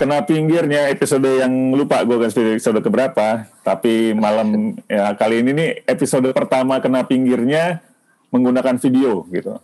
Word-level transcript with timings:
kena 0.00 0.24
pinggirnya 0.24 0.88
episode 0.88 1.28
yang 1.28 1.76
lupa 1.76 2.00
gue 2.08 2.16
kan 2.16 2.32
episode 2.32 2.80
keberapa. 2.80 3.44
Tapi 3.60 4.16
malam 4.16 4.72
ya 4.88 5.12
kali 5.12 5.44
ini 5.44 5.52
nih 5.52 5.70
episode 5.84 6.32
pertama 6.32 6.80
kena 6.80 7.04
pinggirnya 7.04 7.84
menggunakan 8.32 8.80
video 8.80 9.28
gitu. 9.28 9.60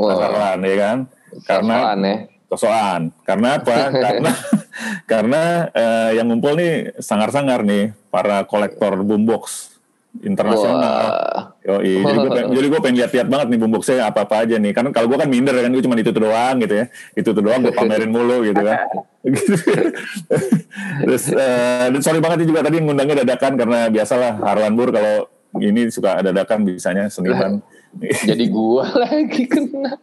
Wah, 0.00 0.56
ya 0.56 0.76
kan? 0.80 0.98
Karena 1.44 1.76
sosokan 1.76 2.00
ya. 2.00 2.16
sosokan. 2.48 3.00
Karena 3.28 3.48
apa? 3.60 3.76
karena 4.08 4.32
karena 5.04 5.42
eh, 5.76 6.10
yang 6.16 6.32
ngumpul 6.32 6.56
nih 6.56 6.96
sangar-sangar 6.96 7.60
nih 7.60 7.92
para 8.08 8.48
kolektor 8.48 8.96
boombox 9.04 9.76
internasional. 10.24 10.80
Wah. 10.80 11.49
Yoi. 11.60 12.00
Jadi 12.00 12.16
gue 12.16 12.30
pengen, 12.32 12.48
jadi 12.56 12.66
gue 12.72 12.80
pengen 12.80 12.96
lihat-lihat 13.04 13.28
banget 13.28 13.46
nih 13.52 13.58
boomboxnya 13.60 13.96
apa-apa 14.08 14.48
aja 14.48 14.56
nih. 14.56 14.72
Karena 14.72 14.90
kalau 14.96 15.06
gue 15.12 15.18
kan 15.20 15.28
minder 15.28 15.52
kan 15.52 15.68
gue 15.68 15.82
cuma 15.84 15.94
itu 16.00 16.12
doang 16.12 16.56
gitu 16.64 16.74
ya. 16.74 16.84
Itu 17.12 17.36
tuh 17.36 17.42
doang 17.44 17.60
gue 17.60 17.72
pamerin 17.76 18.08
mulu 18.08 18.40
gitu 18.48 18.62
kan. 18.64 18.78
Terus 21.04 21.24
dan 21.28 22.00
sorry 22.00 22.24
banget 22.24 22.44
nih 22.44 22.48
juga 22.48 22.60
tadi 22.64 22.80
ngundangnya 22.80 23.20
dadakan 23.24 23.52
karena 23.60 23.78
biasalah 23.92 24.40
Harwan 24.40 24.72
Bur 24.72 24.88
kalau 24.88 25.28
ini 25.60 25.92
suka 25.92 26.24
dadakan 26.24 26.64
bisanya 26.64 27.12
seniman. 27.12 27.60
Jadi 28.00 28.46
gua 28.48 28.86
lagi 29.02 29.50
kena. 29.50 29.98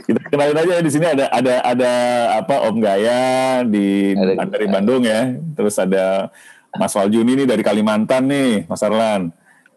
Kita 0.00 0.20
kenalin 0.32 0.56
aja 0.56 0.80
di 0.80 0.90
sini 0.90 1.06
ada 1.06 1.28
ada 1.28 1.54
ada 1.60 1.92
apa 2.40 2.64
Om 2.70 2.76
Gaya 2.80 3.20
di 3.68 4.16
Ada- 4.16 4.48
dari 4.48 4.66
Bandung 4.66 5.04
ya. 5.04 5.36
Terus 5.54 5.76
ada 5.76 6.32
Mas 6.72 6.96
Waljuni 6.96 7.36
nih 7.36 7.46
dari 7.48 7.60
Kalimantan 7.60 8.26
nih, 8.26 8.64
Mas 8.64 8.80
Arlan. 8.80 9.28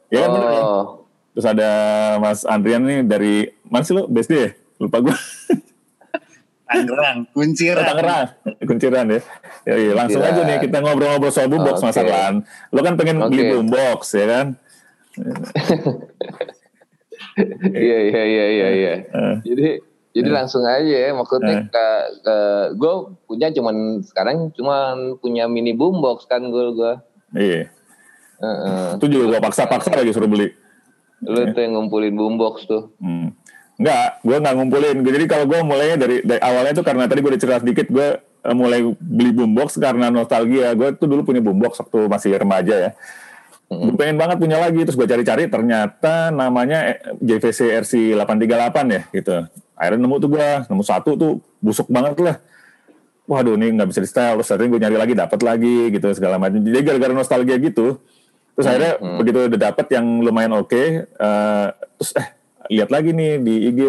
Ya 0.10 0.20
kan 0.20 0.30
bener 0.32 0.50
ya? 0.50 0.62
Oh, 0.62 0.86
Terus 1.32 1.46
ada 1.48 1.70
Mas 2.18 2.42
Andrian 2.44 2.82
nih 2.82 3.00
dari 3.02 3.34
mana 3.64 3.82
sih 3.82 3.94
lo? 3.94 4.06
BSD 4.06 4.34
ya? 4.34 4.50
Lupa 4.78 4.98
gue. 5.00 5.16
Tangerang, 6.66 7.26
kunciran. 7.32 7.82
Tangerang, 7.82 8.28
kunciran 8.62 9.06
ya. 9.08 9.20
Ya, 9.64 9.76
iya, 9.76 9.92
langsung 9.92 10.22
Kunciran. 10.22 10.38
aja 10.38 10.48
nih 10.48 10.58
kita 10.62 10.78
ngobrol-ngobrol 10.80 11.30
soal 11.30 11.48
boombox 11.48 11.82
Mas 11.82 11.96
Oke. 11.96 12.06
Arlan. 12.06 12.36
Lo 12.70 12.80
kan 12.80 12.94
pengen 12.94 13.18
beli 13.24 13.42
Oke. 13.42 13.50
boombox 13.52 14.00
ya 14.14 14.26
kan? 14.28 14.48
iya 17.76 17.98
iya 18.06 18.22
iya 18.24 18.46
iya 18.48 18.68
iya. 18.72 18.94
Eh, 19.04 19.36
Jadi 19.44 19.68
jadi 20.10 20.30
langsung 20.32 20.62
aja 20.62 20.82
ya 20.84 21.12
maksudnya 21.12 21.56
Eh. 21.56 21.66
ke, 21.68 21.88
ke 22.22 22.36
gue 22.76 22.94
punya 23.26 23.48
cuman 23.50 23.76
sekarang 24.02 24.50
cuman 24.52 25.18
punya 25.18 25.46
mini 25.46 25.72
boombox 25.72 26.26
kan 26.26 26.44
gue 26.44 26.66
gue. 26.72 26.94
iya. 27.36 27.64
Heeh. 28.40 28.88
Itu 28.98 29.06
juga 29.12 29.26
gue 29.36 29.40
paksa-paksa 29.44 29.92
lagi 29.94 30.12
suruh 30.16 30.32
beli. 30.32 30.52
Lu 31.24 31.52
tuh 31.52 31.62
yang 31.62 31.76
ngumpulin 31.76 32.16
boombox 32.16 32.68
tuh. 32.68 32.96
Hmm. 33.04 33.36
Enggak, 33.80 34.24
gue 34.24 34.38
nggak 34.40 34.56
ngumpulin. 34.60 34.96
Jadi 35.04 35.26
kalau 35.28 35.46
gue 35.48 35.60
mulainya 35.64 35.96
dari, 36.00 36.16
dari 36.24 36.42
awalnya 36.44 36.76
tuh 36.76 36.84
karena 36.88 37.08
tadi 37.08 37.20
gue 37.24 37.32
udah 37.32 37.42
cerita 37.42 37.60
sedikit, 37.64 37.88
gue 37.88 38.08
eh, 38.20 38.56
mulai 38.56 38.84
beli 39.00 39.32
boombox 39.36 39.80
karena 39.80 40.12
nostalgia. 40.12 40.72
Gue 40.76 40.96
tuh 40.96 41.08
dulu 41.08 41.28
punya 41.28 41.44
boombox 41.44 41.84
waktu 41.84 42.00
masih 42.08 42.36
remaja 42.40 42.76
ya. 42.76 42.92
Gue 43.70 43.94
pengen 43.94 44.18
banget 44.18 44.42
punya 44.42 44.58
lagi, 44.58 44.82
terus 44.82 44.98
gue 44.98 45.06
cari-cari 45.06 45.46
ternyata 45.46 46.34
namanya 46.34 46.98
JVC 47.22 47.70
RC 47.86 47.94
838 48.18 48.96
ya 48.96 49.02
gitu. 49.14 49.36
Akhirnya 49.78 50.02
nemu 50.10 50.16
tuh 50.18 50.30
gue, 50.34 50.48
nemu 50.66 50.84
satu 50.84 51.14
tuh 51.14 51.32
busuk 51.62 51.86
banget 51.86 52.18
lah. 52.20 52.42
Waduh 53.30 53.54
ini 53.62 53.78
nggak 53.78 53.94
bisa 53.94 54.02
di 54.02 54.10
style, 54.10 54.42
terus 54.42 54.50
akhirnya 54.50 54.70
gue 54.74 54.80
nyari 54.82 54.98
lagi, 54.98 55.14
dapat 55.14 55.40
lagi 55.46 55.94
gitu 55.94 56.10
segala 56.18 56.42
macam. 56.42 56.58
Jadi 56.66 56.82
gara-gara 56.82 57.14
nostalgia 57.14 57.62
gitu, 57.62 58.02
terus 58.60 58.68
akhirnya 58.68 58.94
begitu 59.00 59.38
udah 59.48 59.60
dapet 59.72 59.88
yang 59.96 60.06
lumayan 60.20 60.52
oke, 60.52 60.84
eh, 61.08 61.68
terus 61.96 62.12
eh 62.20 62.28
lihat 62.70 62.92
lagi 62.92 63.16
nih 63.16 63.40
di 63.40 63.54
IG 63.72 63.80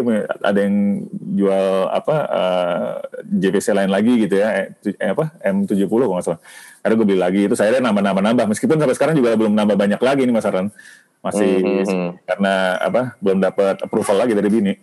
ada 0.41 0.57
yang 0.57 1.05
jual 1.35 1.91
apa 1.91 2.15
eh, 2.25 2.91
JVC 3.27 3.75
lain 3.75 3.91
lagi 3.91 4.15
gitu 4.15 4.39
ya, 4.39 4.47
eh, 4.63 4.67
eh, 4.95 5.09
apa 5.11 5.35
M70 5.43 5.85
kalau 5.85 6.15
nggak 6.15 6.25
salah. 6.25 6.39
Akhirnya 6.81 6.97
gue 6.97 7.07
beli 7.13 7.19
lagi, 7.21 7.41
terus 7.45 7.61
akhirnya 7.61 7.91
nambah-nambah-nambah. 7.91 8.45
Meskipun 8.49 8.81
sampai 8.81 8.95
sekarang 8.97 9.15
juga 9.19 9.37
belum 9.37 9.53
nambah 9.53 9.77
banyak 9.77 10.01
lagi 10.01 10.25
nih 10.25 10.33
Mas 10.33 10.47
Aran. 10.49 10.73
Masih 11.21 11.61
Mhm. 11.61 12.25
karena 12.25 12.53
apa 12.81 13.01
belum 13.21 13.37
dapat 13.37 13.85
approval 13.85 14.17
lagi 14.25 14.33
dari 14.33 14.49
bini. 14.49 14.73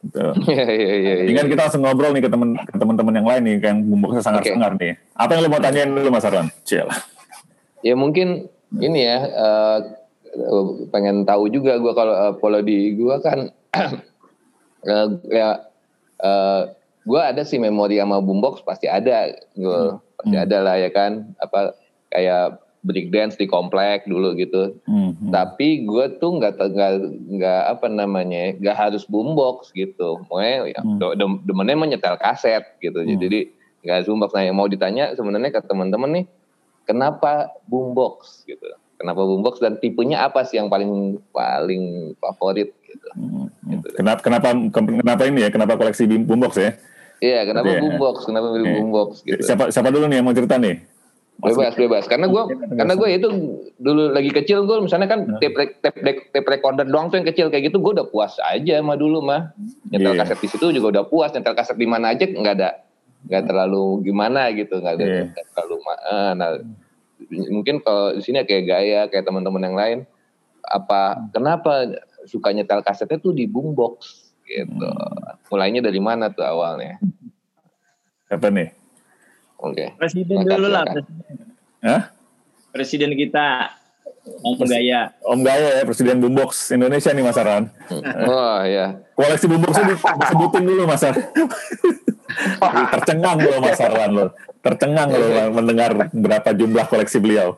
Gitu. 0.00 0.18
Iya 0.48 0.66
iya 0.72 0.94
iya. 0.96 1.14
Ini 1.28 1.32
kan 1.36 1.46
kita 1.52 1.60
langsung 1.68 1.84
ngobrol 1.84 2.16
nih 2.16 2.24
ke 2.24 2.30
temen 2.32 2.56
ke 2.56 2.74
teman-teman 2.80 3.14
yang 3.20 3.28
lain 3.28 3.42
nih 3.44 3.56
yang 3.60 3.78
boomboxnya 3.84 4.22
sangar-sangar 4.24 4.72
nih. 4.80 4.96
Apa 5.12 5.30
yang 5.36 5.40
lo 5.44 5.48
mau 5.52 5.60
tanyain 5.60 5.92
dulu 5.92 6.08
Mas 6.08 6.24
Arlan? 6.24 6.48
Cil. 6.64 6.88
Ya 7.84 7.94
mungkin 7.94 8.48
ini 8.78 9.00
ya 9.02 9.18
eh, 9.24 9.78
pengen 10.88 11.24
tahu 11.24 11.48
juga 11.48 11.76
gue 11.76 11.92
kalau 11.92 12.14
eh, 12.14 12.34
kalau 12.38 12.60
di 12.60 12.94
gue 12.94 13.16
kan 13.20 13.38
eh, 14.88 15.06
ya 15.28 15.48
gue 17.02 17.18
ada 17.20 17.42
sih 17.42 17.58
memori 17.58 17.98
sama 17.98 18.22
boombox 18.22 18.62
pasti 18.62 18.86
ada. 18.86 19.34
Gue 19.52 19.98
pasti 20.16 20.36
ada 20.38 20.62
lah 20.62 20.78
ya 20.78 20.88
kan 20.88 21.34
apa 21.36 21.74
kayak 22.08 22.62
break 22.82 23.10
dance 23.10 23.34
di 23.34 23.46
komplek 23.46 24.06
dulu 24.06 24.34
gitu. 24.34 24.78
Hmm, 24.86 25.14
hmm. 25.14 25.30
tapi 25.30 25.82
gue 25.82 26.18
tuh 26.18 26.38
nggak 26.38 26.58
nggak 26.58 26.92
nggak 27.30 27.62
apa 27.68 27.86
namanya 27.86 28.54
nggak 28.58 28.76
harus 28.76 29.06
boombox 29.06 29.70
gitu. 29.72 30.22
Mau 30.26 30.38
ya, 30.38 30.62
Hmm. 30.82 30.98
de- 30.98 31.14
de- 31.18 31.42
demennya 31.44 31.74
menyetel 31.74 32.14
kaset 32.18 32.62
gitu. 32.78 33.02
Hmm. 33.02 33.18
jadi 33.18 33.50
nggak 33.82 33.94
harus 33.98 34.08
boombox. 34.08 34.30
Nah 34.34 34.42
yang 34.46 34.54
mau 34.54 34.66
ditanya 34.66 35.14
sebenarnya 35.14 35.50
ke 35.50 35.60
teman-teman 35.62 36.22
nih 36.22 36.24
kenapa 36.82 37.32
boombox 37.64 38.42
gitu 38.44 38.64
kenapa 38.94 39.20
boombox 39.20 39.58
dan 39.58 39.76
tipenya 39.76 40.22
apa 40.22 40.42
sih 40.42 40.56
yang 40.56 40.66
paling 40.66 40.90
paling 41.28 41.82
favorit 42.16 42.70
gitu 42.82 43.08
Hmm, 43.12 43.48
hmm. 43.62 43.82
Kenapa 43.92 44.20
kenapa 44.20 44.48
kenapa 44.70 45.22
ini 45.24 45.42
ya? 45.42 45.50
Kenapa 45.50 45.74
koleksi 45.74 46.06
boombox 46.06 46.52
ya? 46.56 46.70
iya 47.18 47.42
kenapa 47.42 47.68
Iya. 47.68 47.80
boombox 47.80 48.16
kenapa 48.24 48.46
beli 48.50 48.64
Iya. 48.64 48.74
boombox 48.76 49.10
gitu 49.22 49.40
Siapa 49.40 49.64
siapa 49.68 49.88
dulu 49.88 50.06
nih 50.06 50.16
yang 50.16 50.26
mau 50.26 50.32
cerita 50.32 50.56
nih? 50.56 50.76
Bebas 51.34 51.74
bebas 51.74 52.04
karena 52.04 52.26
gue 52.26 52.42
karena 52.70 52.94
gue 52.94 53.08
itu 53.10 53.28
dulu 53.76 54.02
lagi 54.10 54.30
kecil 54.30 54.62
gue 54.62 54.78
misalnya 54.80 55.08
kan 55.08 55.26
Nah. 55.26 55.38
tape, 55.38 55.54
tape, 55.76 55.98
dec- 55.98 56.28
tape 56.30 56.46
recorder 56.46 56.84
doang 56.84 57.08
tuh 57.08 57.16
yang 57.16 57.26
kecil 57.26 57.46
kayak 57.48 57.66
gitu 57.66 57.78
gue 57.78 57.92
udah 57.92 58.06
puas 58.06 58.38
aja 58.40 58.78
mah 58.78 58.94
dulu 58.94 59.18
mah 59.20 59.50
nyetel 59.88 60.12
Iya. 60.12 60.22
kaset 60.22 60.38
di 60.38 60.46
situ 60.46 60.70
juga 60.70 60.86
udah 60.92 61.04
puas 61.04 61.30
nyetel 61.30 61.52
kaset 61.52 61.74
di 61.74 61.84
mana 61.84 62.10
aja 62.10 62.22
nggak 62.22 62.54
ada 62.54 62.70
nggak 63.22 63.44
terlalu 63.44 64.02
gimana 64.02 64.50
gitu 64.50 64.78
nggak 64.78 64.94
ada 64.94 65.04
nggak 65.28 65.46
terlalu 65.48 65.74
eh, 66.04 66.32
nah 66.34 66.50
mungkin 67.48 67.78
kalau 67.78 68.12
di 68.12 68.20
sini 68.20 68.42
kayak 68.42 68.64
gaya 68.64 69.00
kayak 69.06 69.22
teman-teman 69.22 69.62
yang 69.62 69.76
lain 69.76 69.98
apa 70.62 71.22
kenapa 71.30 71.86
suka 72.24 72.50
nyetel 72.50 72.82
kasetnya 72.82 73.16
tuh 73.16 73.30
di 73.30 73.46
boombox 73.46 74.26
gitu 74.42 74.90
mulainya 75.48 75.78
dari 75.80 75.98
mana 75.98 76.28
tuh 76.28 76.42
awalnya 76.42 76.98
Siapa 78.26 78.48
nih? 78.48 78.68
oke 79.56 79.84
Presiden 79.94 80.40
Silakan, 80.40 80.50
dulu 80.50 80.68
lah, 80.68 80.84
presiden. 80.84 81.04
Hah? 81.80 82.02
presiden 82.70 83.10
kita 83.14 83.46
Om 84.22 84.54
Gaya. 84.64 85.10
Om 85.20 85.42
Gaya 85.42 85.68
ya, 85.76 85.82
Presiden 85.82 86.22
Boombox 86.22 86.70
Indonesia 86.70 87.10
nih 87.10 87.22
Mas 87.22 87.34
Arlan. 87.34 87.66
oh 88.22 88.58
ya 88.62 89.02
Koleksi 89.14 89.46
boomboxnya 89.46 89.84
di- 89.84 89.98
disebutin 90.20 90.62
dulu 90.62 90.82
Mas 90.86 91.02
Arlan. 91.02 91.22
Tercengang 92.92 93.36
loh 93.40 93.58
Mas 93.62 93.80
Arlan 93.80 94.10
loh. 94.12 94.28
Tercengang 94.62 95.10
loh 95.10 95.50
mendengar 95.52 95.90
berapa 96.12 96.50
jumlah 96.54 96.86
koleksi 96.88 97.18
beliau. 97.18 97.56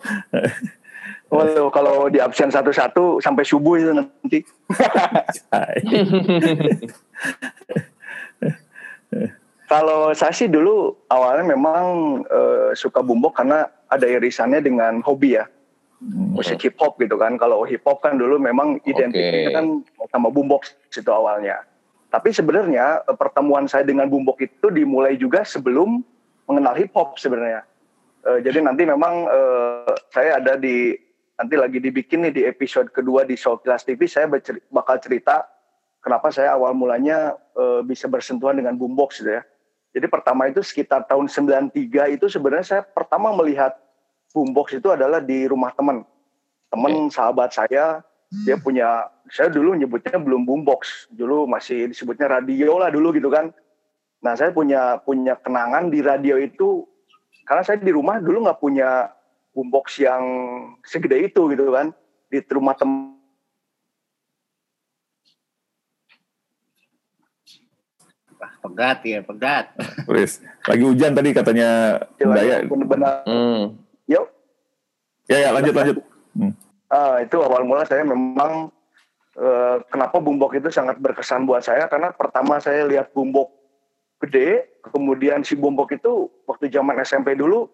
Waduh, 1.34 1.66
kalau 1.74 2.06
di 2.06 2.22
absen 2.22 2.52
satu-satu 2.52 3.18
sampai 3.18 3.42
subuh 3.42 3.74
itu 3.80 3.90
nanti. 3.90 4.38
Kalau 9.64 10.12
saya 10.14 10.30
sih 10.30 10.46
dulu 10.46 10.94
awalnya 11.10 11.56
memang 11.56 11.84
eh, 12.28 12.70
suka 12.76 13.00
bumbok 13.02 13.42
karena 13.42 13.66
ada 13.90 14.06
irisannya 14.06 14.62
dengan 14.62 15.02
hobi 15.02 15.40
ya. 15.40 15.48
Musik 16.04 16.60
hip 16.62 16.76
hop 16.78 17.00
gitu 17.00 17.16
kan. 17.16 17.34
Kalau 17.40 17.64
hip 17.64 17.82
hop 17.82 18.04
kan 18.04 18.14
dulu 18.14 18.36
memang 18.38 18.78
identiknya 18.84 19.50
Oke. 19.50 19.56
kan 19.56 19.64
sama 20.12 20.28
boombox 20.28 20.76
itu 20.92 21.10
awalnya. 21.10 21.64
Tapi 22.14 22.30
sebenarnya 22.30 23.02
eh, 23.02 23.16
pertemuan 23.18 23.66
saya 23.66 23.82
dengan 23.82 24.06
boombox 24.06 24.38
itu 24.46 24.70
dimulai 24.70 25.18
juga 25.18 25.42
sebelum 25.42 25.98
mengenal 26.46 26.78
hip 26.78 26.94
hop 26.94 27.18
sebenarnya. 27.18 27.66
Eh, 28.22 28.38
jadi 28.46 28.62
nanti 28.62 28.86
memang 28.86 29.26
eh, 29.26 29.94
saya 30.14 30.38
ada 30.38 30.54
di 30.54 30.94
nanti 31.34 31.58
lagi 31.58 31.82
dibikin 31.82 32.22
nih 32.22 32.32
di 32.32 32.42
episode 32.46 32.94
kedua 32.94 33.26
di 33.26 33.34
Soul 33.34 33.58
Class 33.58 33.82
TV 33.82 34.06
saya 34.06 34.30
berceri- 34.30 34.62
bakal 34.70 35.02
cerita 35.02 35.42
kenapa 35.98 36.30
saya 36.30 36.54
awal 36.54 36.70
mulanya 36.70 37.34
eh, 37.58 37.82
bisa 37.82 38.06
bersentuhan 38.06 38.54
dengan 38.54 38.78
boombox 38.78 39.18
gitu 39.18 39.34
ya. 39.34 39.42
Jadi 39.94 40.06
pertama 40.06 40.46
itu 40.46 40.62
sekitar 40.62 41.06
tahun 41.10 41.26
93 41.26 42.14
itu 42.14 42.26
sebenarnya 42.30 42.66
saya 42.66 42.82
pertama 42.86 43.34
melihat 43.34 43.74
boombox 44.30 44.78
itu 44.78 44.86
adalah 44.90 45.18
di 45.18 45.50
rumah 45.50 45.74
teman. 45.74 46.06
Teman 46.70 47.10
sahabat 47.10 47.54
saya 47.54 48.02
dia 48.42 48.56
punya 48.58 49.06
saya 49.32 49.48
dulu 49.48 49.72
nyebutnya 49.72 50.20
belum 50.20 50.44
boombox, 50.44 51.08
dulu 51.12 51.48
masih 51.48 51.88
disebutnya 51.88 52.28
radio 52.28 52.76
lah 52.76 52.92
dulu 52.92 53.12
gitu 53.16 53.32
kan. 53.32 53.52
Nah, 54.24 54.32
saya 54.36 54.52
punya 54.52 55.00
punya 55.04 55.36
kenangan 55.36 55.88
di 55.92 56.00
radio 56.00 56.40
itu 56.40 56.84
karena 57.44 57.62
saya 57.64 57.76
di 57.80 57.92
rumah 57.92 58.20
dulu 58.20 58.44
nggak 58.48 58.60
punya 58.60 59.12
boombox 59.52 60.00
yang 60.00 60.22
segede 60.84 61.28
itu 61.28 61.48
gitu 61.52 61.72
kan. 61.72 61.92
Di 62.28 62.40
rumah 62.52 62.76
teman 62.76 63.14
Pegat 68.64 69.04
ya, 69.04 69.20
pegat. 69.20 69.76
Wis. 70.10 70.40
Lagi 70.64 70.84
hujan 70.84 71.12
tadi 71.12 71.36
katanya 71.36 72.00
Daya. 72.16 72.64
benar-benar 72.64 73.24
Hmm. 73.28 73.76
yuk 74.08 74.24
Ya 75.28 75.48
ya 75.48 75.50
lanjut 75.52 75.72
lanjut. 75.72 75.96
Hmm. 76.36 76.52
Ah, 76.92 77.20
itu 77.20 77.36
awal 77.40 77.64
mula 77.64 77.84
saya 77.88 78.04
memang 78.04 78.68
eh, 79.38 79.76
kenapa 79.90 80.18
bumbok 80.18 80.58
itu 80.58 80.70
sangat 80.70 80.98
berkesan 80.98 81.46
buat 81.46 81.62
saya 81.62 81.86
karena 81.86 82.10
pertama 82.14 82.58
saya 82.58 82.86
lihat 82.86 83.10
bumbok 83.14 83.50
gede, 84.24 84.80
kemudian 84.80 85.44
si 85.44 85.58
bumbok 85.58 85.92
itu 85.92 86.32
waktu 86.48 86.72
zaman 86.72 86.96
SMP 87.04 87.36
dulu 87.36 87.68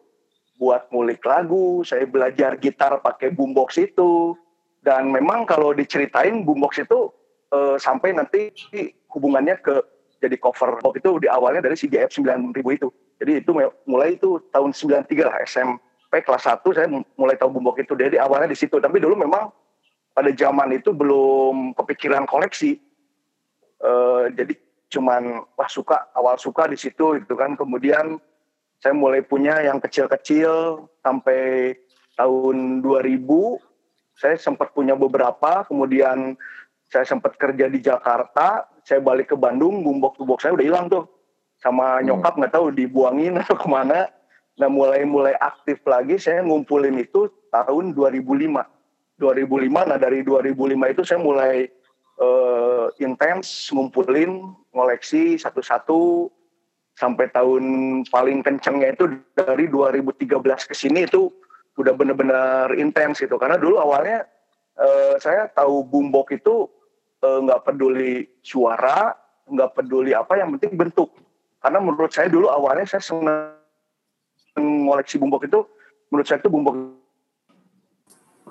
buat 0.61 0.93
ngulik 0.93 1.25
lagu, 1.25 1.81
saya 1.87 2.05
belajar 2.05 2.61
gitar 2.61 3.01
pakai 3.01 3.33
boombox 3.33 3.81
itu 3.81 4.37
dan 4.85 5.09
memang 5.09 5.49
kalau 5.49 5.73
diceritain 5.73 6.45
boombox 6.45 6.85
itu 6.85 7.09
eh, 7.53 7.77
sampai 7.81 8.13
nanti 8.13 8.53
hubungannya 9.09 9.57
ke 9.61 9.81
jadi 10.21 10.37
cover 10.37 10.77
box 10.85 11.01
itu 11.01 11.11
di 11.17 11.29
awalnya 11.33 11.65
dari 11.65 11.77
si 11.81 11.89
GF 11.89 12.13
9000 12.13 12.53
itu. 12.77 12.89
Jadi 13.21 13.41
itu 13.41 13.51
mulai 13.89 14.21
itu 14.21 14.37
tahun 14.53 14.77
93 14.77 15.09
lah 15.25 15.37
SMP 15.49 16.21
kelas 16.21 16.45
1 16.45 16.61
saya 16.77 16.87
mulai 17.17 17.41
tahu 17.41 17.57
boombox 17.57 17.89
itu. 17.89 17.97
Jadi 17.97 18.21
awalnya 18.21 18.53
di 18.53 18.57
situ. 18.57 18.77
Tapi 18.77 19.01
dulu 19.01 19.17
memang 19.17 19.49
pada 20.15 20.31
zaman 20.35 20.75
itu 20.75 20.91
belum 20.91 21.75
kepikiran 21.79 22.27
koleksi. 22.27 22.79
Eh, 23.81 24.25
jadi 24.37 24.55
cuman 24.91 25.47
wah 25.55 25.71
suka 25.71 26.11
awal 26.13 26.37
suka 26.37 26.69
di 26.69 26.77
situ 26.77 27.17
gitu 27.23 27.35
kan. 27.39 27.55
Kemudian 27.57 28.19
saya 28.83 28.93
mulai 28.97 29.25
punya 29.25 29.61
yang 29.63 29.79
kecil-kecil 29.79 30.85
sampai 31.05 31.77
tahun 32.17 32.85
2000 32.85 33.25
saya 34.21 34.37
sempat 34.37 34.77
punya 34.77 34.93
beberapa 34.93 35.65
kemudian 35.65 36.37
saya 36.93 37.09
sempat 37.09 37.41
kerja 37.41 37.73
di 37.73 37.81
Jakarta 37.81 38.69
saya 38.85 39.01
balik 39.01 39.33
ke 39.33 39.37
Bandung 39.39 39.81
boombox 39.81 40.21
boombox 40.21 40.45
saya 40.45 40.53
udah 40.57 40.67
hilang 40.67 40.87
tuh. 40.93 41.09
Sama 41.61 42.01
nyokap 42.01 42.41
nggak 42.41 42.53
tahu 42.57 42.73
dibuangin 42.73 43.37
atau 43.41 43.57
ke 43.57 43.69
mana. 43.69 44.09
Nah 44.61 44.69
mulai 44.69 45.09
mulai 45.09 45.33
aktif 45.41 45.81
lagi 45.89 46.21
saya 46.21 46.45
ngumpulin 46.45 47.01
itu 47.01 47.33
tahun 47.49 47.97
2005 47.97 48.80
2005 49.21 49.69
nah 49.71 50.01
dari 50.01 50.25
2005 50.25 50.57
itu 50.97 51.03
saya 51.05 51.21
mulai 51.21 51.69
eh, 52.21 52.87
intens 53.05 53.69
ngumpulin 53.71 54.57
ngoleksi 54.73 55.37
satu-satu 55.37 56.33
sampai 56.97 57.33
tahun 57.33 57.65
paling 58.13 58.45
kencengnya 58.45 58.93
itu 58.93 59.21
dari 59.33 59.69
2013 59.69 60.37
ke 60.69 60.75
sini 60.77 61.09
itu 61.09 61.33
udah 61.81 61.97
benar-benar 61.97 62.77
intens 62.77 63.25
gitu. 63.25 63.41
Karena 63.41 63.57
dulu 63.57 63.81
awalnya 63.81 64.29
eh, 64.77 65.17
saya 65.17 65.49
tahu 65.49 65.89
boombox 65.89 66.37
itu 66.37 66.69
eh, 67.25 67.39
nggak 67.41 67.65
peduli 67.65 68.29
suara 68.45 69.17
nggak 69.51 69.73
peduli 69.75 70.13
apa 70.13 70.37
yang 70.37 70.53
penting 70.57 70.77
bentuk. 70.77 71.09
Karena 71.61 71.81
menurut 71.81 72.13
saya 72.13 72.29
dulu 72.29 72.53
awalnya 72.53 72.85
saya 72.85 73.01
senang 73.01 73.57
ngoleksi 74.61 75.17
boombox 75.17 75.49
itu 75.49 75.61
menurut 76.13 76.27
saya 76.29 76.39
itu 76.43 76.53
boombox 76.53 76.77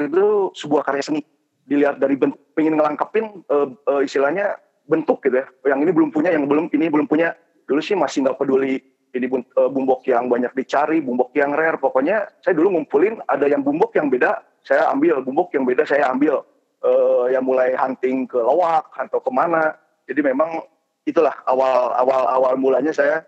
itu 0.08 0.56
sebuah 0.56 0.88
karya 0.88 1.04
seni 1.04 1.22
dilihat 1.68 2.00
dari 2.00 2.16
bentuk 2.16 2.40
pengen 2.56 2.80
ngelangkapin 2.80 3.44
eh, 3.44 3.68
eh, 3.76 4.02
istilahnya 4.08 4.56
bentuk 4.90 5.22
gitu 5.22 5.44
ya 5.44 5.46
yang 5.70 5.84
ini 5.86 5.92
belum 5.94 6.10
punya 6.10 6.34
yang 6.34 6.50
belum 6.50 6.72
ini 6.72 6.88
belum 6.90 7.06
punya 7.06 7.36
dulu 7.70 7.82
sih 7.84 7.94
masih 7.94 8.26
nggak 8.26 8.40
peduli 8.40 8.82
ini 9.10 9.26
eh, 9.26 9.70
bumbok 9.70 10.06
yang 10.06 10.30
banyak 10.30 10.54
dicari, 10.54 11.02
bumbok 11.02 11.34
yang 11.34 11.54
rare. 11.58 11.82
Pokoknya 11.82 12.30
saya 12.46 12.54
dulu 12.54 12.78
ngumpulin 12.78 13.18
ada 13.26 13.50
yang 13.50 13.66
bumbok 13.66 13.98
yang 13.98 14.06
beda, 14.06 14.38
saya 14.62 14.86
ambil. 14.94 15.26
Bumbok 15.26 15.50
yang 15.58 15.66
beda 15.66 15.84
saya 15.90 16.14
ambil. 16.14 16.46
Eh, 16.80 17.26
yang 17.36 17.44
mulai 17.44 17.76
hunting 17.76 18.30
ke 18.30 18.38
lowak 18.38 18.88
atau 18.96 19.20
ke 19.20 19.32
mana. 19.34 19.76
Jadi 20.06 20.22
memang 20.24 20.64
itulah 21.04 21.34
awal 21.50 21.92
awal 21.98 22.24
awal 22.30 22.54
mulanya 22.56 22.94
saya 22.94 23.26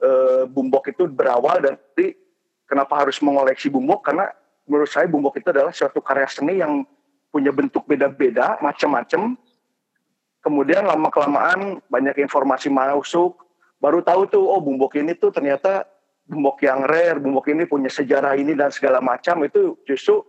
eh, 0.00 0.42
bumbok 0.48 0.90
itu 0.90 1.06
berawal 1.06 1.60
dari 1.60 2.16
kenapa 2.64 3.04
harus 3.04 3.20
mengoleksi 3.20 3.68
bumbok 3.68 4.08
karena 4.08 4.32
menurut 4.68 4.90
saya 4.92 5.08
bumbok 5.08 5.40
itu 5.40 5.48
adalah 5.50 5.72
suatu 5.72 5.98
karya 6.04 6.28
seni 6.28 6.60
yang 6.60 6.84
punya 7.32 7.52
bentuk 7.52 7.84
beda-beda, 7.88 8.60
macam-macam. 8.60 9.36
Kemudian 10.44 10.86
lama 10.86 11.08
kelamaan 11.10 11.82
banyak 11.90 12.24
informasi 12.24 12.70
masuk, 12.70 13.36
baru 13.82 14.00
tahu 14.00 14.30
tuh 14.30 14.44
oh 14.44 14.62
bumbok 14.62 14.96
ini 14.96 15.18
tuh 15.18 15.34
ternyata 15.34 15.84
bumbok 16.28 16.62
yang 16.62 16.84
rare, 16.86 17.18
bumbok 17.18 17.50
ini 17.50 17.64
punya 17.64 17.90
sejarah 17.90 18.36
ini 18.38 18.54
dan 18.54 18.70
segala 18.70 19.02
macam 19.02 19.42
itu 19.42 19.74
justru 19.88 20.22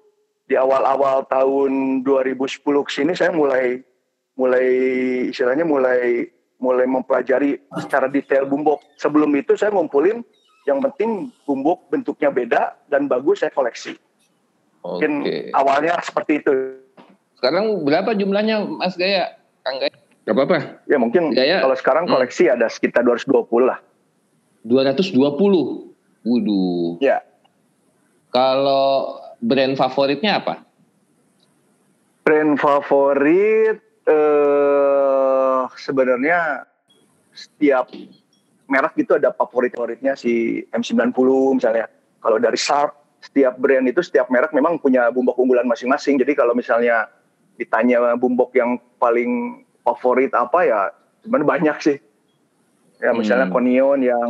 di 0.49 0.57
awal-awal 0.57 1.29
tahun 1.29 2.01
2010 2.01 2.65
ke 2.65 2.91
sini 2.91 3.13
saya 3.13 3.29
mulai 3.29 3.85
mulai 4.33 4.67
istilahnya 5.29 5.61
mulai 5.67 6.25
mulai 6.57 6.89
mempelajari 6.89 7.61
secara 7.79 8.09
detail 8.09 8.49
bumbok. 8.49 8.81
Sebelum 8.97 9.29
itu 9.37 9.53
saya 9.55 9.71
ngumpulin 9.71 10.25
yang 10.67 10.81
penting 10.83 11.31
bumbok 11.45 11.87
bentuknya 11.93 12.33
beda 12.33 12.61
dan 12.89 13.05
bagus 13.05 13.45
saya 13.45 13.53
koleksi. 13.53 13.95
Mungkin 14.79 15.11
Oke. 15.23 15.35
awalnya 15.51 15.99
seperti 15.99 16.39
itu. 16.39 16.51
Sekarang 17.35 17.83
berapa 17.83 18.15
jumlahnya 18.15 18.63
Mas 18.63 18.95
Gaya? 18.95 19.35
Kang 19.63 19.79
Gaya? 19.79 19.91
Gak 20.23 20.35
apa-apa. 20.35 20.57
Ya 20.85 20.97
mungkin 20.99 21.31
Gaya. 21.33 21.63
kalau 21.63 21.75
sekarang 21.75 22.03
Hmm. 22.07 22.13
koleksi 22.15 22.47
ada 22.47 22.67
sekitar 22.69 23.03
220 23.03 23.65
lah. 23.67 23.79
220. 24.63 25.91
Waduh. 26.23 26.99
Ya. 26.99 27.23
Kalau 28.29 29.17
brand 29.39 29.73
favoritnya 29.73 30.43
apa? 30.43 30.61
Brand 32.21 32.59
favorit 32.59 33.79
eh 34.05 35.61
sebenarnya 35.79 36.67
setiap 37.31 37.87
merek 38.69 38.93
gitu 38.99 39.17
ada 39.17 39.33
favorit-favoritnya 39.33 40.13
si 40.13 40.61
M90 40.69 41.17
misalnya. 41.57 41.87
Kalau 42.19 42.37
dari 42.37 42.59
Sharp, 42.59 42.98
setiap 43.19 43.59
brand 43.59 43.85
itu 43.87 43.99
setiap 43.99 44.31
merek 44.31 44.55
memang 44.55 44.79
punya 44.79 45.11
bumbok 45.11 45.35
unggulan 45.39 45.67
masing-masing. 45.67 46.19
Jadi 46.19 46.35
kalau 46.35 46.55
misalnya 46.55 47.11
ditanya 47.59 48.15
bumbok 48.15 48.55
yang 48.55 48.79
paling 48.99 49.63
favorit 49.83 50.31
apa 50.31 50.59
ya 50.63 50.79
sebenarnya 51.23 51.47
banyak 51.47 51.77
sih. 51.83 51.97
Ya 52.99 53.15
misalnya 53.15 53.47
Hmm. 53.47 53.55
Conion 53.55 53.99
yang 54.03 54.29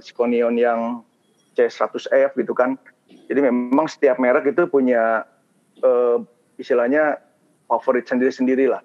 si 0.00 0.12
Conion 0.12 0.56
yang 0.56 1.04
C100F 1.56 2.36
gitu 2.36 2.52
kan. 2.56 2.76
Jadi 3.28 3.40
memang 3.40 3.88
setiap 3.88 4.20
merek 4.20 4.52
itu 4.52 4.68
punya 4.68 5.24
eh, 5.80 6.16
istilahnya 6.60 7.16
favorit 7.68 8.04
sendiri-sendiri 8.04 8.68
lah. 8.68 8.84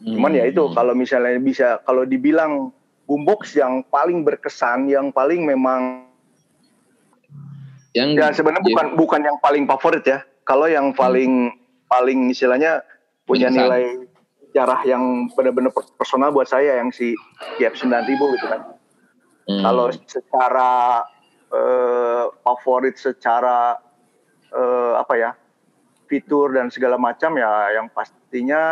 Cuman 0.00 0.36
ya 0.36 0.48
itu 0.48 0.64
Hmm. 0.68 0.74
kalau 0.76 0.92
misalnya 0.96 1.36
bisa 1.40 1.80
kalau 1.84 2.04
dibilang 2.08 2.72
boombox 3.04 3.56
yang 3.56 3.84
paling 3.92 4.24
berkesan, 4.24 4.88
yang 4.88 5.12
paling 5.12 5.44
memang 5.44 6.08
yang 7.94 8.18
ya 8.18 8.34
sebenarnya 8.34 8.66
bukan 8.66 8.86
bukan 8.98 9.20
yang 9.22 9.38
paling 9.38 9.64
favorit 9.70 10.04
ya. 10.04 10.18
Kalau 10.44 10.66
yang 10.66 10.92
paling 10.92 11.54
paling 11.86 12.34
istilahnya 12.34 12.82
punya 13.24 13.48
nilai 13.48 14.04
sejarah 14.50 14.82
yang 14.86 15.30
benar-benar 15.32 15.72
personal 15.98 16.34
buat 16.34 16.50
saya 16.50 16.82
yang 16.82 16.90
si 16.90 17.14
GF 17.56 17.74
9000 17.78 18.34
gitu 18.38 18.46
kan. 18.50 18.60
Hmm. 19.46 19.62
Kalau 19.62 19.86
secara 20.06 21.02
eh, 21.54 22.24
favorit 22.42 22.98
secara 22.98 23.78
eh, 24.50 24.92
apa 24.98 25.14
ya 25.14 25.30
fitur 26.10 26.52
dan 26.52 26.68
segala 26.68 27.00
macam 27.00 27.38
ya 27.38 27.78
yang 27.78 27.88
pastinya 27.94 28.62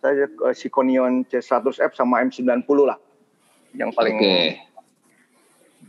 saya 0.00 0.28
eh, 0.28 0.54
si 0.54 0.68
Conion 0.68 1.24
C100F 1.26 1.96
sama 1.96 2.22
M90 2.24 2.68
lah 2.84 2.98
yang 3.76 3.92
paling 3.92 4.16
Oke. 4.16 4.38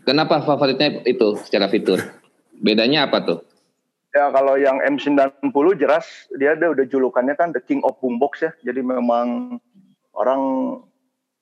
Kenapa 0.07 0.41
favoritnya 0.41 1.05
itu 1.05 1.37
secara 1.43 1.69
fitur? 1.69 2.18
Bedanya 2.59 3.07
apa 3.07 3.23
tuh? 3.23 3.39
ya 4.13 4.33
kalau 4.33 4.57
yang 4.57 4.81
M90 4.81 5.53
jelas 5.77 6.05
dia 6.37 6.57
ada 6.57 6.73
udah 6.73 6.85
julukannya 6.89 7.37
kan 7.37 7.53
the 7.53 7.61
king 7.61 7.81
of 7.85 7.93
boombox 8.01 8.41
ya 8.41 8.51
jadi 8.65 8.81
memang 8.81 9.57
orang 10.17 10.41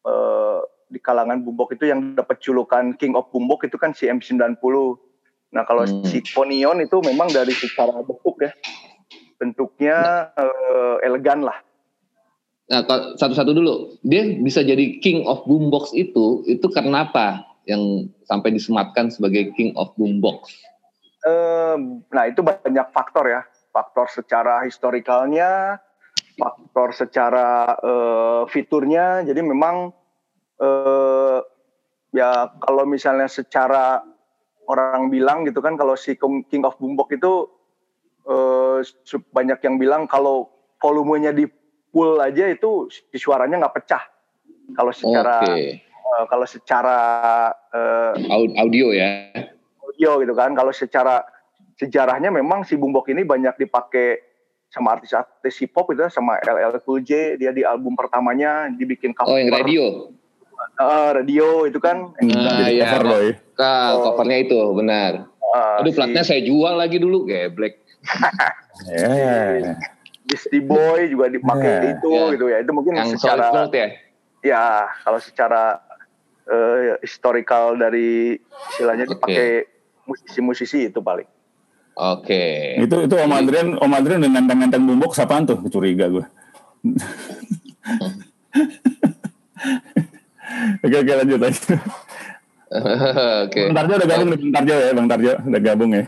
eh, 0.04 0.60
di 0.92 1.00
kalangan 1.00 1.44
boombox 1.44 1.80
itu 1.80 1.92
yang 1.92 2.16
dapat 2.16 2.40
julukan 2.44 2.96
king 3.00 3.16
of 3.16 3.28
boombox 3.32 3.68
itu 3.68 3.78
kan 3.80 3.96
si 3.96 4.12
M90 4.12 4.60
nah 5.56 5.64
kalau 5.64 5.88
Hmm. 5.88 6.04
si 6.04 6.20
Conion 6.28 6.84
itu 6.84 7.00
memang 7.00 7.32
dari 7.32 7.56
secara 7.56 8.04
bentuk 8.04 8.36
ya 8.44 8.52
bentuknya 9.40 10.30
eh, 10.36 10.96
elegan 11.08 11.48
lah 11.48 11.64
Nah, 12.68 12.84
satu-satu 13.16 13.56
dulu, 13.56 13.96
dia 14.04 14.28
bisa 14.44 14.60
jadi 14.60 15.00
king 15.00 15.24
of 15.24 15.40
boombox 15.48 15.96
itu, 15.96 16.44
itu 16.52 16.68
karena 16.68 17.08
apa? 17.08 17.40
Yang 17.64 18.12
sampai 18.28 18.52
disematkan 18.52 19.08
sebagai 19.08 19.56
king 19.56 19.72
of 19.80 19.96
boombox. 19.96 20.52
Eh, 21.28 21.76
nah 22.08 22.24
itu 22.24 22.40
banyak 22.40 22.88
faktor 22.96 23.26
ya, 23.28 23.42
faktor 23.76 24.08
secara 24.08 24.64
historikalnya, 24.64 25.76
faktor 26.40 26.96
secara 26.96 27.76
eh, 27.84 28.42
fiturnya. 28.48 29.28
Jadi 29.28 29.42
memang 29.44 29.92
eh, 30.62 31.40
ya 32.16 32.48
kalau 32.64 32.88
misalnya 32.88 33.28
secara 33.28 34.00
orang 34.68 35.12
bilang 35.12 35.44
gitu 35.44 35.60
kan, 35.60 35.76
kalau 35.76 36.00
si 36.00 36.16
King 36.48 36.64
of 36.64 36.80
Boombox 36.80 37.12
itu 37.12 37.34
eh, 38.24 38.80
banyak 39.36 39.60
yang 39.68 39.76
bilang 39.76 40.08
kalau 40.08 40.48
volumenya 40.80 41.36
di 41.36 41.44
full 41.92 42.22
aja 42.22 42.48
itu 42.48 42.88
si 42.88 43.18
suaranya 43.20 43.68
nggak 43.68 43.76
pecah. 43.84 44.04
Kalau 44.76 44.94
secara 44.96 45.44
Oke. 45.44 45.84
eh, 45.84 46.24
kalau 46.32 46.48
secara 46.48 46.98
eh, 47.76 48.32
Au- 48.32 48.56
Audio 48.64 48.96
ya. 48.96 49.32
Audio 49.98 50.22
gitu 50.22 50.34
kan. 50.38 50.54
Kalau 50.54 50.70
secara 50.70 51.25
sejarahnya 51.74 52.30
memang 52.30 52.62
si 52.62 52.77
Bumbok 52.77 53.10
ini 53.10 53.25
banyak 53.25 53.58
dipakai 53.58 54.22
sama 54.70 54.94
artis-artis 54.94 55.58
hip 55.58 55.74
hop 55.74 55.89
gitu 55.89 56.06
ya, 56.06 56.12
sama 56.12 56.38
LL 56.39 56.77
Cool 56.86 57.01
J 57.01 57.36
dia 57.36 57.50
di 57.50 57.66
album 57.66 57.98
pertamanya 57.98 58.70
dibikin 58.70 59.18
cover 59.18 59.34
Oh 59.34 59.38
yang 59.38 59.50
radio. 59.50 60.13
Eh, 60.77 61.10
radio 61.16 61.66
itu 61.66 61.80
kan 61.80 62.13
Nah, 62.22 62.70
iya. 62.70 62.86
cover 62.86 63.04
boy. 63.08 63.27
Kak, 63.56 63.89
covernya 64.06 64.38
itu 64.39 64.58
benar. 64.75 65.12
eh, 65.48 65.80
Aduh 65.82 65.89
si 65.89 65.98
platnya 65.98 66.22
saya 66.22 66.44
jual 66.44 66.77
lagi 66.77 67.01
dulu, 67.01 67.25
geblek. 67.25 67.82
Ya. 68.88 69.74
Beastie 70.22 70.62
Boy 70.62 71.10
juga 71.10 71.32
dipakai 71.32 71.72
Ya. 71.72 71.82
itu 71.98 72.12
Ya. 72.13 72.30
gitu 72.30 72.46
ya 72.46 72.58
itu 72.62 72.72
mungkin 72.72 72.94
Yang 72.94 73.18
secara 73.18 73.50
gold 73.50 73.74
ya. 73.74 73.88
ya 74.44 74.63
kalau 75.01 75.18
secara 75.18 75.82
eh, 76.46 76.94
historical 77.01 77.74
dari 77.74 78.38
istilahnya 78.70 79.10
dipakai 79.10 79.66
musisi-musisi 80.08 80.90
itu 80.90 81.04
paling 81.04 81.28
Oke. 81.98 82.78
Itu 82.78 83.10
itu 83.10 83.16
Om 83.18 83.34
Adrian, 83.34 83.74
Om 83.74 83.94
Adrian 83.98 84.22
dengan 84.22 84.46
ngenteng 84.46 84.86
bumbok 84.86 85.18
siapaan 85.18 85.50
tuh? 85.50 85.58
Curiga 85.66 86.06
gue. 86.06 86.22
oke 90.86 90.94
oke 90.94 91.14
lanjut 91.18 91.42
lanjut. 91.42 91.66
Oke. 93.48 93.72
Bang 93.72 93.80
Tarjo 93.80 93.96
udah 93.96 94.10
gabung 94.12 94.28
nih 94.28 94.40
Bang 94.44 94.52
Tarjo 94.52 94.76
ya, 94.76 94.92
Bang 94.92 95.08
Tarjo 95.08 95.40
udah 95.40 95.62
gabung 95.64 95.96
ya. 95.96 96.04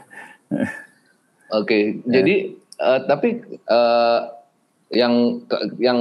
Oke. 1.56 2.04
Jadi 2.04 2.36
eh, 2.60 3.00
tapi 3.08 3.40
eh, 3.48 4.20
yang 4.92 5.40
yang 5.80 6.00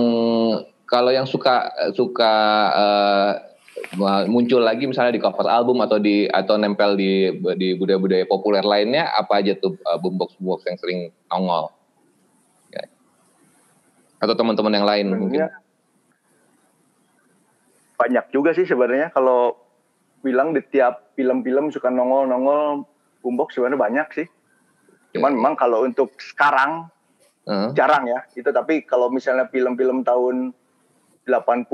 kalau 0.84 1.14
yang 1.14 1.30
suka 1.30 1.70
suka 1.94 2.34
eh, 2.74 3.32
muncul 4.28 4.62
lagi 4.62 4.86
misalnya 4.86 5.16
di 5.16 5.22
cover 5.22 5.46
album 5.48 5.82
atau 5.82 5.98
di 5.98 6.26
atau 6.30 6.54
nempel 6.56 6.94
di 6.94 7.32
di 7.58 7.74
budaya-budaya 7.74 8.24
populer 8.28 8.62
lainnya 8.62 9.10
apa 9.14 9.42
aja 9.42 9.56
tuh 9.58 9.76
uh, 9.86 9.98
boombox 9.98 10.38
boombox 10.38 10.66
yang 10.68 10.78
sering 10.78 11.00
nongol? 11.28 11.72
Ya. 12.72 12.84
atau 14.18 14.34
teman-teman 14.34 14.74
yang 14.74 14.86
lain 14.86 15.06
mungkin? 15.14 15.40
Sebenarnya 15.40 15.66
banyak 17.98 18.24
juga 18.30 18.50
sih 18.54 18.64
sebenarnya. 18.64 19.10
Kalau 19.10 19.58
bilang 20.22 20.54
di 20.54 20.62
tiap 20.62 21.14
film-film 21.18 21.74
suka 21.74 21.90
nongol-nongol 21.90 22.86
boombox 23.20 23.58
sebenarnya 23.58 23.80
banyak 23.82 24.08
sih. 24.14 24.26
Cuman 25.18 25.34
memang 25.34 25.54
kalau 25.58 25.82
untuk 25.82 26.14
sekarang 26.22 26.86
Heeh. 27.50 27.74
jarang 27.74 28.06
ya. 28.06 28.22
Itu 28.38 28.54
tapi 28.54 28.86
kalau 28.86 29.10
misalnya 29.10 29.50
film-film 29.50 30.06
tahun 30.06 30.54
80 31.28 31.68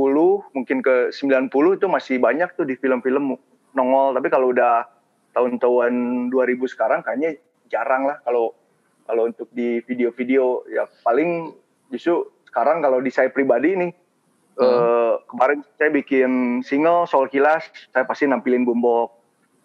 mungkin 0.50 0.78
ke 0.82 1.14
90 1.14 1.78
itu 1.78 1.86
masih 1.86 2.18
banyak 2.18 2.50
tuh 2.58 2.66
di 2.66 2.74
film-film 2.74 3.38
nongol. 3.72 4.18
Tapi 4.18 4.28
kalau 4.28 4.50
udah 4.50 4.90
tahun-tahun 5.30 5.92
2000 6.34 6.74
sekarang 6.74 7.06
kayaknya 7.06 7.38
jarang 7.70 8.10
lah 8.10 8.18
kalau 8.26 8.52
kalau 9.06 9.30
untuk 9.30 9.46
di 9.54 9.78
video-video. 9.86 10.66
Ya 10.66 10.90
paling 11.06 11.54
justru 11.94 12.26
sekarang 12.50 12.82
kalau 12.82 12.98
di 12.98 13.14
saya 13.14 13.30
pribadi 13.30 13.78
nih 13.78 13.90
eh, 14.58 15.14
kemarin 15.30 15.62
saya 15.78 15.90
bikin 15.94 16.62
single 16.66 17.06
Soul 17.06 17.30
Kilas 17.30 17.66
saya 17.94 18.06
pasti 18.06 18.26
nampilin 18.26 18.66
boombox 18.66 19.10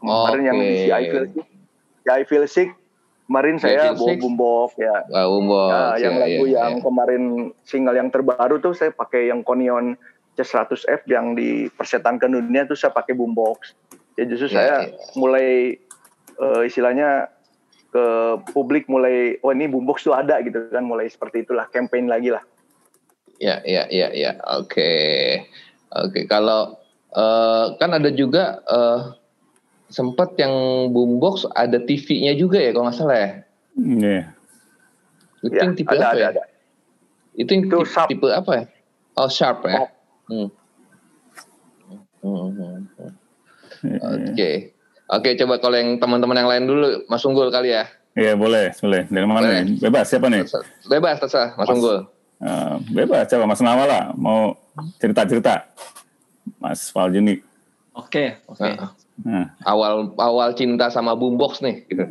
kemarin 0.02 0.44
yang 0.46 0.58
di 0.58 0.86
si 0.86 0.90
I 0.90 1.04
Feel 1.10 1.26
Sick. 1.34 1.48
Si 2.06 2.08
I 2.10 2.24
Feel 2.26 2.46
Sick 2.48 2.70
kemarin 3.30 3.62
saya 3.62 3.94
bawa 3.94 4.18
boombox 4.18 4.74
ya 4.82 5.06
Wah, 5.14 5.26
boombox 5.30 5.70
Ya, 5.70 6.10
yang 6.10 6.16
ya, 6.18 6.22
lagu 6.26 6.44
ya, 6.50 6.60
yang 6.66 6.76
ya. 6.76 6.84
kemarin 6.84 7.24
single 7.62 7.94
yang 7.94 8.10
terbaru 8.10 8.58
tuh 8.58 8.74
saya 8.74 8.90
pakai 8.90 9.30
yang 9.30 9.46
Konion 9.46 9.94
C100F 10.34 11.06
yang 11.06 11.38
dipersetankan 11.38 12.32
dunia 12.32 12.66
tuh 12.66 12.74
saya 12.80 12.96
pakai 12.96 13.14
boombox. 13.14 13.76
Ya 14.18 14.24
justru 14.26 14.50
Ya, 14.50 14.56
saya 14.56 14.76
ya. 14.88 14.96
mulai 15.14 15.78
eh, 16.40 16.62
istilahnya 16.66 17.30
ke 17.92 18.06
publik 18.56 18.88
mulai 18.90 19.36
oh 19.46 19.52
ini 19.54 19.68
boombox 19.68 20.08
tuh 20.08 20.16
ada 20.16 20.40
gitu 20.42 20.72
kan 20.74 20.88
mulai 20.88 21.06
seperti 21.12 21.44
itulah 21.46 21.68
campaign 21.70 22.08
lagi 22.10 22.32
lah. 22.34 22.42
Ya, 23.38 23.60
ya, 23.68 23.86
ya, 23.92 24.10
ya. 24.16 24.36
Oke, 24.58 24.90
oke. 25.92 26.26
Kalau 26.26 26.80
eh, 27.14 27.66
kan 27.78 27.94
ada 27.94 28.10
juga 28.10 28.64
eh, 28.64 29.00
sempat 29.90 30.38
yang 30.38 30.54
boombox 30.90 31.50
ada 31.52 31.78
TV-nya 31.78 32.34
juga 32.34 32.62
ya, 32.62 32.70
kalau 32.72 32.86
nggak 32.88 32.98
salah 32.98 33.18
ya. 33.18 33.30
Iya. 33.76 34.20
Itu 35.40 35.56
Ya, 35.56 35.62
yang 35.64 35.74
tipe 35.74 35.90
ada, 35.90 36.04
apa 36.04 36.14
ada, 36.14 36.20
ya? 36.20 36.28
ada. 36.32 36.44
Itu 37.34 37.50
yang 37.50 37.64
Itu 37.66 37.78
tipe, 37.78 37.90
Sharp. 37.90 38.08
tipe 38.10 38.28
apa 38.30 38.52
ya? 38.54 38.64
Oh, 39.16 39.30
sharp 39.30 39.60
ya. 39.64 39.72
Sharp. 39.76 39.90
Hmm. 40.28 40.48
Hmm, 42.20 42.48
hmm, 42.52 42.76
hmm. 43.00 43.12
Iya. 43.80 43.98
Oke, 44.36 44.50
oke. 45.08 45.30
Coba 45.40 45.56
kalau 45.58 45.76
yang 45.80 45.96
teman-teman 45.98 46.36
yang 46.38 46.50
lain 46.52 46.64
dulu, 46.68 46.88
Mas 47.08 47.24
Unggul 47.24 47.48
kali 47.48 47.72
ya. 47.72 47.88
Iya 48.14 48.36
boleh, 48.36 48.76
boleh. 48.76 49.08
Dari 49.08 49.24
mana 49.24 49.40
Boleh. 49.40 49.64
nih? 49.64 49.80
Bebas 49.80 50.06
siapa 50.12 50.28
nih? 50.28 50.44
Bebas, 50.86 51.16
terserah, 51.24 51.56
Mas 51.56 51.66
Mas. 51.66 51.72
Unggul. 51.72 51.98
Eh, 52.40 52.74
bebas, 52.92 53.24
coba 53.28 53.44
Mas 53.48 53.62
Nawala 53.64 54.12
mau 54.20 54.60
cerita-cerita. 55.00 55.72
Mas 56.60 56.92
Valjuni. 56.92 57.40
Oke, 57.96 58.44
oke. 58.48 58.60
Nah, 58.68 58.92
Nah, 59.26 59.52
awal 59.68 60.16
awal 60.16 60.56
cinta 60.56 60.88
sama 60.88 61.16
boombox 61.18 61.60
nih. 61.60 61.84
Gitu. 61.92 62.04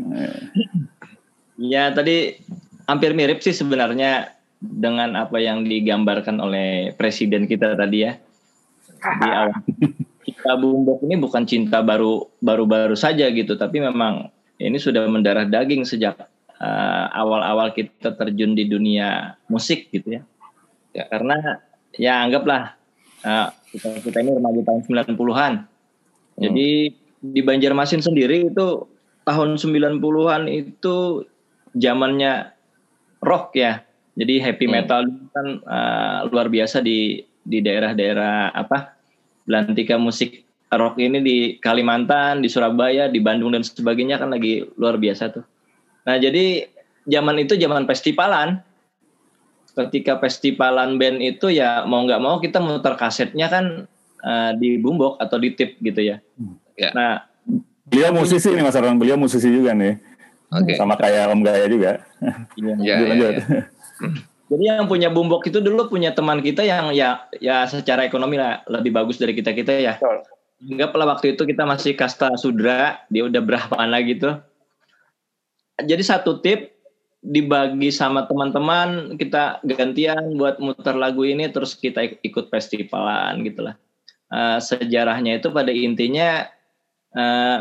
Ya 1.59 1.91
tadi 1.93 2.39
hampir 2.85 3.17
mirip 3.17 3.41
sih 3.41 3.57
sebenarnya 3.57 4.33
dengan 4.59 5.15
apa 5.15 5.39
yang 5.39 5.65
digambarkan 5.65 6.43
oleh 6.43 6.93
presiden 6.99 7.49
kita 7.49 7.79
tadi 7.79 7.99
ya. 8.05 8.13
Di 8.99 9.29
awal 9.31 9.55
kita 10.29 10.53
bumbok 10.61 11.01
ini 11.09 11.17
bukan 11.17 11.49
cinta 11.49 11.81
baru 11.81 12.29
baru-baru 12.45 12.99
saja 12.99 13.31
gitu, 13.33 13.57
tapi 13.57 13.81
memang 13.81 14.29
ini 14.61 14.77
sudah 14.77 15.07
mendarah 15.09 15.47
daging 15.49 15.87
sejak 15.89 16.19
uh, 16.59 17.07
awal-awal 17.15 17.73
kita 17.73 18.13
terjun 18.19 18.53
di 18.53 18.69
dunia 18.69 19.39
musik 19.49 19.89
gitu 19.95 20.21
ya. 20.21 20.23
Ya 20.93 21.05
karena 21.09 21.63
ya 21.95 22.27
anggaplah 22.27 22.77
uh, 23.25 23.49
kita 23.73 24.03
kita 24.03 24.19
ini 24.21 24.31
remaja 24.37 24.61
tahun 24.67 24.81
90-an. 24.85 25.55
Jadi 26.39 26.95
di 27.19 27.41
Banjarmasin 27.43 28.03
sendiri 28.03 28.47
itu 28.49 28.87
tahun 29.27 29.59
90-an 29.59 30.47
itu 30.47 31.27
zamannya 31.75 32.55
rock 33.23 33.59
ya. 33.59 33.83
Jadi 34.19 34.43
heavy 34.43 34.67
Hmm. 34.67 34.75
metal 34.75 35.03
kan 35.35 35.47
uh, 35.63 36.19
luar 36.31 36.51
biasa 36.51 36.83
di 36.83 37.23
di 37.43 37.59
daerah-daerah 37.63 38.55
apa? 38.55 38.99
Belantika 39.47 39.97
musik 39.97 40.45
rock 40.75 41.01
ini 41.01 41.19
di 41.25 41.37
Kalimantan, 41.63 42.45
di 42.45 42.49
Surabaya, 42.51 43.09
di 43.09 43.23
Bandung 43.23 43.57
dan 43.57 43.65
sebagainya 43.65 44.21
kan 44.21 44.35
lagi 44.35 44.67
luar 44.77 45.01
biasa 45.01 45.33
tuh. 45.33 45.45
Nah, 46.05 46.21
jadi 46.21 46.69
zaman 47.09 47.41
itu 47.41 47.57
zaman 47.57 47.89
festivalan. 47.89 48.61
Ketika 49.73 50.19
festivalan 50.19 50.99
band 50.99 51.23
itu 51.23 51.55
ya 51.55 51.87
mau 51.87 52.03
nggak 52.03 52.19
mau 52.19 52.43
kita 52.43 52.59
muter 52.59 52.99
kasetnya 52.99 53.47
kan 53.47 53.87
uh, 54.23 54.53
di 54.57 54.79
boombox 54.79 55.21
atau 55.23 55.37
di 55.39 55.55
tip 55.55 55.79
gitu 55.83 56.01
ya. 56.01 56.17
Ya. 56.79 56.91
Nah, 56.95 57.13
beliau 57.87 58.15
musisi 58.15 58.49
nih 58.55 58.63
Mas 58.63 58.79
Arwan, 58.79 58.99
beliau 58.99 59.19
musisi 59.19 59.51
juga 59.51 59.75
nih. 59.75 59.99
Oke. 60.49 60.79
Sama 60.79 60.97
kayak 60.97 61.29
Om 61.35 61.43
Gaya 61.45 61.67
juga. 61.69 62.01
iya. 62.57 62.75
Ya, 62.81 62.95
Lanjut, 63.05 63.29
ya, 63.29 63.31
ya. 63.37 63.63
Jadi 64.49 64.65
yang 64.65 64.89
punya 64.89 65.13
boombox 65.13 65.53
itu 65.53 65.61
dulu 65.61 65.93
punya 65.93 66.17
teman 66.17 66.41
kita 66.41 66.65
yang 66.65 66.89
ya 66.97 67.29
ya 67.37 67.69
secara 67.69 68.09
ekonomi 68.09 68.41
lah 68.41 68.65
lebih 68.65 68.97
bagus 68.97 69.21
dari 69.21 69.37
kita 69.37 69.53
kita 69.53 69.77
ya. 69.77 69.95
Betul. 70.01 70.25
Anggaplah 70.59 71.07
waktu 71.15 71.37
itu 71.37 71.45
kita 71.45 71.69
masih 71.69 71.93
kasta 71.95 72.35
sudra, 72.41 73.05
dia 73.13 73.29
udah 73.29 73.39
berapaan 73.45 73.93
lagi 73.93 74.19
tuh. 74.19 74.41
Jadi 75.79 76.03
satu 76.03 76.43
tip 76.43 76.75
dibagi 77.23 77.95
sama 77.95 78.27
teman-teman, 78.27 79.15
kita 79.21 79.63
gantian 79.63 80.35
buat 80.35 80.59
muter 80.59 80.99
lagu 80.99 81.23
ini, 81.23 81.47
terus 81.51 81.79
kita 81.79 82.03
ik- 82.11 82.23
ikut 82.27 82.51
festivalan 82.51 83.43
gitulah. 83.47 83.79
Eh, 84.29 84.59
sejarahnya 84.61 85.41
itu 85.41 85.49
pada 85.49 85.73
intinya 85.73 86.45
eh, 87.17 87.59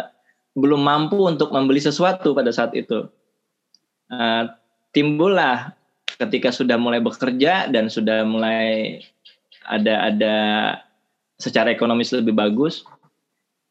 belum 0.51 0.83
mampu 0.83 1.15
untuk 1.23 1.55
membeli 1.55 1.79
sesuatu 1.79 2.35
pada 2.35 2.51
saat 2.51 2.75
itu. 2.75 3.07
Eh, 4.11 4.43
timbullah 4.91 5.71
ketika 6.19 6.51
sudah 6.51 6.75
mulai 6.75 6.99
bekerja 6.99 7.71
dan 7.71 7.87
sudah 7.87 8.27
mulai 8.27 8.99
ada 9.63 10.11
ada 10.11 10.35
secara 11.39 11.71
ekonomis 11.71 12.11
lebih 12.11 12.35
bagus, 12.35 12.83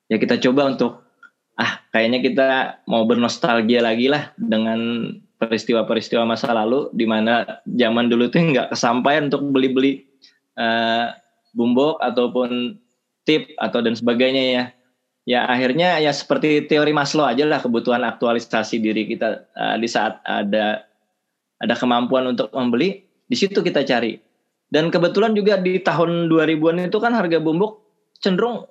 ya 0.08 0.16
kita 0.16 0.40
coba 0.40 0.72
untuk 0.72 1.04
ah 1.60 1.80
kayaknya 1.92 2.20
kita 2.24 2.48
mau 2.88 3.04
bernostalgia 3.04 3.84
lagi 3.84 4.08
lah 4.08 4.32
dengan 4.40 5.12
peristiwa-peristiwa 5.36 6.24
masa 6.24 6.48
lalu 6.56 6.88
di 6.96 7.04
mana 7.04 7.60
zaman 7.68 8.08
dulu 8.08 8.32
tuh 8.32 8.40
nggak 8.40 8.72
kesampaian 8.72 9.28
untuk 9.28 9.44
beli-beli 9.52 10.08
eh, 10.56 11.06
bumbok 11.52 12.00
ataupun 12.00 12.80
tip 13.26 13.52
atau 13.58 13.82
dan 13.84 13.92
sebagainya 13.98 14.44
ya. 14.54 14.64
Ya 15.26 15.42
akhirnya 15.42 15.98
ya 15.98 16.14
seperti 16.14 16.70
teori 16.70 16.94
Maslow 16.94 17.26
aja 17.26 17.42
lah 17.42 17.58
kebutuhan 17.58 18.06
aktualisasi 18.06 18.78
diri 18.78 19.10
kita 19.10 19.42
eh, 19.58 19.76
di 19.82 19.90
saat 19.90 20.22
ada 20.22 20.86
ada 21.58 21.74
kemampuan 21.74 22.30
untuk 22.30 22.52
membeli, 22.54 23.02
di 23.26 23.36
situ 23.36 23.58
kita 23.58 23.82
cari. 23.82 24.22
Dan 24.70 24.90
kebetulan 24.94 25.34
juga 25.34 25.58
di 25.58 25.78
tahun 25.82 26.30
2000-an 26.30 26.90
itu 26.90 26.98
kan 27.02 27.14
harga 27.14 27.38
bumbok 27.38 27.82
cenderung 28.18 28.66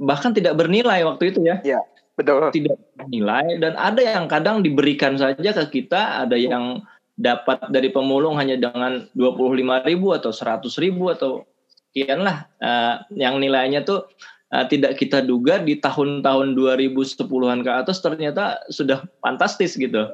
bahkan 0.00 0.32
tidak 0.32 0.56
bernilai 0.56 1.04
waktu 1.04 1.34
itu 1.34 1.40
ya. 1.44 1.60
Iya, 1.60 1.80
betul. 2.16 2.48
Tidak 2.50 2.76
bernilai 2.96 3.60
dan 3.60 3.76
ada 3.76 4.00
yang 4.00 4.26
kadang 4.26 4.64
diberikan 4.64 5.20
saja 5.20 5.50
ke 5.64 5.82
kita, 5.82 6.24
ada 6.24 6.34
yang 6.34 6.80
dapat 7.20 7.68
dari 7.68 7.92
pemulung 7.92 8.40
hanya 8.40 8.56
dengan 8.56 9.04
25 9.12 9.84
ribu 9.84 10.16
atau 10.16 10.32
100 10.32 10.64
ribu 10.80 11.12
atau 11.12 11.44
sekian 11.90 12.22
lah 12.22 12.46
uh, 12.62 13.02
yang 13.10 13.42
nilainya 13.42 13.82
tuh 13.82 14.06
uh, 14.54 14.64
tidak 14.70 14.94
kita 14.94 15.26
duga 15.26 15.58
di 15.58 15.82
tahun-tahun 15.82 16.54
2010-an 16.54 17.66
ke 17.66 17.70
atas 17.70 17.98
ternyata 17.98 18.62
sudah 18.70 19.02
fantastis 19.18 19.74
gitu. 19.74 20.06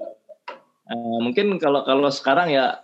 Uh, 0.89 1.19
mungkin 1.21 1.61
kalau 1.61 1.85
kalau 1.85 2.09
sekarang 2.09 2.49
ya 2.49 2.81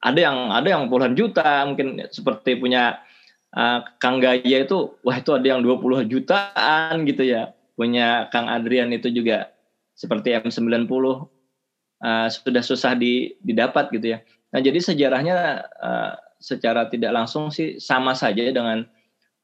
ada 0.00 0.16
yang 0.16 0.48
ada 0.48 0.64
yang 0.64 0.88
puluhan 0.88 1.12
juta 1.12 1.68
mungkin 1.68 2.00
seperti 2.08 2.56
punya 2.56 3.04
uh, 3.52 3.84
Kang 4.00 4.24
Gaya 4.24 4.64
itu 4.64 4.96
wah 5.04 5.20
itu 5.20 5.36
ada 5.36 5.44
yang 5.44 5.60
20 5.60 6.08
jutaan 6.08 7.04
gitu 7.04 7.20
ya. 7.20 7.52
Punya 7.76 8.32
Kang 8.32 8.48
Adrian 8.48 8.88
itu 8.96 9.12
juga 9.12 9.52
seperti 9.92 10.32
M90 10.32 10.88
uh, 10.88 12.28
sudah 12.32 12.62
susah 12.64 12.96
di, 12.96 13.36
didapat 13.44 13.92
gitu 13.92 14.16
ya. 14.16 14.18
Nah 14.52 14.60
jadi 14.64 14.80
sejarahnya 14.80 15.36
uh, 15.76 16.12
secara 16.38 16.88
tidak 16.92 17.12
langsung 17.16 17.48
sih 17.48 17.80
sama 17.80 18.12
saja 18.12 18.46
dengan 18.52 18.84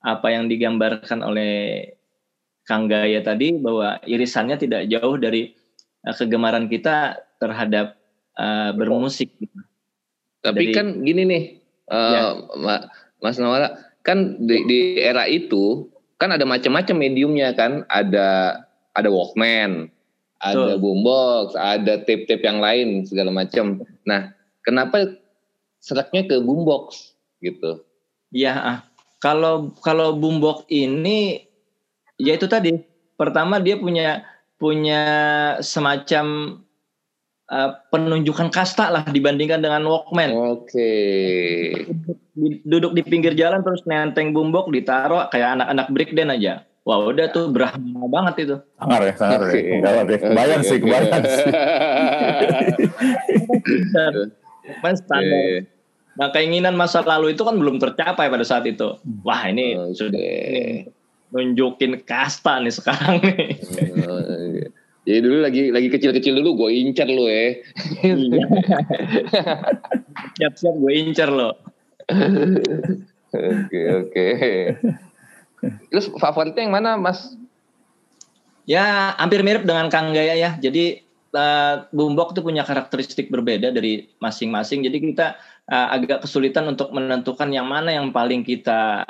apa 0.02 0.28
yang 0.34 0.50
digambarkan 0.50 1.22
oleh 1.22 1.87
Kang 2.66 2.87
Gaya 2.87 3.22
tadi 3.22 3.58
bahwa 3.58 3.99
irisannya 4.06 4.58
tidak 4.58 4.87
jauh 4.87 5.18
dari 5.18 5.50
uh, 6.06 6.14
kegemaran 6.14 6.70
kita 6.70 7.18
terhadap 7.42 7.99
uh, 8.38 8.70
bermusik. 8.75 9.34
Tapi 10.42 10.70
dari, 10.70 10.75
kan 10.75 10.87
gini 11.06 11.22
nih, 11.26 11.42
uh, 11.90 12.14
ya. 12.14 12.22
Mas 13.22 13.38
Nawala, 13.38 13.78
kan 14.02 14.38
di, 14.42 14.66
di 14.66 14.80
era 14.99 15.26
itu 15.30 15.87
kan 16.18 16.34
ada 16.34 16.42
macam-macam 16.46 16.99
mediumnya 16.99 17.54
kan, 17.54 17.87
ada 17.90 18.58
ada 18.94 19.08
Walkman, 19.11 19.90
ada 20.42 20.75
boombox, 20.78 21.54
ada 21.54 22.02
tape-tape 22.02 22.42
yang 22.42 22.58
lain 22.58 23.06
segala 23.06 23.30
macam. 23.30 23.82
Nah, 24.02 24.34
kenapa 24.66 25.22
seraknya 25.83 26.23
ke 26.31 26.39
boombox 26.39 27.19
gitu? 27.43 27.83
Ya, 28.31 28.55
ah. 28.55 28.79
kalau 29.19 29.75
kalau 29.83 30.15
boombox 30.15 30.65
ini 30.71 31.45
ya 32.17 32.39
itu 32.39 32.47
tadi. 32.47 32.79
Pertama 33.19 33.61
dia 33.61 33.77
punya 33.77 34.25
punya 34.57 35.03
semacam 35.61 36.59
uh, 37.51 37.71
penunjukan 37.91 38.49
kasta 38.55 38.89
lah 38.89 39.05
dibandingkan 39.11 39.61
dengan 39.61 39.85
Walkman. 39.85 40.31
Oke. 40.33 40.65
Okay. 40.65 41.87
Duduk 42.65 42.97
di 42.97 43.03
pinggir 43.05 43.37
jalan 43.37 43.61
terus 43.61 43.85
nenteng 43.85 44.33
boombox 44.33 44.73
ditaruh 44.73 45.29
kayak 45.29 45.61
anak-anak 45.61 45.87
breakdance 45.93 46.35
aja. 46.41 46.55
Wah 46.83 46.99
udah 46.99 47.31
tuh 47.31 47.47
Brahma 47.55 48.11
banget 48.11 48.35
itu. 48.49 48.57
Sangar 48.75 49.07
ya, 49.07 49.15
sangar 49.15 49.41
okay. 49.47 49.79
ya. 49.79 50.03
Ya. 50.03 50.19
Kebayang 50.19 50.62
sih, 50.67 50.79
kebayang 50.83 51.23
sih. 51.23 51.47
Mas 54.83 55.02
standar. 55.02 55.26
Yeah. 55.26 55.62
Nah 56.12 56.28
keinginan 56.31 56.76
masa 56.76 57.00
lalu 57.02 57.33
itu 57.33 57.42
kan 57.42 57.57
belum 57.57 57.81
tercapai 57.81 58.28
pada 58.28 58.45
saat 58.45 58.69
itu. 58.69 59.00
Wah 59.25 59.49
ini 59.49 59.75
okay. 59.75 59.95
sudah 59.97 60.31
nunjukin 61.33 62.04
kasta 62.04 62.61
nih 62.61 62.75
sekarang 62.75 63.25
nih. 63.25 63.57
Jadi 65.02 65.19
dulu 65.19 65.42
lagi 65.42 65.75
lagi 65.75 65.88
kecil-kecil 65.90 66.38
dulu 66.38 66.66
gue 66.66 66.71
incer 66.78 67.11
lo 67.11 67.26
ya. 67.26 67.59
Siap-siap 70.38 70.75
gue 70.78 70.92
incer 70.95 71.26
lo. 71.33 71.59
Oke 73.33 73.81
oke. 73.90 74.26
Terus 75.90 76.07
favoritnya 76.19 76.62
yang 76.66 76.75
mana, 76.75 76.99
Mas? 76.99 77.35
Ya, 78.66 79.14
hampir 79.18 79.42
mirip 79.42 79.66
dengan 79.66 79.90
Kang 79.90 80.14
Gaya 80.14 80.38
ya. 80.38 80.55
Jadi 80.59 81.03
uh, 81.35 81.85
Bumbok 81.92 82.37
itu 82.37 82.40
punya 82.40 82.62
karakteristik 82.64 83.29
berbeda 83.29 83.73
dari 83.73 84.09
masing-masing. 84.21 84.85
Jadi 84.87 85.12
kita 85.12 85.37
uh, 85.68 85.88
agak 85.92 86.25
kesulitan 86.25 86.68
untuk 86.68 86.92
menentukan 86.92 87.49
yang 87.53 87.66
mana 87.68 87.92
yang 87.92 88.12
paling 88.12 88.45
kita 88.45 89.05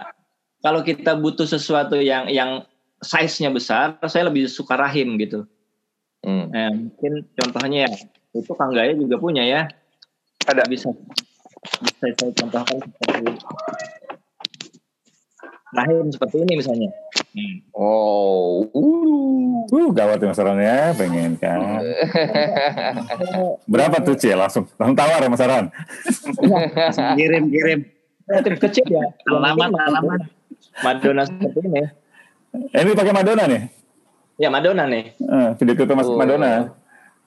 kalau 0.63 0.81
kita 0.87 1.19
butuh 1.19 1.45
sesuatu 1.45 1.99
yang 1.99 2.31
yang 2.31 2.63
size-nya 3.03 3.51
besar, 3.51 3.99
saya 4.07 4.31
lebih 4.31 4.47
suka 4.47 4.79
rahim 4.79 5.19
gitu. 5.19 5.43
Hmm. 6.23 6.55
Nah, 6.55 6.71
mungkin 6.71 7.27
contohnya 7.35 7.91
ya, 7.91 7.93
itu 8.31 8.53
Kang 8.55 8.71
Gaya 8.71 8.95
juga 8.95 9.19
punya 9.19 9.43
ya. 9.43 9.67
Ada. 10.47 10.63
Bisa 10.71 10.95
bisa 11.83 12.07
saya 12.15 12.31
contohkan 12.35 12.79
seperti 12.79 13.23
rahim 15.75 16.07
seperti 16.15 16.37
ini 16.47 16.53
misalnya. 16.63 16.91
Hmm. 17.33 17.65
Oh, 17.73 18.69
uh, 18.77 19.65
uh 19.73 19.89
gawat 19.97 20.21
ya 20.21 20.29
Mas 20.29 20.37
ya, 20.37 20.93
pengen 20.93 21.41
kan. 21.41 21.81
Berapa 23.73 24.05
tuh 24.05 24.21
Cie? 24.21 24.37
Langsung 24.37 24.69
langsung 24.77 24.97
tawar 25.01 25.25
ya 25.25 25.33
Mas 25.33 25.41
Aran. 25.41 25.73
kirim 27.17 27.49
kirim. 27.49 27.89
Relatif 28.29 28.61
kecil 28.69 28.85
ya. 28.85 29.05
Alamat 29.33 29.73
alamat. 29.73 30.21
Madonna 30.85 31.25
seperti 31.25 31.61
ini. 31.65 31.85
Eh, 32.77 32.81
ini 32.85 32.93
pakai 32.93 33.13
Madonna 33.17 33.45
nih? 33.49 33.63
Ya 34.37 34.49
Madonna 34.53 34.85
nih. 34.85 35.17
Uh, 35.25 35.57
video 35.57 35.89
itu 35.89 35.95
Mas 35.97 36.09
oh. 36.13 36.21
Madonna. 36.21 36.77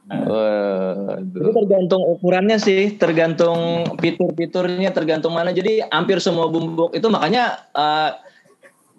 Uh, 0.05 1.17
Jadi 1.33 1.49
tergantung 1.49 2.05
ukurannya 2.05 2.61
sih, 2.61 2.93
tergantung 2.93 3.89
fitur-fiturnya, 3.97 4.93
tergantung 4.93 5.33
mana. 5.33 5.49
Jadi 5.49 5.81
hampir 5.89 6.21
semua 6.21 6.45
bumbuk 6.45 6.93
itu 6.93 7.09
makanya 7.09 7.65
uh, 7.73 8.13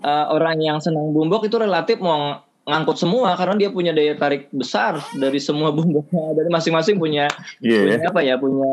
uh, 0.02 0.26
orang 0.32 0.60
yang 0.60 0.78
senang 0.82 1.14
bumbok 1.14 1.46
itu 1.46 1.56
relatif 1.56 2.02
mau 2.02 2.42
ngangkut 2.66 2.98
semua 2.98 3.38
karena 3.38 3.54
dia 3.54 3.70
punya 3.70 3.94
daya 3.94 4.18
tarik 4.18 4.50
besar 4.50 4.98
dari 5.14 5.38
semua 5.38 5.70
bumboknya 5.70 6.32
dari 6.38 6.50
masing-masing 6.50 6.98
punya 6.98 7.30
yeah. 7.62 7.86
punya 7.86 8.10
apa 8.10 8.20
ya 8.26 8.34
punya 8.36 8.70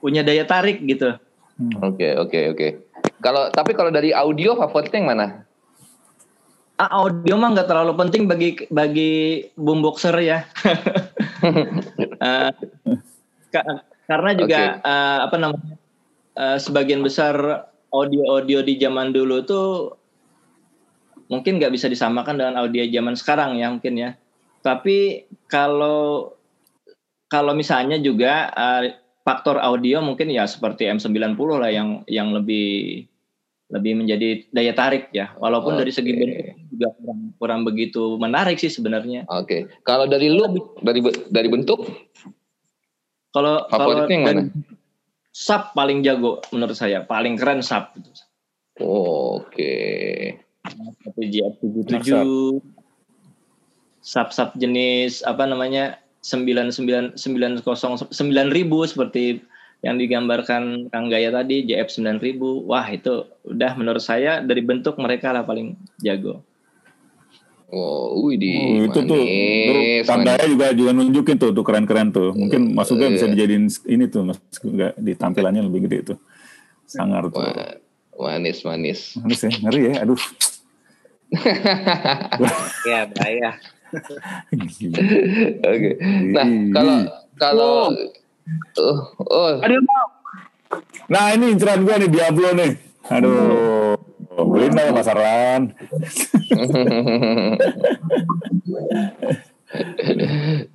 punya 0.00 0.22
daya 0.22 0.44
tarik 0.46 0.80
gitu. 0.86 1.18
Hmm. 1.60 1.76
Oke 1.84 2.00
okay, 2.00 2.12
oke 2.16 2.30
okay, 2.30 2.42
oke. 2.48 2.56
Okay. 2.56 2.70
Kalau 3.20 3.52
tapi 3.52 3.76
kalau 3.76 3.92
dari 3.92 4.14
audio 4.14 4.56
favoritnya 4.56 4.98
yang 5.02 5.10
mana? 5.12 5.26
Ah, 6.80 7.04
audio 7.04 7.36
mah 7.36 7.52
nggak 7.52 7.68
terlalu 7.68 7.92
penting 7.92 8.24
bagi 8.24 8.56
bagi 8.72 9.44
boomboxer 9.60 10.16
ya. 10.24 10.48
uh, 12.24 12.48
karena 14.08 14.30
juga 14.32 14.80
okay. 14.80 14.88
uh, 14.88 15.18
apa 15.28 15.36
namanya 15.36 15.76
uh, 16.40 16.56
sebagian 16.56 17.04
besar 17.04 17.36
audio-audio 17.92 18.64
di 18.64 18.80
zaman 18.80 19.12
dulu 19.12 19.44
tuh 19.44 19.99
mungkin 21.30 21.62
nggak 21.62 21.72
bisa 21.72 21.86
disamakan 21.86 22.42
dengan 22.42 22.58
audio 22.58 22.82
zaman 22.90 23.14
sekarang 23.14 23.56
ya 23.56 23.70
mungkin 23.70 23.94
ya. 23.96 24.10
Tapi 24.60 25.24
kalau 25.46 26.34
kalau 27.30 27.54
misalnya 27.54 27.96
juga 28.02 28.50
uh, 28.52 28.90
faktor 29.22 29.62
audio 29.62 30.02
mungkin 30.02 30.28
ya 30.28 30.44
seperti 30.44 30.90
M90 30.90 31.38
lah 31.38 31.70
yang 31.70 32.02
yang 32.10 32.34
lebih 32.34 33.06
lebih 33.70 34.02
menjadi 34.02 34.50
daya 34.50 34.74
tarik 34.74 35.14
ya. 35.14 35.30
Walaupun 35.38 35.78
okay. 35.78 35.80
dari 35.86 35.92
segi 35.94 36.12
bentuk 36.18 36.44
juga 36.74 36.88
kurang, 36.98 37.20
kurang 37.38 37.60
begitu 37.62 38.18
menarik 38.18 38.58
sih 38.58 38.68
sebenarnya. 38.68 39.24
Oke. 39.30 39.46
Okay. 39.46 39.60
Kalau 39.86 40.10
dari 40.10 40.28
lu 40.34 40.42
dari 40.82 41.00
dari 41.30 41.48
bentuk 41.48 41.86
kalau 43.30 43.70
kalau 43.70 44.10
dari 44.10 44.50
sub 45.30 45.70
paling 45.78 46.02
jago 46.02 46.42
menurut 46.50 46.74
saya, 46.74 47.06
paling 47.06 47.38
keren 47.38 47.62
sub 47.62 47.94
Oke. 47.94 49.46
Okay 49.54 50.49
satu 50.68 51.20
JF77 51.24 52.10
sub-sub 54.00 54.50
jenis 54.56 55.20
apa 55.24 55.44
namanya 55.44 56.00
sembilan 56.20 56.72
sembilan 56.72 57.04
sembilan 57.16 57.52
kosong 57.64 58.12
sembilan 58.12 58.48
ribu 58.52 58.84
seperti 58.84 59.40
yang 59.80 59.96
digambarkan 59.96 60.92
Kang 60.92 61.08
Gaya 61.08 61.32
tadi 61.32 61.64
JF 61.64 61.88
9000 61.88 62.68
wah 62.68 62.84
itu 62.92 63.24
udah 63.48 63.72
menurut 63.80 64.04
saya 64.04 64.44
dari 64.44 64.60
bentuk 64.60 65.00
mereka 65.00 65.32
lah 65.32 65.44
paling 65.44 65.76
jago 66.04 66.44
Oh, 67.70 68.26
wih 68.26 68.34
di 68.34 68.50
oh, 68.50 68.90
itu 68.90 68.98
tuh, 69.06 69.22
Kang 70.02 70.26
Gaya 70.26 70.42
juga 70.50 70.74
juga 70.74 70.90
nunjukin 70.90 71.38
tuh 71.38 71.54
tuh 71.54 71.62
keren-keren 71.62 72.10
tuh. 72.10 72.34
Mungkin 72.34 72.74
uh, 72.74 72.82
masuknya 72.82 73.06
uh, 73.06 73.14
bisa 73.14 73.30
dijadiin 73.30 73.70
ini 73.86 74.10
tuh 74.10 74.26
mas 74.26 74.42
enggak 74.66 74.98
di 74.98 75.14
tampilannya 75.14 75.62
lebih 75.70 75.86
gede 75.86 75.98
tuh. 76.02 76.18
Sangar 76.90 77.30
tuh. 77.30 77.46
Manis 78.20 78.62
manis. 78.68 79.16
Manis 79.16 79.40
ya, 79.42 79.50
ngeri 79.64 79.80
ya. 79.88 79.94
Aduh. 80.04 80.20
ya 82.90 83.00
bahaya. 83.16 83.50
Oke. 85.64 85.90
Nah 86.30 86.46
kalau 86.74 86.96
kalau 87.40 87.74
oh, 88.78 88.98
oh. 89.30 89.58
Aduh, 89.64 89.80
Nah 91.10 91.34
ini 91.34 91.58
inceran 91.58 91.82
gue 91.82 91.94
nih 92.06 92.10
Diablo 92.10 92.54
nih. 92.54 92.78
Aduh. 93.10 93.98
Beliin 94.30 94.72
lah 94.78 94.84
ya 94.86 94.92
pasaran. 94.94 95.62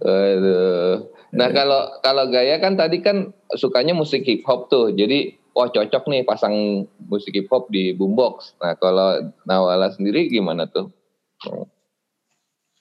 Aduh. 0.03 1.07
Nah 1.35 1.49
kalau 1.51 1.81
kalau 2.03 2.27
gaya 2.31 2.59
kan 2.59 2.75
tadi 2.75 2.99
kan 2.99 3.31
sukanya 3.55 3.95
musik 3.95 4.27
hip 4.27 4.43
hop 4.43 4.67
tuh. 4.67 4.91
Jadi 4.91 5.39
wah 5.55 5.71
cocok 5.71 6.03
nih 6.11 6.21
pasang 6.27 6.83
musik 7.07 7.31
hip 7.31 7.47
hop 7.47 7.71
di 7.71 7.95
boombox. 7.95 8.59
Nah 8.59 8.75
kalau 8.75 9.31
Nawala 9.47 9.87
sendiri 9.95 10.27
gimana 10.27 10.67
tuh? 10.67 10.91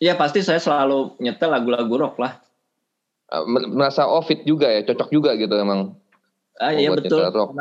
Iya 0.02 0.18
pasti 0.18 0.42
saya 0.42 0.58
selalu 0.58 1.14
nyetel 1.22 1.54
lagu-lagu 1.54 1.94
rock 1.94 2.18
lah. 2.18 2.42
Uh, 3.30 3.46
merasa 3.46 4.04
oh 4.04 4.20
fit 4.20 4.42
juga 4.42 4.68
ya, 4.68 4.82
cocok 4.84 5.08
juga 5.14 5.38
gitu 5.38 5.54
emang. 5.54 5.94
Ah 6.58 6.74
iya 6.74 6.90
betul. 6.90 7.22
Rock. 7.30 7.54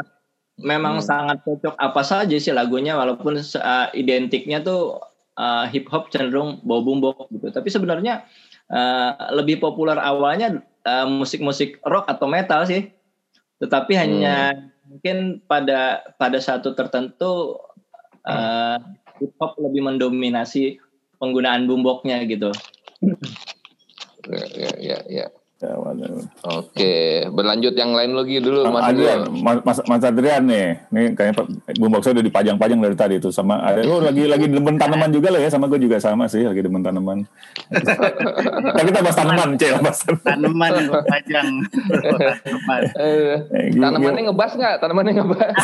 Memang 0.57 0.99
hmm. 0.99 1.05
sangat 1.05 1.37
cocok 1.45 1.77
apa 1.77 2.01
saja 2.01 2.35
sih 2.35 2.53
lagunya 2.53 2.97
walaupun 2.97 3.37
uh, 3.37 3.87
identiknya 3.93 4.65
tuh 4.65 4.97
uh, 5.37 5.65
hip 5.69 5.85
hop 5.93 6.09
cenderung 6.09 6.57
bau 6.65 6.81
bumbok 6.81 7.29
gitu. 7.29 7.53
Tapi 7.53 7.69
sebenarnya 7.69 8.25
uh, 8.73 9.33
lebih 9.33 9.61
populer 9.61 9.95
awalnya 10.01 10.65
musik-musik 11.07 11.79
uh, 11.85 11.89
rock 11.89 12.09
atau 12.09 12.25
metal 12.25 12.65
sih. 12.65 12.89
Tetapi 13.61 13.93
hmm. 13.93 14.01
hanya 14.01 14.35
mungkin 14.93 15.41
pada 15.49 16.05
pada 16.21 16.37
satu 16.37 16.77
tertentu 16.77 17.57
uh, 18.29 18.77
hip 19.17 19.33
hop 19.41 19.57
lebih 19.57 19.81
mendominasi 19.89 20.77
penggunaan 21.17 21.65
bumboknya 21.65 22.21
gitu. 22.29 22.53
Ya, 24.29 24.45
ya, 24.53 24.71
ya. 24.77 24.97
ya. 25.09 25.27
Ya, 25.63 25.79
Oke, 26.59 27.23
berlanjut 27.31 27.71
yang 27.71 27.95
lain 27.95 28.11
lagi 28.11 28.43
dulu 28.43 28.67
Mas 28.67 28.91
Adrian. 28.91 29.19
Mas, 29.31 29.57
Mas, 29.63 29.79
Mas 29.87 30.03
Adrian 30.03 30.43
nih, 30.43 30.75
nih 30.91 31.15
kayaknya 31.15 31.47
bumbok 31.79 32.03
saya 32.03 32.19
udah 32.19 32.25
dipajang-pajang 32.27 32.79
dari 32.83 32.95
tadi 32.99 33.15
itu 33.15 33.31
sama 33.31 33.63
ada 33.63 33.79
oh 33.87 34.03
lagi 34.03 34.27
lagi 34.27 34.51
demen 34.51 34.75
tanaman 34.75 35.07
juga 35.15 35.31
lah 35.31 35.39
ya 35.39 35.47
sama 35.47 35.71
gue 35.71 35.79
juga 35.79 36.03
sama 36.03 36.27
sih 36.27 36.43
lagi 36.43 36.59
demen 36.59 36.83
tanaman. 36.83 37.23
Tapi 38.75 38.87
kita 38.91 38.99
bahas 38.99 39.15
tanaman, 39.15 39.47
cek 39.55 39.71
bahas 39.79 39.99
tanaman 40.27 40.73
pajang. 41.07 41.47
Eh, 42.99 43.71
tanamannya 43.71 44.21
ngebas 44.27 44.51
nggak? 44.59 44.75
Tanamannya 44.83 45.13
ngebas. 45.15 45.55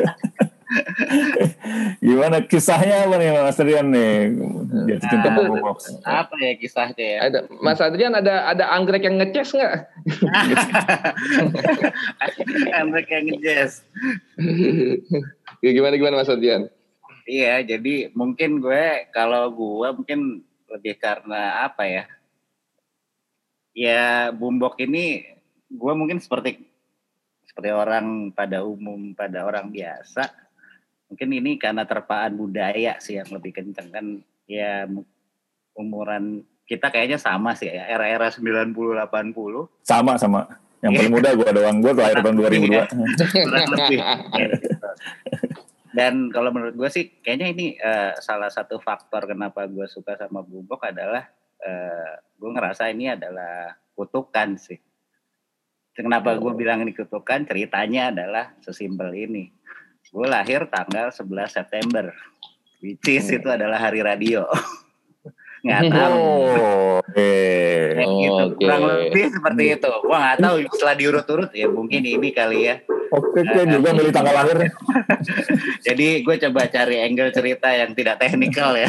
Gimana 2.04 2.44
kisahnya 2.44 3.06
apa 3.06 3.14
nih 3.18 3.28
Mas 3.32 3.60
Adrian 3.60 3.88
nih? 3.92 4.14
Jatuh 4.88 5.08
cinta 5.08 5.28
nah, 5.28 5.60
box. 5.60 5.78
Apa 6.04 6.34
ya 6.40 6.52
kisahnya 6.56 7.04
ya? 7.04 7.18
Ada, 7.28 7.38
Mas 7.60 7.80
Adrian 7.80 8.14
ada 8.16 8.48
ada 8.48 8.64
anggrek 8.72 9.04
yang 9.04 9.20
ngeces 9.20 9.52
nggak? 9.54 9.74
anggrek 12.80 13.08
yang 13.10 13.24
ngeces. 13.28 13.84
ya, 15.60 15.70
gimana 15.70 15.94
gimana 15.96 16.20
Mas 16.20 16.32
Adrian? 16.32 16.68
Iya, 17.28 17.62
jadi 17.62 18.10
mungkin 18.16 18.58
gue 18.58 19.08
kalau 19.14 19.52
gue 19.54 19.88
mungkin 19.94 20.20
lebih 20.72 20.98
karena 20.98 21.68
apa 21.68 21.86
ya? 21.86 22.04
Ya 23.72 24.28
bumbok 24.34 24.76
ini 24.84 25.24
gue 25.72 25.92
mungkin 25.96 26.20
seperti 26.20 26.68
seperti 27.48 27.72
orang 27.72 28.32
pada 28.32 28.64
umum 28.64 29.16
pada 29.16 29.44
orang 29.44 29.72
biasa 29.72 30.41
mungkin 31.12 31.28
ini 31.28 31.60
karena 31.60 31.84
terpaan 31.84 32.40
budaya 32.40 32.96
sih 32.96 33.20
yang 33.20 33.28
lebih 33.28 33.52
kenceng. 33.52 33.92
Kan 33.92 34.24
ya 34.48 34.88
umuran 35.76 36.40
kita 36.64 36.88
kayaknya 36.88 37.20
sama 37.20 37.52
sih 37.52 37.68
ya 37.68 37.84
era-era 37.84 38.32
90 38.32 38.72
80 38.72 39.84
sama 39.84 40.16
sama. 40.16 40.48
Yang 40.80 40.92
paling 40.98 41.12
muda 41.12 41.30
gue 41.36 41.50
doang. 41.52 41.76
Gue 41.84 41.92
lahir 41.92 42.24
tahun 42.24 42.36
2002 42.40 42.72
ya. 42.72 42.84
dan 45.92 46.32
kalau 46.32 46.48
menurut 46.48 46.74
gue 46.74 46.88
sih 46.88 47.04
kayaknya 47.20 47.46
ini 47.52 47.66
uh, 47.76 48.16
salah 48.18 48.48
satu 48.48 48.80
faktor 48.80 49.28
kenapa 49.28 49.68
gue 49.68 49.84
suka 49.84 50.16
sama 50.16 50.40
Bubok 50.40 50.88
adalah 50.88 51.28
uh, 51.60 52.12
gue 52.40 52.50
ngerasa 52.50 52.88
ini 52.88 53.12
adalah 53.12 53.76
kutukan 53.92 54.56
sih. 54.56 54.80
Kenapa 55.92 56.40
gue 56.40 56.56
bilang 56.56 56.80
ini 56.80 56.96
kutukan? 56.96 57.44
Ceritanya 57.44 58.08
adalah 58.08 58.56
sesimpel 58.64 59.12
ini 59.12 59.52
Gue 60.12 60.28
lahir 60.28 60.68
tanggal 60.68 61.08
11 61.08 61.48
September, 61.48 62.12
which 62.84 63.08
is 63.08 63.32
itu 63.32 63.48
adalah 63.48 63.80
hari 63.80 64.04
radio. 64.04 64.44
nggak 65.62 65.82
tahu. 65.94 66.20
Oh, 66.58 66.98
okay. 67.00 67.96
gitu. 68.02 68.42
okay. 68.50 68.58
Kurang 68.58 68.82
lebih 68.90 69.24
seperti 69.30 69.62
itu. 69.78 69.90
Gue 70.02 70.16
nggak 70.18 70.38
tahu 70.42 70.54
setelah 70.76 70.94
diurut-urut 70.98 71.50
ya 71.54 71.66
mungkin 71.70 72.02
ini 72.02 72.28
kali 72.34 72.60
ya. 72.68 72.76
Oke, 73.12 73.44
okay, 73.44 73.60
uh, 73.60 73.68
juga 73.68 73.92
milih 73.92 74.08
tanggal 74.08 74.32
lahir. 74.32 74.72
Jadi 75.86 76.24
gue 76.24 76.36
coba 76.48 76.60
cari 76.72 76.96
angle 77.04 77.28
cerita 77.28 77.68
yang 77.68 77.92
tidak 77.92 78.16
teknikal 78.16 78.72
ya, 78.72 78.88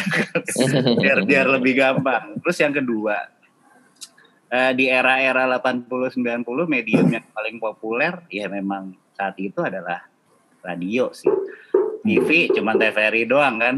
biar 0.96 1.28
biar 1.28 1.46
lebih 1.60 1.76
gampang. 1.76 2.40
Terus 2.40 2.58
yang 2.64 2.72
kedua, 2.72 3.20
uh, 4.48 4.72
di 4.72 4.88
era-era 4.88 5.44
80-90 5.60 6.24
medium 6.72 7.12
yang 7.12 7.28
paling 7.36 7.60
populer 7.60 8.24
ya 8.32 8.48
memang 8.48 8.96
saat 9.12 9.36
itu 9.44 9.60
adalah 9.60 10.08
radio 10.64 11.12
sih. 11.12 11.30
TV 12.04 12.52
cuma 12.52 12.76
TVRI 12.76 13.24
doang 13.28 13.60
kan. 13.60 13.76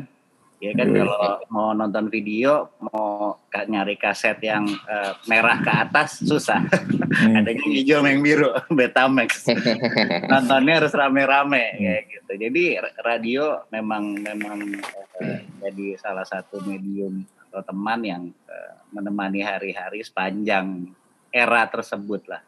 Ya 0.64 0.72
kan 0.72 0.88
hmm. 0.88 0.98
kalau 0.98 1.24
mau 1.52 1.70
nonton 1.76 2.08
video, 2.08 2.72
mau 2.80 3.38
nyari 3.52 4.00
kaset 4.00 4.40
yang 4.40 4.64
uh, 4.88 5.14
merah 5.28 5.60
ke 5.60 5.68
atas 5.68 6.24
susah. 6.24 6.64
Hmm. 6.64 7.38
Adanya 7.44 7.66
hijau 7.70 8.00
yang 8.02 8.24
biru, 8.24 8.50
Betamax. 8.78 9.46
Nontonnya 10.32 10.80
harus 10.80 10.96
rame-rame 10.96 11.76
kayak 11.76 12.04
gitu. 12.08 12.32
Jadi 12.40 12.64
radio 13.04 13.68
memang 13.68 14.16
memang 14.16 14.60
uh, 15.20 15.40
jadi 15.60 16.00
salah 16.00 16.24
satu 16.24 16.64
medium 16.64 17.28
atau 17.52 17.62
teman 17.62 18.00
yang 18.02 18.24
uh, 18.48 18.74
menemani 18.96 19.44
hari-hari 19.44 20.08
sepanjang 20.08 20.88
era 21.36 21.68
tersebut 21.68 22.32
lah. 22.32 22.42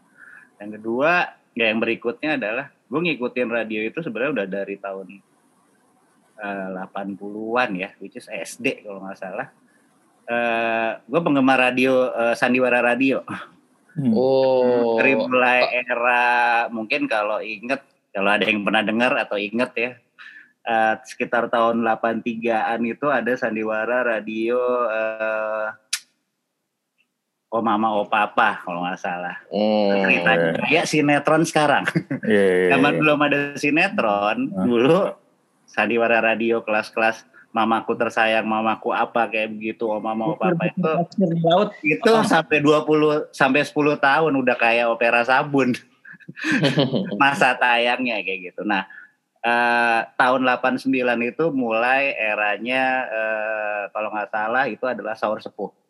Yang 0.64 0.80
kedua, 0.80 1.28
ya 1.54 1.70
yang 1.70 1.84
berikutnya 1.84 2.40
adalah 2.40 2.72
gue 2.88 3.00
ngikutin 3.04 3.50
radio 3.52 3.84
itu 3.84 4.00
sebenarnya 4.00 4.32
udah 4.44 4.48
dari 4.48 4.76
tahun 4.80 5.08
uh, 6.40 6.80
eh, 6.80 6.88
80-an 6.96 7.70
ya, 7.76 7.90
which 8.00 8.16
is 8.16 8.32
SD 8.32 8.88
kalau 8.88 9.04
nggak 9.04 9.20
salah. 9.20 9.48
Uh, 10.28 10.34
eh, 10.34 10.92
gue 11.04 11.20
penggemar 11.24 11.60
radio 11.60 12.08
uh, 12.12 12.36
Sandiwara 12.36 12.80
Radio. 12.80 13.24
Hmm. 13.98 14.14
Oh. 14.14 14.96
Dari 15.02 15.18
mulai 15.18 15.74
era 15.74 16.66
mungkin 16.70 17.10
kalau 17.10 17.42
inget 17.42 17.82
kalau 18.14 18.30
ada 18.34 18.46
yang 18.46 18.62
pernah 18.62 18.86
dengar 18.86 19.14
atau 19.18 19.38
inget 19.38 19.72
ya 19.74 19.92
uh, 20.68 20.94
sekitar 21.02 21.48
tahun 21.48 21.82
83-an 21.82 22.80
itu 22.84 23.08
ada 23.08 23.32
Sandiwara 23.40 24.04
Radio 24.04 24.60
uh, 24.86 25.72
Oh 27.48 27.64
Mama 27.64 27.96
Oh 27.96 28.04
Papa 28.12 28.60
kalau 28.60 28.84
nggak 28.84 29.00
salah. 29.00 29.40
Hmm, 29.48 30.04
Ceritanya 30.04 30.52
kayak 30.68 30.86
sinetron 30.86 31.44
sekarang. 31.48 31.88
Yeah, 32.28 32.68
yeah, 32.68 32.70
Zaman 32.76 32.92
yeah. 32.92 33.00
belum 33.00 33.20
ada 33.24 33.40
sinetron, 33.56 34.52
uh. 34.52 34.66
dulu 34.68 35.00
sandiwara 35.64 36.20
radio 36.20 36.60
kelas-kelas 36.60 37.24
mamaku 37.56 37.96
tersayang, 37.96 38.44
mamaku 38.44 38.92
apa 38.92 39.32
kayak 39.32 39.56
begitu, 39.56 39.88
oh 39.88 40.04
mama 40.04 40.36
oh 40.36 40.38
papa 40.38 40.68
itu 40.68 40.92
laut 41.40 41.72
itu 41.88 42.12
oh. 42.12 42.28
sampai 42.28 42.60
20 42.60 43.32
sampai 43.32 43.64
10 43.64 43.72
tahun 43.96 44.34
udah 44.36 44.56
kayak 44.60 44.92
opera 44.92 45.24
sabun. 45.24 45.72
Masa 47.22 47.56
tayangnya 47.56 48.20
kayak 48.20 48.52
gitu. 48.52 48.68
Nah, 48.68 48.84
eh, 49.40 50.00
tahun 50.20 50.44
89 50.44 50.92
itu 51.24 51.46
mulai 51.56 52.12
eranya 52.12 53.08
eh, 53.08 53.82
kalau 53.96 54.12
nggak 54.12 54.36
salah 54.36 54.68
itu 54.68 54.84
adalah 54.84 55.16
sahur 55.16 55.40
sepuh 55.40 55.87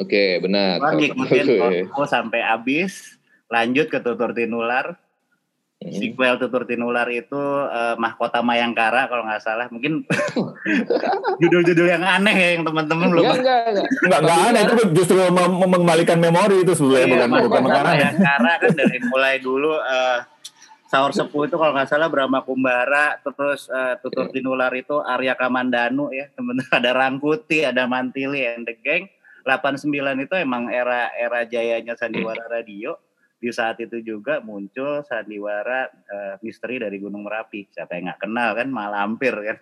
Oke, 0.00 0.40
benar. 0.40 0.80
Gua 0.80 0.96
ngikutin 0.96 1.46
okay. 1.60 2.08
sampai 2.08 2.40
habis, 2.40 3.20
lanjut 3.52 3.92
ke 3.92 4.00
Tutur 4.00 4.32
Tinular. 4.32 4.96
Hmm. 5.82 5.98
Sequel 5.98 6.38
Tutur 6.38 6.64
Tinular 6.64 7.04
itu 7.10 7.36
uh, 7.66 7.98
Mahkota 7.98 8.40
Mayangkara 8.40 9.10
kalau 9.10 9.28
nggak 9.28 9.42
salah. 9.44 9.66
Mungkin 9.68 10.06
judul-judul 11.42 11.90
yang 11.92 12.06
aneh 12.06 12.32
ya 12.32 12.48
yang 12.56 12.64
teman-teman 12.64 13.12
belum. 13.12 13.24
Enggak, 13.26 13.36
enggak, 13.36 13.60
enggak. 13.68 14.20
Enggak, 14.22 14.38
aneh 14.48 14.60
itu 14.64 14.74
justru 14.96 15.18
mem 15.28 15.52
mengembalikan 15.60 16.18
memori 16.22 16.64
itu 16.64 16.72
sebenarnya 16.72 17.04
iya, 17.04 17.26
bukan 17.28 17.28
bukan 17.50 17.62
Mayangkara 17.84 18.52
kan 18.62 18.72
dari 18.72 18.98
mulai 19.10 19.34
dulu 19.42 19.74
uh, 19.76 20.18
Sahur 20.88 21.12
Sepuh 21.12 21.48
itu 21.48 21.56
kalau 21.56 21.72
nggak 21.72 21.88
salah 21.88 22.08
Brahma 22.12 22.44
Kumbara, 22.44 23.16
terus 23.20 23.68
uh, 23.68 23.96
Tutur 24.00 24.28
Tinular 24.32 24.72
itu 24.76 25.00
Arya 25.00 25.36
Kamandanu 25.36 26.12
ya, 26.12 26.32
teman 26.32 26.60
ada 26.68 26.90
Rangkuti, 26.92 27.64
ada 27.64 27.84
Mantili, 27.84 28.44
and 28.44 28.64
the 28.64 28.76
Gang 28.80 29.08
89 29.42 30.24
itu 30.24 30.34
emang 30.38 30.70
era 30.70 31.10
era 31.14 31.44
jayanya 31.44 31.98
sandiwara 31.98 32.46
radio. 32.48 32.96
Di 33.42 33.50
saat 33.50 33.82
itu 33.82 33.98
juga 34.06 34.38
muncul 34.38 35.02
sandiwara 35.02 35.90
uh, 35.90 36.34
misteri 36.46 36.78
dari 36.78 37.02
Gunung 37.02 37.26
Merapi. 37.26 37.66
Siapa 37.74 37.98
yang 37.98 38.14
nggak 38.14 38.22
kenal 38.22 38.50
kan 38.54 38.68
Malampir 38.70 39.34
kan. 39.34 39.58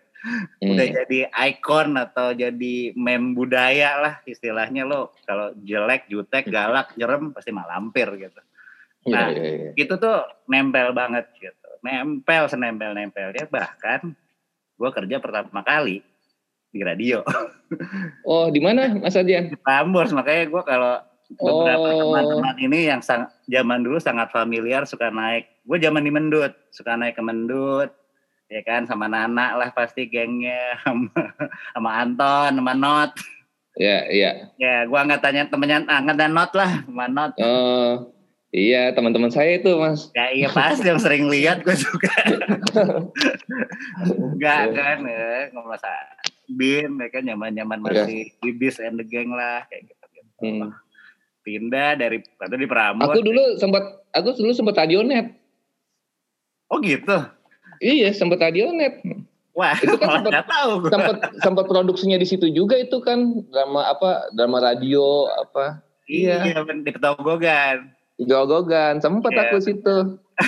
Hmm. 0.61 0.77
Udah 0.77 0.87
jadi 1.01 1.19
ikon 1.33 1.97
atau 1.97 2.37
jadi 2.37 2.93
mem 2.93 3.33
budaya 3.33 3.97
lah 3.97 4.15
istilahnya 4.29 4.85
lo. 4.85 5.17
Kalau 5.25 5.57
jelek, 5.65 6.13
jutek, 6.13 6.53
galak, 6.53 6.93
nyerem 7.01 7.33
pasti 7.33 7.57
Malampir 7.57 8.13
gitu. 8.21 8.41
Iya, 9.09 9.17
nah, 9.17 9.29
yeah, 9.33 9.41
yeah, 9.41 9.57
yeah. 9.73 9.75
itu 9.81 9.95
tuh 9.97 10.29
nempel 10.45 10.93
banget 10.93 11.33
gitu. 11.41 11.69
Nempel 11.81 12.53
senempel-nempelnya 12.53 13.49
bahkan 13.49 14.13
gue 14.77 14.91
kerja 14.93 15.17
pertama 15.25 15.65
kali 15.65 16.05
di 16.71 16.81
radio. 16.83 17.23
Oh, 18.27 18.51
di 18.51 18.59
mana 18.59 18.91
Mas 18.99 19.15
Adian? 19.15 19.51
Di 19.51 19.59
Prambors, 19.59 20.11
makanya 20.11 20.51
gue 20.51 20.63
kalau 20.67 20.95
beberapa 21.39 21.89
oh. 21.95 21.99
teman-teman 22.03 22.57
ini 22.59 22.91
yang 22.91 22.99
sang, 22.99 23.31
zaman 23.47 23.87
dulu 23.87 24.03
sangat 24.03 24.35
familiar 24.35 24.83
suka 24.87 25.15
naik. 25.15 25.47
Gue 25.63 25.79
zaman 25.79 26.03
di 26.03 26.11
Mendut, 26.11 26.51
suka 26.75 26.99
naik 26.99 27.15
ke 27.15 27.23
Mendut, 27.23 27.95
ya 28.51 28.61
kan 28.67 28.91
sama 28.91 29.07
Nana 29.07 29.55
lah 29.55 29.71
pasti 29.71 30.11
gengnya 30.11 30.75
sama, 30.83 31.15
sama 31.71 31.91
Anton, 32.03 32.59
sama 32.59 32.75
Not. 32.75 33.15
ya, 33.79 34.11
iya. 34.11 34.51
Ya, 34.59 34.83
gua 34.91 35.07
nggak 35.07 35.23
tanya 35.23 35.47
temennya 35.47 35.87
angkat 35.87 36.19
dan 36.19 36.35
not 36.35 36.51
lah, 36.59 36.83
mana 36.91 37.31
not. 37.31 37.33
Oh, 37.39 38.11
iya 38.51 38.91
teman-teman 38.91 39.31
saya 39.31 39.63
itu 39.63 39.79
mas. 39.79 40.11
Ya 40.11 40.35
iya 40.35 40.51
pasti 40.51 40.91
yang 40.91 40.99
sering 40.99 41.31
lihat 41.31 41.63
gue 41.63 41.79
juga. 41.79 42.11
Enggak 44.35 44.75
kan, 44.75 44.99
ya, 45.07 45.55
nggak 45.55 45.81
bin, 46.51 46.97
mereka 46.97 47.19
nyaman-nyaman 47.19 47.81
masih 47.81 48.31
Bibis 48.39 48.79
and 48.79 48.97
the 48.97 49.05
gang 49.05 49.31
lah 49.31 49.65
kayak 49.67 49.89
gitu. 49.89 50.05
gitu. 50.11 50.31
Hmm. 50.41 50.71
Pindah 51.41 51.97
dari 51.97 52.21
atau 52.37 52.57
di 52.57 52.67
Prambors. 52.67 53.09
Aku 53.09 53.21
dulu 53.21 53.57
sempat, 53.57 53.83
aku 54.13 54.37
dulu 54.37 54.53
sempat 54.53 54.77
radionet. 54.77 55.33
Oh 56.69 56.79
gitu. 56.79 57.17
Iya, 57.81 58.13
sempat 58.13 58.39
radionet. 58.39 59.01
Wah, 59.51 59.75
Itu 59.75 59.99
kan 59.99 60.23
nggak 60.29 60.47
tahu. 60.47 60.87
Sempat 60.87 61.17
sempat 61.41 61.65
produksinya 61.67 62.15
di 62.15 62.25
situ 62.25 62.47
juga 62.49 62.77
itu 62.77 63.01
kan 63.01 63.43
drama 63.49 63.89
apa? 63.89 64.31
Drama 64.33 64.63
radio 64.63 65.27
apa? 65.33 65.83
Iya, 66.07 66.45
iya. 66.45 66.61
di 66.63 66.91
Petogogan. 66.91 67.91
Gogogan, 68.21 69.01
sempat 69.01 69.33
Iya. 69.33 69.43
aku 69.49 69.57
situ. 69.65 69.97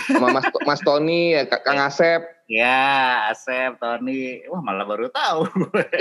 Sama 0.08 0.28
Mas, 0.28 0.44
Mas 0.64 0.80
Tony, 0.80 1.32
ya, 1.32 1.48
Kak- 1.48 1.64
Kang 1.64 1.80
Asep. 1.80 2.20
Ya, 2.52 2.84
Asep, 3.32 3.80
Tony. 3.80 4.44
Wah, 4.44 4.60
malah 4.60 4.84
baru 4.84 5.08
tahu. 5.08 5.48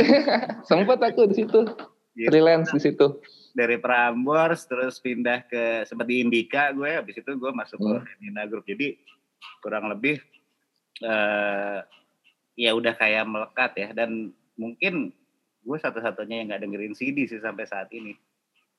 sempat 0.67 0.99
aku 0.99 1.31
di 1.31 1.39
situ. 1.39 1.63
Gitu. 2.11 2.27
Freelance 2.27 2.75
di 2.75 2.81
situ. 2.83 3.23
Dari 3.55 3.79
Prambors 3.79 4.67
terus 4.67 4.99
pindah 4.99 5.47
ke 5.47 5.87
sempat 5.87 6.11
di 6.11 6.19
Indika 6.19 6.75
gue 6.75 6.99
habis 6.99 7.15
itu 7.15 7.31
gue 7.31 7.51
masuk 7.55 7.79
ke 7.79 7.91
Hmm. 7.95 8.07
Nina 8.19 8.43
Group. 8.51 8.67
Jadi 8.67 8.99
kurang 9.63 9.87
lebih 9.87 10.19
eh 11.01 11.79
ya 12.59 12.71
udah 12.75 12.93
kayak 12.93 13.25
melekat 13.25 13.71
ya 13.79 13.89
dan 13.95 14.35
mungkin 14.59 15.15
gue 15.63 15.77
satu-satunya 15.79 16.43
yang 16.43 16.47
nggak 16.51 16.61
dengerin 16.67 16.93
CD 16.93 17.31
sih 17.31 17.39
sampai 17.39 17.63
saat 17.63 17.87
ini. 17.95 18.11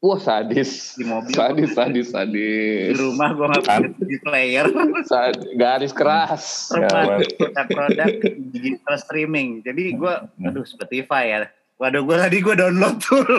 Wah 0.02 0.18
sadis. 0.18 0.98
Di 0.98 1.06
mobil. 1.06 1.30
Sadis, 1.30 1.70
sadis, 1.72 2.06
Di 2.06 2.12
sadis. 2.12 2.98
rumah 2.98 3.30
gue 3.30 3.46
nggak 3.46 3.62
punya 3.62 3.90
CD 3.94 4.12
player. 4.18 4.66
Sad- 5.04 5.46
garis 5.54 5.94
keras. 5.94 6.42
Ya, 6.70 6.90
Rumah 6.90 7.02
well. 7.08 7.20
produk-produk 7.32 8.08
digital 8.50 8.96
streaming. 8.98 9.62
Jadi 9.62 9.94
gue, 9.94 10.14
aduh 10.42 10.66
Spotify 10.66 11.24
ya. 11.32 11.40
Waduh 11.78 12.02
gue 12.04 12.14
tadi 12.16 12.38
gue 12.38 12.50
download 12.52 12.98
dulu. 13.00 13.38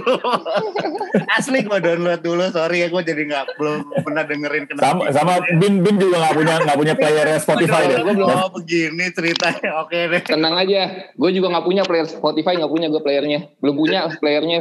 Asli 1.36 1.64
gue 1.64 1.80
download 1.80 2.22
dulu. 2.22 2.44
Sorry 2.50 2.80
ya 2.80 2.88
gue 2.88 3.02
jadi 3.02 3.22
nggak 3.24 3.46
belum 3.56 3.80
pernah 4.00 4.24
dengerin 4.24 4.64
kenapa. 4.66 4.84
Sama 4.84 5.04
sama 5.12 5.34
Bin 5.54 5.80
Bin 5.80 5.96
juga 5.96 6.16
nggak 6.18 6.34
punya 6.34 6.54
nggak 6.60 6.78
punya 6.78 6.94
player 6.94 7.28
Spotify 7.38 7.82
deh. 7.86 7.98
Gua 8.00 8.14
belum- 8.14 8.32
Oh 8.34 8.48
begini 8.54 9.12
ceritanya. 9.12 9.70
Oke 9.80 10.00
deh. 10.08 10.22
Tenang 10.22 10.56
aja, 10.58 10.82
gue 11.12 11.30
juga 11.30 11.52
nggak 11.52 11.66
punya 11.66 11.84
player 11.84 12.04
Spotify, 12.06 12.56
nggak 12.56 12.72
punya 12.72 12.88
gue 12.88 13.02
playernya, 13.02 13.40
belum 13.60 13.76
punya 13.76 14.00
playernya. 14.18 14.60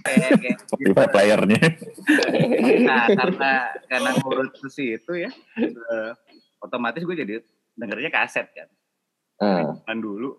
Kayak- 0.00 0.64
Spotify 0.72 1.06
playernya. 1.08 1.60
Nah 2.80 3.04
karena 3.12 3.52
karena 3.84 4.10
ngurus 4.16 4.50
ke 4.56 4.68
situ 4.68 5.12
ya, 5.20 5.30
eh, 5.58 6.10
otomatis 6.58 7.04
gue 7.04 7.16
jadi 7.16 7.34
dengernya 7.76 8.08
kaset 8.08 8.48
kan. 8.56 8.68
Hmm. 9.36 9.84
Kan 9.84 9.98
dulu 10.00 10.38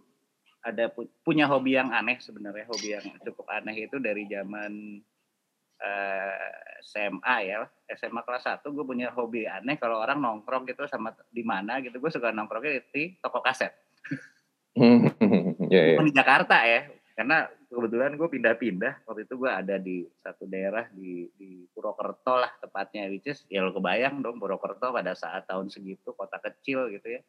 ada 0.64 0.88
pu- 0.88 1.12
punya 1.22 1.46
hobi 1.46 1.76
yang 1.76 1.92
aneh 1.92 2.18
sebenarnya 2.18 2.66
hobi 2.66 2.96
yang 2.96 3.06
cukup 3.22 3.52
aneh 3.52 3.86
itu 3.86 4.00
dari 4.00 4.24
zaman 4.26 5.04
eh, 5.78 6.50
SMA 6.80 7.36
ya 7.44 7.68
SMA 7.92 8.24
kelas 8.24 8.48
1 8.48 8.64
gue 8.64 8.86
punya 8.88 9.12
hobi 9.12 9.44
aneh 9.44 9.76
kalau 9.76 10.00
orang 10.00 10.24
nongkrong 10.24 10.64
gitu 10.64 10.88
sama 10.88 11.12
di 11.28 11.44
mana 11.44 11.84
gitu 11.84 12.00
gue 12.00 12.08
suka 12.08 12.32
nongkrongnya 12.32 12.80
di 12.96 13.20
toko 13.20 13.44
kaset 13.44 13.76
ya, 15.74 15.82
ya. 15.84 16.00
di 16.00 16.14
Jakarta 16.16 16.64
ya 16.64 16.88
karena 17.14 17.46
kebetulan 17.74 18.14
gue 18.14 18.30
pindah-pindah. 18.30 18.94
Waktu 19.10 19.26
itu 19.26 19.34
gue 19.42 19.52
ada 19.52 19.76
di 19.82 20.06
satu 20.22 20.46
daerah 20.46 20.86
di 20.94 21.26
di 21.34 21.66
Purwokerto 21.74 22.38
lah 22.38 22.52
tepatnya 22.62 23.10
which 23.10 23.26
is 23.26 23.42
ya 23.50 23.66
lo 23.66 23.74
kebayang 23.74 24.22
dong 24.22 24.38
Purwokerto 24.38 24.94
pada 24.94 25.18
saat 25.18 25.50
tahun 25.50 25.74
segitu 25.74 26.14
kota 26.14 26.38
kecil 26.38 26.94
gitu 26.94 27.18
ya. 27.18 27.22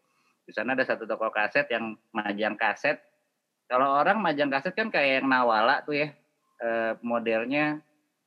Di 0.44 0.52
sana 0.52 0.76
ada 0.76 0.84
satu 0.84 1.08
toko 1.08 1.32
kaset 1.32 1.64
yang 1.72 1.96
majang 2.12 2.54
kaset. 2.54 3.00
Kalau 3.64 3.96
orang 3.96 4.20
majang 4.20 4.52
kaset 4.52 4.76
kan 4.76 4.92
kayak 4.92 5.24
yang 5.24 5.26
Nawala 5.32 5.80
tuh 5.80 5.96
ya 5.96 6.12
eh, 6.60 6.92
modelnya 7.00 7.80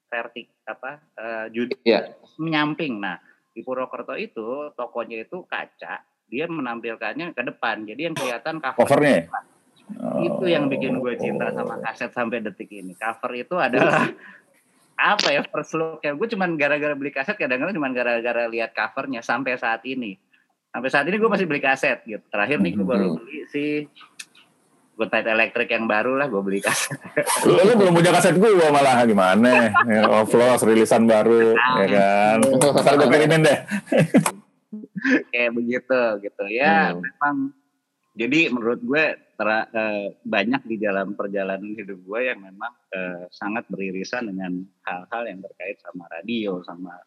vertik 0.09 0.49
apa 0.65 0.97
eh, 1.15 1.45
jud- 1.53 1.77
Iya. 1.85 2.17
menyamping. 2.41 2.97
Nah 2.97 3.21
di 3.53 3.61
Purwokerto 3.61 4.17
itu 4.17 4.73
tokonya 4.73 5.21
itu 5.21 5.45
kaca 5.45 6.01
dia 6.27 6.45
menampilkannya 6.49 7.31
ke 7.31 7.41
depan. 7.45 7.87
Jadi 7.87 8.01
yang 8.09 8.15
kelihatan 8.17 8.59
cover 8.59 8.99
Ya? 9.87 10.19
itu 10.19 10.45
yang 10.51 10.67
bikin 10.67 10.99
gue 10.99 11.15
cinta 11.15 11.47
sama 11.55 11.79
kaset 11.79 12.11
sampai 12.11 12.43
detik 12.43 12.67
ini 12.69 12.91
cover 12.93 13.31
itu 13.33 13.55
adalah 13.55 14.11
apa 14.99 15.27
ya 15.31 15.41
first 15.47 15.77
look 15.79 16.03
ya 16.03 16.11
gue 16.11 16.27
cuman 16.27 16.59
gara-gara 16.59 16.91
beli 16.91 17.07
kaset 17.07 17.39
kadang-kadang 17.39 17.77
cuman 17.77 17.95
gara-gara 17.95 18.51
lihat 18.51 18.75
covernya 18.75 19.23
sampai 19.23 19.55
saat 19.55 19.85
ini 19.87 20.19
sampai 20.67 20.89
saat 20.91 21.07
ini 21.07 21.15
gue 21.15 21.29
masih 21.31 21.47
beli 21.47 21.63
kaset 21.63 22.03
gitu 22.03 22.19
terakhir 22.27 22.59
nih 22.59 22.75
gue 22.75 22.83
baru 22.83 23.15
beli 23.15 23.47
si 23.47 23.87
Good 24.97 25.13
Night 25.13 25.29
Electric 25.29 25.69
yang 25.69 25.85
baru 25.85 26.17
lah 26.17 26.27
gue 26.27 26.41
beli 26.41 26.59
kaset 26.59 26.97
Lu, 27.47 27.55
lu 27.55 27.73
belum 27.77 27.93
punya 27.93 28.11
kaset 28.11 28.33
gua 28.35 28.67
malah 28.67 29.05
gimana? 29.05 29.69
Ya, 29.85 30.03
Offloss 30.09 30.65
rilisan 30.65 31.05
baru 31.05 31.53
ya 31.53 31.85
kan. 31.87 32.37
Ntar 32.43 32.93
gua 32.97 33.07
kirimin 33.07 33.45
deh. 33.45 33.59
kayak 35.31 35.51
begitu 35.53 36.01
gitu 36.19 36.43
ya 36.49 36.91
Hmm. 36.91 36.99
memang 37.05 37.35
jadi 38.17 38.49
menurut 38.49 38.81
gue 38.81 39.05
tera- 39.37 39.69
eh, 39.69 40.17
banyak 40.25 40.65
di 40.65 40.81
dalam 40.81 41.13
perjalanan 41.13 41.77
hidup 41.77 42.01
gue 42.01 42.19
yang 42.25 42.41
memang 42.41 42.73
eh, 42.89 43.29
sangat 43.29 43.69
beririsan 43.69 44.27
dengan 44.27 44.65
hal-hal 44.83 45.23
yang 45.29 45.39
terkait 45.45 45.77
sama 45.79 46.09
radio 46.09 46.65
sama 46.65 46.97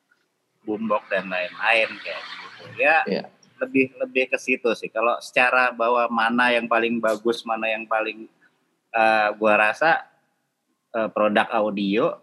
boombox 0.62 1.11
dan 1.11 1.27
lain-lain 1.27 1.90
kayak 2.01 2.23
gitu 2.23 2.64
ya 2.79 2.96
Iya. 3.05 3.23
lebih 3.59 3.90
lebih 3.99 4.25
ke 4.31 4.38
situ 4.38 4.70
sih 4.79 4.88
kalau 4.88 5.18
secara 5.18 5.75
bahwa 5.75 6.07
mana 6.09 6.55
yang 6.55 6.70
paling 6.70 7.03
bagus 7.03 7.42
mana 7.42 7.66
yang 7.66 7.85
paling 7.85 8.31
eh, 8.94 9.29
gue 9.35 9.53
rasa 9.53 10.07
eh, 10.94 11.09
produk 11.11 11.51
audio 11.51 12.14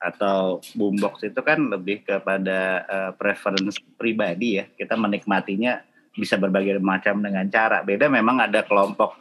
atau 0.00 0.64
boombox 0.72 1.28
itu 1.28 1.40
kan 1.44 1.60
lebih 1.68 2.00
kepada 2.08 2.60
eh, 2.88 3.10
preference 3.20 3.76
pribadi 4.00 4.56
ya. 4.56 4.64
Kita 4.64 4.96
menikmatinya 4.96 5.76
bisa 6.12 6.34
berbagai 6.34 6.78
macam 6.78 7.20
dengan 7.20 7.46
cara. 7.46 7.82
Beda 7.82 8.06
memang 8.06 8.42
ada 8.42 8.62
kelompok 8.62 9.16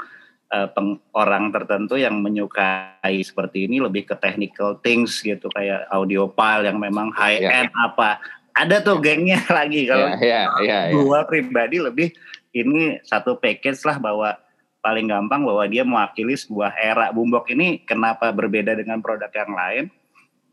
eh, 0.49 0.65
peng- 0.73 0.97
orang 1.13 1.53
tertentu 1.53 1.93
yang 1.93 2.17
menyukai 2.19 3.21
seperti 3.21 3.69
ini 3.69 3.77
lebih 3.77 4.09
ke 4.09 4.15
technical 4.17 4.81
things 4.81 5.21
gitu 5.21 5.45
kayak 5.53 5.85
audio 5.89 6.25
file 6.33 6.65
yang 6.65 6.81
memang 6.81 7.13
high 7.13 7.37
Ya. 7.37 7.61
end 7.61 7.71
apa. 7.75 8.17
Ada 8.57 8.81
tuh 8.81 8.97
gengnya 8.97 9.37
lagi 9.53 9.85
kalau 9.85 10.09
Ya, 10.17 10.17
ya, 10.19 10.41
ya, 10.65 10.79
ya. 10.89 10.97
gua 10.97 11.21
pribadi 11.23 11.77
lebih 11.77 12.09
ini 12.49 12.97
satu 13.05 13.37
package 13.37 13.85
lah 13.85 14.01
bahwa 14.01 14.33
paling 14.79 15.05
gampang 15.05 15.45
bahwa 15.45 15.63
dia 15.69 15.85
mewakili 15.85 16.33
sebuah 16.33 16.73
era 16.73 17.13
Boombox 17.13 17.51
ini 17.53 17.83
kenapa 17.85 18.31
berbeda 18.33 18.73
dengan 18.73 19.03
produk 19.03 19.29
yang 19.29 19.51
lain 19.53 19.83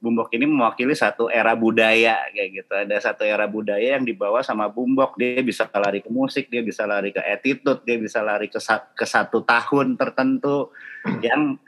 Boombox 0.01 0.29
ini 0.37 0.45
mewakili 0.45 0.93
satu 0.93 1.29
era 1.29 1.57
budaya 1.57 2.29
kayak 2.33 2.49
gitu. 2.53 2.73
Ada 2.73 2.97
satu 3.13 3.23
era 3.25 3.45
budaya 3.49 3.97
yang 3.97 4.05
dibawa 4.05 4.41
sama 4.41 4.69
Boombox 4.69 5.17
dia 5.21 5.41
bisa 5.45 5.69
lari 5.73 6.01
ke 6.01 6.11
musik 6.13 6.49
dia 6.49 6.65
bisa 6.65 6.85
lari 6.85 7.13
ke 7.13 7.21
attitude 7.21 7.85
dia 7.85 7.97
bisa 8.01 8.21
lari 8.25 8.49
ke, 8.49 8.61
sa- 8.61 8.89
ke 8.93 9.05
satu 9.05 9.45
tahun 9.45 9.97
tertentu 10.01 10.73
yang 11.27 11.61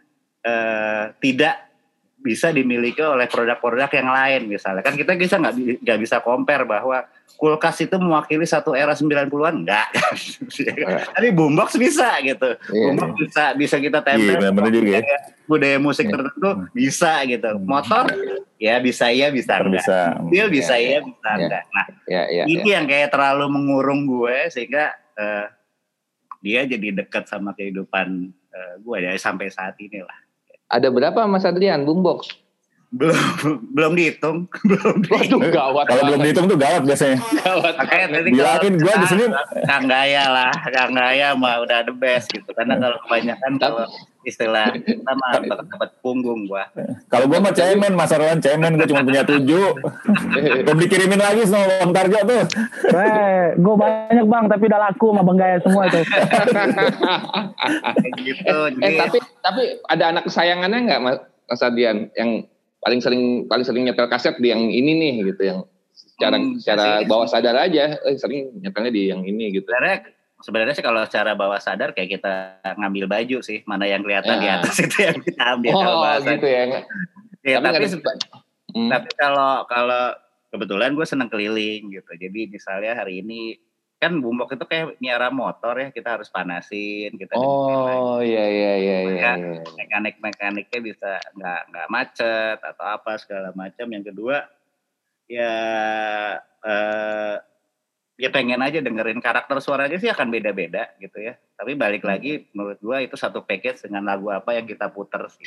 eh, 0.45 1.05
tidak 1.21 1.68
bisa 2.19 2.51
dimiliki 2.51 2.99
oleh 2.99 3.25
produk-produk 3.25 3.87
yang 3.89 4.11
lain 4.11 4.41
misalnya 4.49 4.83
kan 4.83 4.93
kita 4.93 5.15
bisa 5.15 5.39
nggak 5.39 5.55
nggak 5.81 5.99
bisa 5.99 6.19
compare 6.19 6.63
bahwa 6.63 7.07
kulkas 7.35 7.79
itu 7.79 7.95
mewakili 7.95 8.43
satu 8.43 8.75
era 8.75 8.91
90-an 8.91 9.31
enggak 9.57 9.87
tapi 11.15 11.29
boombox 11.31 11.79
bisa 11.79 12.19
gitu 12.21 12.59
Iya. 12.69 12.85
boombox 12.91 13.11
bisa 13.17 13.43
bisa 13.55 13.77
kita 13.79 13.99
Iya 14.01 14.07
tempel 14.11 14.35
benar-benar 14.35 14.71
juga 14.75 14.83
ya. 14.83 14.99
budaya, 14.99 15.19
budaya 15.47 15.79
musik 15.79 16.05
Iya. 16.05 16.15
tertentu 16.19 16.51
bisa 16.75 17.13
gitu 17.25 17.51
motor 17.63 18.05
ya 18.59 18.75
bisa 18.79 19.07
ya 19.09 19.29
bisa 19.31 19.53
enggak 19.57 19.87
bisa. 19.87 19.99
mobil 20.19 20.47
bisa 20.51 20.75
Iya, 20.75 20.91
ya 20.91 20.99
bisa 21.01 21.29
iya. 21.31 21.39
enggak 21.39 21.65
nah 21.71 21.87
Ya, 22.05 22.23
ya, 22.27 22.43
ini 22.45 22.67
ya. 22.67 22.75
yang 22.75 22.87
kayak 22.87 23.09
terlalu 23.09 23.47
mengurung 23.47 24.01
gue 24.05 24.51
sehingga 24.51 24.91
eh, 25.15 25.47
dia 26.41 26.63
jadi 26.65 26.99
dekat 26.99 27.27
sama 27.27 27.55
kehidupan 27.55 28.09
eh, 28.51 28.75
gue 28.81 28.97
ya 28.99 29.15
sampai 29.15 29.47
saat 29.49 29.79
ini 29.79 30.03
lah 30.03 30.19
Ada 30.69 30.93
berapa 30.93 31.25
Mas 31.25 31.49
Adrian 31.49 31.89
boombox? 31.89 32.48
Belum 32.89 33.13
belum 33.77 33.93
dihitung 33.93 34.49
belum 34.69 35.05
dihitung 35.05 35.41
Waduh, 35.45 35.53
gawat. 35.53 35.85
Kalau 35.93 36.03
belum 36.09 36.21
dihitung 36.25 36.49
tuh 36.49 36.57
gawat 36.57 36.83
biasanya. 36.89 37.21
gawat. 37.45 37.75
Makanya 37.77 38.07
tadi 38.17 38.29
Bilangin 38.33 38.75
gua 38.81 38.95
di 38.97 39.07
sini 39.13 39.25
Kang 39.69 39.85
Gaya 39.85 40.25
lah, 40.33 40.53
Kang 40.73 40.97
Gaya 40.97 41.37
mah 41.37 41.61
udah 41.61 41.85
the 41.85 41.93
best 41.93 42.33
gitu. 42.33 42.49
Karena 42.57 42.81
kalau 42.81 42.97
kebanyakan 43.05 43.53
kalau 43.61 43.85
istilah 44.25 44.73
kita 44.73 45.13
mah 45.13 45.41
dapat 45.41 45.91
punggung 46.01 46.49
gua. 46.49 46.65
kalau 47.13 47.29
gua 47.29 47.45
mah 47.45 47.53
cemen, 47.53 47.93
Mas 47.93 48.09
Arwan 48.09 48.41
cemen, 48.41 48.81
gua 48.81 48.89
cuma 48.89 49.05
punya 49.05 49.21
tujuh. 49.21 49.69
Belum 50.65 50.79
dikirimin 50.81 51.21
lagi 51.21 51.45
sama 51.45 51.69
Bang 51.85 51.93
Tarjo 51.93 52.25
tuh. 52.25 52.43
Eh, 52.89 53.53
gue 53.57 53.75
banyak 53.79 54.25
bang, 54.25 54.45
tapi 54.49 54.65
udah 54.65 54.81
laku 54.81 55.13
sama 55.13 55.23
bang 55.29 55.37
Gaya 55.37 55.57
semua 55.61 55.83
itu. 55.93 56.01
Kayak 56.09 56.49
gitu. 58.25 58.59
eh 58.81 58.97
tapi 58.97 59.19
tapi 59.45 59.63
ada 59.93 60.05
anak 60.09 60.25
kesayangannya 60.25 60.79
nggak 60.89 61.01
Mas 61.05 61.21
Mas 61.49 61.65
Adian 61.65 62.13
yang 62.17 62.45
paling 62.79 63.01
sering 63.01 63.23
paling 63.45 63.63
sering 63.63 63.85
nyetel 63.85 64.07
kaset 64.07 64.35
di 64.37 64.49
yang 64.49 64.63
ini 64.63 64.93
nih 64.95 65.13
gitu 65.27 65.43
yang 65.45 65.59
secara 65.91 66.37
Hmm, 66.37 66.57
secara 66.57 66.85
bawah 67.05 67.27
sadar 67.27 67.55
aja 67.57 67.99
eh, 68.01 68.17
sering 68.17 68.55
nyetelnya 68.57 68.91
di 68.91 69.03
yang 69.07 69.23
ini 69.23 69.51
gitu. 69.53 69.67
sebenarnya 69.67 69.99
sebenarnya 70.39 70.75
sih 70.75 70.83
kalau 70.83 71.03
secara 71.03 71.35
bawah 71.35 71.59
sadar 71.59 71.91
kayak 71.91 72.19
kita 72.19 72.35
ngambil 72.75 73.07
baju 73.07 73.39
sih 73.41 73.63
mana 73.65 73.85
yang 73.85 74.01
kelihatan 74.01 74.39
di 74.39 74.47
Ya. 74.47 74.59
atas 74.59 74.79
itu 74.85 74.97
yang 74.97 75.19
kita 75.19 75.43
ambil 75.53 75.73
kalau 75.73 75.91
Oh 75.93 76.03
bahasa 76.05 76.31
gitu 76.33 76.47
ya. 76.47 76.63
Ya, 77.41 77.57
Tapi 77.57 77.67
tapi, 77.73 77.87
ada- 77.89 78.37
Hmm. 78.69 78.91
tapi 78.93 79.09
kalau 79.15 79.65
kalau 79.65 80.05
kebetulan 80.49 80.93
gue 80.93 81.03
seneng 81.03 81.27
keliling 81.27 81.89
gitu 81.89 82.13
jadi 82.13 82.41
misalnya 82.47 82.93
hari 82.95 83.21
ini 83.21 83.57
kan 83.99 84.15
bumbok 84.23 84.55
itu 84.55 84.63
kayak 84.63 84.95
miara 85.03 85.27
motor 85.29 85.75
ya 85.75 85.89
kita 85.91 86.15
harus 86.15 86.31
panasin 86.31 87.19
kita 87.19 87.35
Oh 87.35 88.23
iya 88.23 88.47
iya 88.47 88.73
iya 88.79 88.99
iya. 89.03 89.19
Ya. 89.19 89.33
iya. 89.35 89.63
mekanik 89.75 90.17
mekaniknya 90.23 90.81
bisa 90.81 91.19
nggak 91.35 91.61
nggak 91.75 91.89
macet 91.91 92.59
atau 92.63 92.85
apa 92.87 93.19
segala 93.19 93.51
macam 93.59 93.91
yang 93.91 94.07
kedua 94.07 94.47
ya 95.27 95.55
eh, 96.63 97.37
ya 98.19 98.29
pengen 98.31 98.63
aja 98.63 98.79
dengerin 98.79 99.19
karakter 99.19 99.59
suaranya 99.59 99.99
sih 99.99 100.11
akan 100.11 100.31
beda-beda 100.31 100.95
gitu 100.99 101.19
ya 101.19 101.35
tapi 101.55 101.75
balik 101.75 102.03
Hmm. 102.07 102.11
lagi 102.15 102.47
menurut 102.55 102.79
gua 102.79 103.03
itu 103.03 103.15
satu 103.15 103.43
package 103.43 103.87
dengan 103.91 104.07
lagu 104.07 104.31
apa 104.31 104.55
yang 104.55 104.67
kita 104.67 104.91
puter 104.91 105.27
sih 105.31 105.47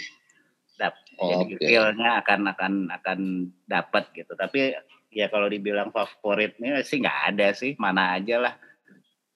Dap, 0.80 0.96
jadi 1.14 1.56
Oke. 1.56 1.62
feelnya 1.62 2.24
akan 2.26 2.40
akan 2.56 2.74
akan 2.90 3.20
dapat 3.70 4.08
gitu 4.18 4.34
tapi 4.34 4.74
ya 5.12 5.28
kalau 5.28 5.46
dibilang 5.46 5.92
favoritnya 5.92 6.80
sih 6.82 7.04
nggak 7.04 7.20
ada 7.36 7.48
sih 7.52 7.76
mana 7.78 8.16
aja 8.18 8.38
lah 8.40 8.56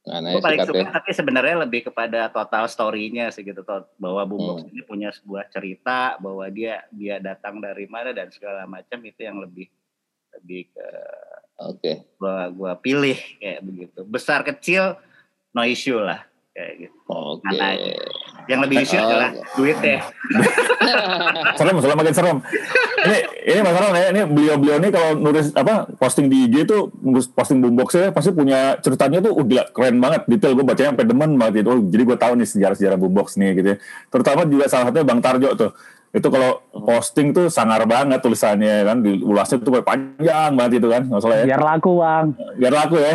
Nah, 0.06 0.22
nah, 0.22 0.38
gue 0.38 0.42
paling 0.46 0.62
suka 0.70 0.86
ya. 0.86 0.94
tapi 1.02 1.18
sebenarnya 1.18 1.66
lebih 1.66 1.90
kepada 1.90 2.30
total 2.30 2.70
story-nya 2.70 3.34
sih 3.34 3.42
gitu 3.42 3.66
bahwa 3.98 4.22
Boombox 4.22 4.62
Hmm. 4.62 4.70
ini 4.70 4.82
punya 4.86 5.10
sebuah 5.10 5.50
cerita 5.50 6.22
bahwa 6.22 6.46
dia 6.54 6.86
dia 6.94 7.18
datang 7.18 7.58
dari 7.58 7.90
mana 7.90 8.14
dan 8.14 8.30
segala 8.30 8.70
macam 8.70 9.02
itu 9.02 9.26
yang 9.26 9.42
lebih 9.42 9.66
lebih 10.38 10.70
ke 10.78 10.88
Oke. 11.58 12.06
gua 12.22 12.54
gua 12.54 12.78
pilih 12.78 13.18
kayak 13.42 13.66
begitu 13.66 14.06
besar 14.06 14.46
kecil 14.46 14.94
no 15.58 15.66
issue 15.66 15.98
lah 15.98 16.22
kayak 16.56 16.88
gitu. 16.88 17.04
Oke. 17.12 17.52
Yang 18.46 18.60
lebih 18.64 18.78
issue 18.80 18.96
Oh. 18.96 19.10
adalah 19.10 19.30
duit 19.58 19.76
deh 19.82 19.98
serem 21.58 21.76
serem 21.82 21.98
makin 21.98 22.14
serem. 22.14 22.38
Ini 23.06 23.18
ini 23.44 23.60
mas 23.62 23.76
Ron 23.76 23.94
ya 23.94 24.08
ini 24.14 24.22
beliau 24.26 24.56
beliau 24.58 24.78
ini 24.80 24.90
kalau 24.90 25.10
nulis 25.14 25.50
apa 25.54 25.90
posting 25.98 26.30
di 26.30 26.46
IG 26.48 26.66
nulis 27.02 27.26
posting 27.28 27.60
boomboxnya 27.60 28.14
pasti 28.14 28.32
punya 28.32 28.78
ceritanya 28.80 29.20
tuh 29.20 29.34
udah 29.36 29.66
keren 29.74 29.98
banget 30.00 30.30
detail. 30.30 30.54
Gue 30.56 30.66
bacanya 30.66 30.94
sampai 30.94 31.06
demen 31.06 31.32
banget 31.36 31.66
itu. 31.66 31.70
Oh, 31.70 31.82
jadi 31.82 32.04
gue 32.06 32.18
tahu 32.18 32.34
nih 32.38 32.48
sejarah 32.48 32.76
sejarah 32.78 32.98
boombox 32.98 33.36
nih 33.36 33.50
gitu 33.58 33.68
ya. 33.76 33.78
Terutama 34.10 34.42
juga 34.46 34.66
salah 34.70 34.90
satunya 34.90 35.06
bang 35.06 35.20
Tarjo 35.22 35.50
tuh 35.58 35.72
itu 36.16 36.28
kalau 36.32 36.64
posting 36.72 37.30
tuh 37.30 37.52
sangar 37.52 37.84
banget 37.84 38.24
tulisannya 38.24 38.88
kan 38.88 39.04
diulasnya 39.04 39.60
tuh 39.60 39.84
panjang 39.84 40.56
banget 40.56 40.80
itu 40.80 40.88
kan 40.88 41.04
nggak 41.04 41.20
salah 41.20 41.38
ya 41.38 41.46
Biar 41.46 41.62
laku 41.62 41.92
bang. 42.00 42.26
biar 42.56 42.74
laku 42.74 42.96
ya. 42.96 43.12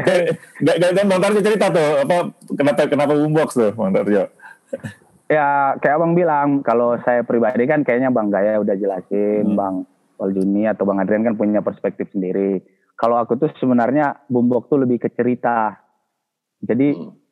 Gak, 0.00 0.18
gak, 0.58 0.76
gak, 0.90 1.04
Bang 1.04 1.20
Tarjo 1.20 1.40
cerita 1.40 1.66
tuh 1.68 1.90
apa 2.00 2.16
kenapa 2.56 2.80
kenapa 2.88 3.12
boombox 3.12 3.48
tuh 3.52 3.70
Bang 3.72 3.92
Tarjo 3.92 4.24
Ya 5.24 5.72
kayak 5.80 5.96
abang 5.96 6.12
bilang, 6.12 6.60
kalau 6.60 7.00
saya 7.00 7.24
pribadi 7.24 7.64
kan 7.64 7.80
kayaknya 7.80 8.08
bang 8.08 8.28
Gaya 8.28 8.60
udah 8.60 8.76
jelasin, 8.76 9.44
Hmm. 9.46 9.56
bang 9.56 9.74
Waljuni 10.14 10.64
atau 10.64 10.84
bang 10.84 11.00
Adrian 11.00 11.24
kan 11.24 11.34
punya 11.34 11.60
perspektif 11.60 12.08
sendiri. 12.08 12.60
Kalau 12.94 13.16
aku 13.16 13.34
tuh 13.34 13.50
sebenarnya 13.54 14.22
boombox 14.26 14.68
tuh 14.68 14.78
lebih 14.78 14.96
ke 14.98 15.08
cerita. 15.10 15.80
Jadi 16.60 16.88
Hmm. 16.92 17.23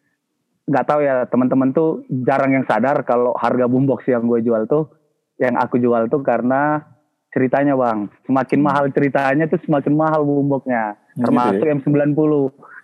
Nggak 0.62 0.86
tahu 0.86 1.00
ya 1.02 1.26
teman-teman 1.26 1.74
tuh 1.74 2.06
jarang 2.22 2.54
yang 2.54 2.64
sadar 2.70 3.02
kalau 3.02 3.34
harga 3.34 3.66
boombox 3.66 4.06
yang 4.06 4.26
gue 4.30 4.40
jual 4.46 4.66
tuh, 4.70 4.94
yang 5.42 5.58
aku 5.58 5.78
jual 5.82 6.06
tuh 6.06 6.22
karena 6.22 6.86
ceritanya 7.32 7.74
bang. 7.74 8.06
Semakin 8.28 8.58
Hmm. 8.60 8.66
mahal 8.68 8.84
ceritanya 8.92 9.44
tuh 9.48 9.58
semakin 9.64 9.94
mahal 9.96 10.22
boomboxnya. 10.22 10.94
Hmm, 11.16 11.24
Termasuk 11.26 11.64
gitu 11.64 11.66
M90. 11.82 12.32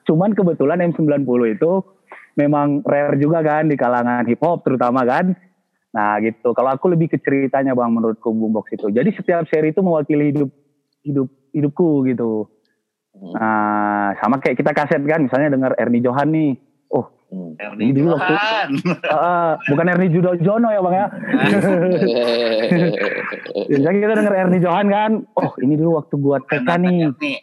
Cuman 0.08 0.30
kebetulan 0.32 0.80
M90 0.88 1.54
itu 1.54 1.72
memang 2.34 2.80
rare 2.82 3.20
juga 3.20 3.44
kan 3.44 3.68
di 3.68 3.76
kalangan 3.76 4.24
hip 4.24 4.40
hop 4.40 4.64
terutama 4.64 5.04
kan. 5.04 5.36
Nah 5.92 6.16
gitu. 6.24 6.56
Kalau 6.56 6.70
aku 6.72 6.88
lebih 6.88 7.12
ke 7.12 7.20
ceritanya 7.20 7.76
bang 7.76 7.92
menurutku 7.92 8.32
boombox 8.32 8.72
itu. 8.72 8.88
Jadi 8.88 9.12
setiap 9.14 9.44
seri 9.52 9.70
itu 9.70 9.84
mewakili 9.84 10.32
hidup 10.32 10.50
hidup 11.04 11.28
hidupku 11.52 12.08
gitu. 12.08 12.48
Hmm. 13.12 13.32
Nah 13.36 14.16
sama 14.18 14.40
kayak 14.40 14.56
kita 14.56 14.72
kaset 14.72 15.04
kan 15.04 15.28
misalnya 15.28 15.52
dengar 15.52 15.76
Ernie 15.76 16.00
Johan 16.00 16.32
nih. 16.32 16.56
Oh 16.88 17.12
Hmm. 17.28 17.54
Ernie 17.54 17.86
Ini 17.86 17.94
dulu 17.94 18.10
waktu- 18.10 18.26
Johan. 18.32 18.68
eh, 18.88 19.52
bukan 19.68 19.86
Ernie 19.86 20.08
Judo 20.08 20.32
Jono 20.38 20.66
ya 20.66 20.80
bang 20.80 20.94
ya. 20.96 21.06
Misalnya 23.68 23.98
kita 23.98 24.14
denger 24.16 24.34
Ernie 24.34 24.60
Johan 24.60 24.86
kan. 24.88 25.10
Oh 25.34 25.50
ini 25.60 25.74
dulu 25.74 25.98
waktu 25.98 26.14
gua 26.16 26.36
TK 26.40 26.68
nih. 26.80 26.98
nih 27.12 27.38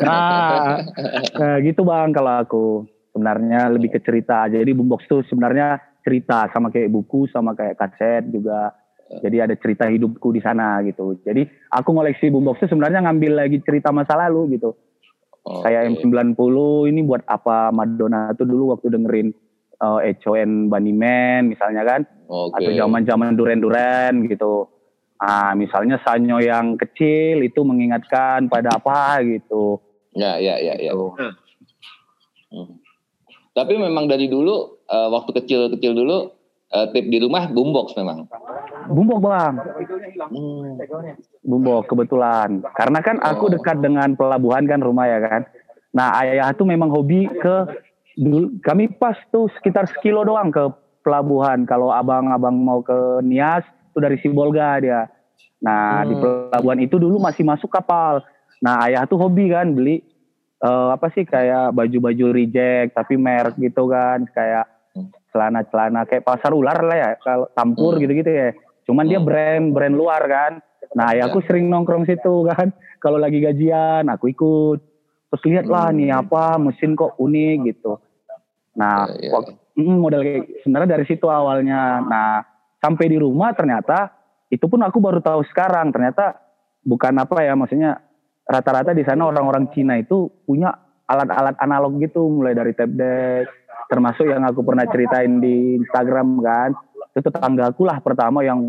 Nah, 0.00 0.78
nah, 1.34 1.56
gitu 1.60 1.80
bang 1.82 2.08
kalau 2.10 2.32
aku 2.40 2.62
sebenarnya 3.10 3.68
lebih 3.68 3.90
ke 3.90 3.98
cerita. 4.00 4.46
Jadi 4.48 4.70
boombox 4.70 5.04
tuh 5.04 5.20
sebenarnya 5.26 5.76
cerita 6.00 6.48
sama 6.48 6.68
kayak 6.68 6.88
buku 6.88 7.28
sama 7.28 7.52
kayak 7.52 7.76
kaset 7.76 8.22
juga. 8.26 8.72
Jadi 9.12 9.36
ada 9.38 9.52
cerita 9.52 9.84
hidupku 9.86 10.32
di 10.32 10.40
sana 10.40 10.80
gitu. 10.80 11.20
Jadi 11.20 11.44
aku 11.68 11.88
ngoleksi 11.92 12.32
boombox 12.32 12.60
tuh 12.60 12.68
sebenarnya 12.70 13.04
ngambil 13.04 13.32
lagi 13.38 13.60
cerita 13.60 13.92
masa 13.92 14.16
lalu 14.16 14.56
gitu. 14.56 14.72
Oke. 15.42 15.66
Kayak 15.66 15.98
M90 15.98 16.38
ini 16.94 17.00
buat 17.02 17.26
apa 17.26 17.74
Madonna 17.74 18.30
tuh 18.38 18.46
dulu 18.46 18.78
waktu 18.78 18.94
dengerin 18.94 19.34
uh, 19.82 19.98
HON 19.98 20.70
Bunny 20.70 20.94
Man 20.94 21.50
misalnya 21.50 21.82
kan 21.82 22.00
Oke. 22.30 22.62
atau 22.62 22.70
zaman-zaman 22.70 23.34
duren-duren 23.34 24.30
gitu. 24.30 24.70
Ah, 25.22 25.54
misalnya 25.54 26.02
Sanyo 26.02 26.42
yang 26.42 26.74
kecil 26.74 27.46
itu 27.46 27.62
mengingatkan 27.62 28.50
pada 28.50 28.74
apa 28.74 29.22
gitu. 29.22 29.78
Ya, 30.18 30.38
ya, 30.38 30.58
ya, 30.58 30.74
ya. 30.78 30.90
Gitu. 30.94 31.06
Hmm. 32.52 32.74
Tapi 33.54 33.78
memang 33.78 34.10
dari 34.10 34.26
dulu 34.26 34.82
eh, 34.90 35.08
waktu 35.14 35.30
kecil-kecil 35.30 35.94
dulu 35.94 36.26
eh, 36.74 36.86
tip 36.90 37.06
di 37.06 37.22
rumah 37.22 37.46
boombox 37.50 37.94
memang. 37.94 38.26
Bumbok 38.90 39.18
bang, 39.22 39.54
Hmm. 40.30 40.74
Bumbok 41.42 41.90
kebetulan. 41.90 42.62
Karena 42.74 42.98
kan 43.02 43.18
aku 43.18 43.50
dekat 43.50 43.82
dengan 43.82 44.14
pelabuhan 44.14 44.64
kan 44.64 44.78
rumah 44.78 45.06
ya 45.06 45.18
kan. 45.18 45.42
Nah 45.92 46.16
ayah 46.22 46.54
tuh 46.54 46.64
memang 46.64 46.88
hobi 46.88 47.26
ke 47.28 47.56
dulu 48.14 48.56
kami 48.62 48.88
pas 48.88 49.18
tuh 49.28 49.50
sekitar 49.58 49.90
sekilo 49.90 50.22
doang 50.22 50.48
ke 50.48 50.62
pelabuhan. 51.02 51.66
Kalau 51.66 51.90
abang-abang 51.90 52.54
mau 52.54 52.80
ke 52.80 53.20
Nias 53.20 53.66
tuh 53.92 54.00
dari 54.00 54.16
Sibolga 54.22 54.78
dia. 54.78 55.02
Nah 55.60 56.06
di 56.06 56.14
Hmm. 56.14 56.22
pelabuhan 56.22 56.80
itu 56.80 56.96
dulu 56.96 57.18
masih 57.18 57.42
masuk 57.42 57.68
kapal. 57.68 58.22
Nah 58.62 58.86
ayah 58.86 59.04
tuh 59.04 59.18
hobi 59.18 59.50
kan 59.50 59.74
beli 59.74 60.00
eh, 60.62 60.88
apa 60.94 61.10
sih 61.10 61.26
kayak 61.26 61.74
baju-baju 61.74 62.26
reject 62.30 62.94
tapi 62.94 63.18
merek 63.18 63.58
gitu 63.58 63.90
kan 63.90 64.22
kayak 64.30 64.70
celana-celana 65.32 66.06
kayak 66.06 66.22
pasar 66.22 66.52
ular 66.52 66.76
lah 66.84 66.94
ya 66.94 67.10
kalau 67.18 67.50
tampur 67.50 67.98
Hmm. 67.98 68.02
gitu-gitu 68.06 68.30
ya. 68.30 68.48
Cuman 68.86 69.10
dia 69.10 69.18
Hmm. 69.18 69.26
brand 69.26 69.64
brand 69.74 69.94
luar 69.94 70.22
kan. 70.22 70.52
Nah, 70.92 71.14
ya 71.14 71.30
aku 71.30 71.40
sering 71.46 71.70
nongkrong 71.70 72.04
situ 72.04 72.46
kan. 72.50 72.74
Kalau 72.98 73.18
lagi 73.18 73.38
gajian, 73.38 74.06
aku 74.10 74.30
ikut. 74.30 74.78
Terus 75.32 75.42
lihat 75.48 75.66
lah 75.70 75.88
Hmm. 75.88 75.96
nih 75.98 76.10
apa 76.12 76.60
mesin 76.60 76.92
kok 76.92 77.16
unik 77.16 77.56
gitu. 77.72 77.96
Nah, 78.76 79.08
Ya, 79.20 79.32
ya. 79.32 80.10
kayak 80.12 80.60
sebenarnya 80.64 80.90
dari 80.98 81.04
situ 81.08 81.26
awalnya. 81.28 82.04
Nah, 82.04 82.44
sampai 82.82 83.08
di 83.08 83.16
rumah 83.16 83.56
ternyata 83.56 84.12
itu 84.52 84.68
pun 84.68 84.84
aku 84.84 85.00
baru 85.00 85.24
tahu 85.24 85.40
sekarang. 85.48 85.88
Ternyata 85.92 86.36
bukan 86.84 87.14
apa 87.16 87.40
ya, 87.40 87.56
maksudnya 87.56 87.96
rata-rata 88.44 88.92
di 88.92 89.06
sana 89.06 89.30
orang-orang 89.30 89.72
Cina 89.72 89.96
itu 89.96 90.28
punya 90.44 90.68
alat-alat 91.08 91.56
analog 91.60 91.96
gitu, 92.00 92.28
mulai 92.28 92.52
dari 92.52 92.72
tape 92.76 92.92
deck, 92.92 93.48
termasuk 93.88 94.28
yang 94.28 94.44
aku 94.44 94.64
pernah 94.64 94.84
ceritain 94.88 95.40
di 95.40 95.80
Instagram 95.80 96.40
kan. 96.44 96.70
Itu 97.12 97.28
tetanggaku 97.28 97.84
lah 97.84 98.00
pertama 98.00 98.40
yang 98.44 98.68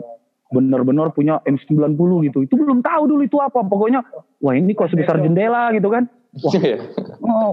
benar-benar 0.54 1.10
punya 1.12 1.42
M90 1.44 1.98
gitu. 2.30 2.46
Itu 2.46 2.54
belum 2.56 2.86
tahu 2.86 3.10
dulu 3.10 3.22
itu 3.26 3.42
apa. 3.42 3.66
Pokoknya, 3.66 4.06
wah 4.40 4.54
ini 4.54 4.78
kok 4.78 4.94
sebesar 4.94 5.18
jendela 5.20 5.74
gitu 5.74 5.90
kan. 5.90 6.06
Wah, 6.40 6.54
Iya. 6.54 6.78
oh, 7.22 7.52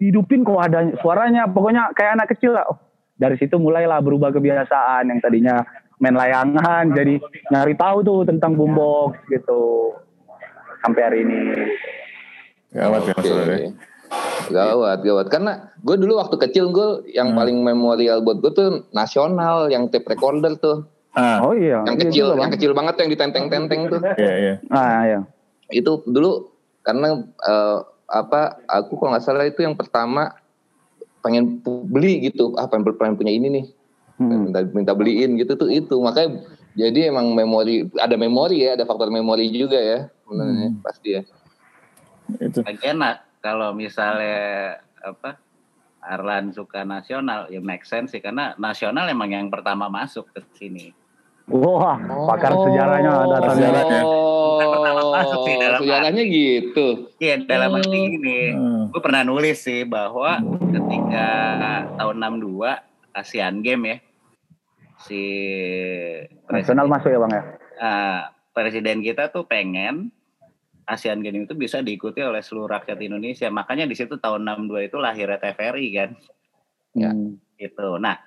hidupin 0.00 0.40
kok 0.42 0.60
ada 0.60 0.88
suaranya. 0.98 1.44
Pokoknya 1.46 1.92
kayak 1.92 2.16
anak 2.16 2.28
kecil 2.32 2.56
lah. 2.56 2.64
Oh, 2.64 2.80
dari 3.14 3.36
situ 3.36 3.60
mulailah 3.60 4.00
berubah 4.00 4.32
kebiasaan 4.32 5.12
yang 5.12 5.20
tadinya 5.20 5.60
main 6.00 6.16
layangan 6.16 6.96
jadi 6.96 7.20
nyari 7.52 7.76
tahu 7.76 8.00
tuh 8.00 8.20
tentang 8.24 8.56
boombox 8.56 9.20
gitu 9.28 9.92
sampai 10.80 11.00
hari 11.04 11.18
ini. 11.28 11.40
Gawat 12.72 13.00
ya 13.04 13.12
Oke. 13.12 13.20
maksudnya. 13.20 13.70
Gawat, 14.50 14.98
gawat. 15.06 15.26
Karena 15.30 15.52
gue 15.78 15.96
dulu 15.96 16.18
waktu 16.18 16.36
kecil 16.40 16.74
gue 16.74 17.06
yang 17.14 17.30
Hmm. 17.32 17.38
paling 17.38 17.58
memorial 17.62 18.24
buat 18.24 18.42
gue 18.42 18.50
tuh 18.50 18.68
nasional, 18.90 19.70
yang 19.70 19.86
tape 19.86 20.08
recorder 20.08 20.58
tuh, 20.58 20.88
Ah, 21.10 21.42
Oh 21.42 21.52
iya, 21.52 21.82
yang 21.82 21.98
iya 21.98 22.02
kecil, 22.06 22.26
juga, 22.30 22.38
yang 22.38 22.42
Bang. 22.46 22.52
kecil 22.54 22.70
banget 22.70 22.92
tuh 22.94 23.02
yang 23.02 23.12
ditenteng-tenteng 23.12 23.80
tuh. 23.88 24.00
iya 24.14 24.34
iya. 24.38 24.54
Ah 24.70 25.02
ya. 25.02 25.20
Itu 25.68 26.02
dulu 26.04 26.54
karena 26.80 27.18
eh, 27.22 27.78
apa? 28.06 28.62
Aku 28.66 28.94
kalau 28.94 29.14
nggak 29.14 29.24
salah 29.24 29.42
itu 29.42 29.60
yang 29.60 29.74
pertama 29.74 30.34
pengen 31.20 31.58
beli 31.86 32.24
gitu, 32.24 32.54
ah 32.54 32.64
pengen, 32.64 32.94
pengen 32.94 33.14
punya 33.14 33.30
ini 33.30 33.48
nih. 33.50 33.66
Hmm. 34.16 34.52
minta 34.52 34.60
minta 34.76 34.92
beliin 34.92 35.40
gitu 35.40 35.56
tuh 35.56 35.72
itu 35.72 35.96
makanya 35.96 36.44
jadi 36.76 37.08
emang 37.08 37.32
memori 37.32 37.88
ada 37.96 38.20
memori 38.20 38.60
ya 38.60 38.76
ada 38.76 38.84
faktor 38.84 39.08
memori 39.08 39.48
juga 39.48 39.80
ya 39.80 40.12
sebenarnya 40.20 40.68
Hmm. 40.68 40.84
pasti 40.84 41.08
ya 41.16 41.22
Itu. 42.36 42.60
Lagian 42.60 43.00
nak 43.00 43.24
kalau 43.40 43.72
misalnya 43.72 44.76
apa 45.00 45.40
Arlan 46.04 46.52
suka 46.52 46.84
nasional 46.84 47.48
ya 47.48 47.64
make 47.64 47.88
sense 47.88 48.12
sih 48.12 48.20
karena 48.20 48.52
nasional 48.54 49.08
emang 49.08 49.32
yang 49.32 49.48
pertama 49.48 49.88
masuk 49.88 50.28
ke 50.30 50.44
sini. 50.52 50.92
Wah, 51.46 51.96
pakar 52.28 52.52
sejarahnya 52.52 53.12
datang. 53.26 53.54
Sejarahnya. 53.54 54.00
oh 54.04 55.10
Masuk 55.10 55.40
sih 55.42 55.56
dalam 55.56 55.80
sejarahnya 55.80 56.24
gitu 56.24 56.86
Iya 57.16 57.34
dalam 57.44 57.74
arti 57.74 57.90
Hmm. 57.90 58.08
gini, 58.10 58.40
Hmm. 58.50 58.82
gue 58.88 59.00
pernah 59.00 59.22
nulis 59.22 59.58
sih 59.58 59.82
bahwa 59.82 60.38
ketika 60.68 61.28
tahun 61.94 62.16
62 62.18 62.78
ASEAN 63.12 63.60
Game 63.60 63.84
ya 63.84 63.96
si 65.00 65.20
Nasional 66.46 66.86
presiden, 66.86 66.92
masuk 66.92 67.08
ya 67.08 67.18
bang 67.18 67.32
ya. 67.32 67.42
ah, 67.78 68.20
presiden 68.50 69.00
kita 69.00 69.28
tuh 69.28 69.44
pengen 69.44 70.12
ASEAN 70.84 71.20
Game 71.20 71.44
itu 71.44 71.54
bisa 71.54 71.80
diikuti 71.80 72.20
oleh 72.20 72.40
seluruh 72.40 72.70
rakyat 72.70 72.98
Indonesia. 73.00 73.46
Makanya 73.48 73.84
di 73.84 73.94
situ 73.94 74.16
tahun 74.16 74.42
62 74.44 74.84
itu 74.84 74.96
lahirnya 74.96 75.38
TVRI 75.38 75.86
kan. 75.94 76.10
Ya. 76.92 77.10
Hmm. 77.10 77.38
gitu. 77.54 77.96
Nah, 77.96 78.18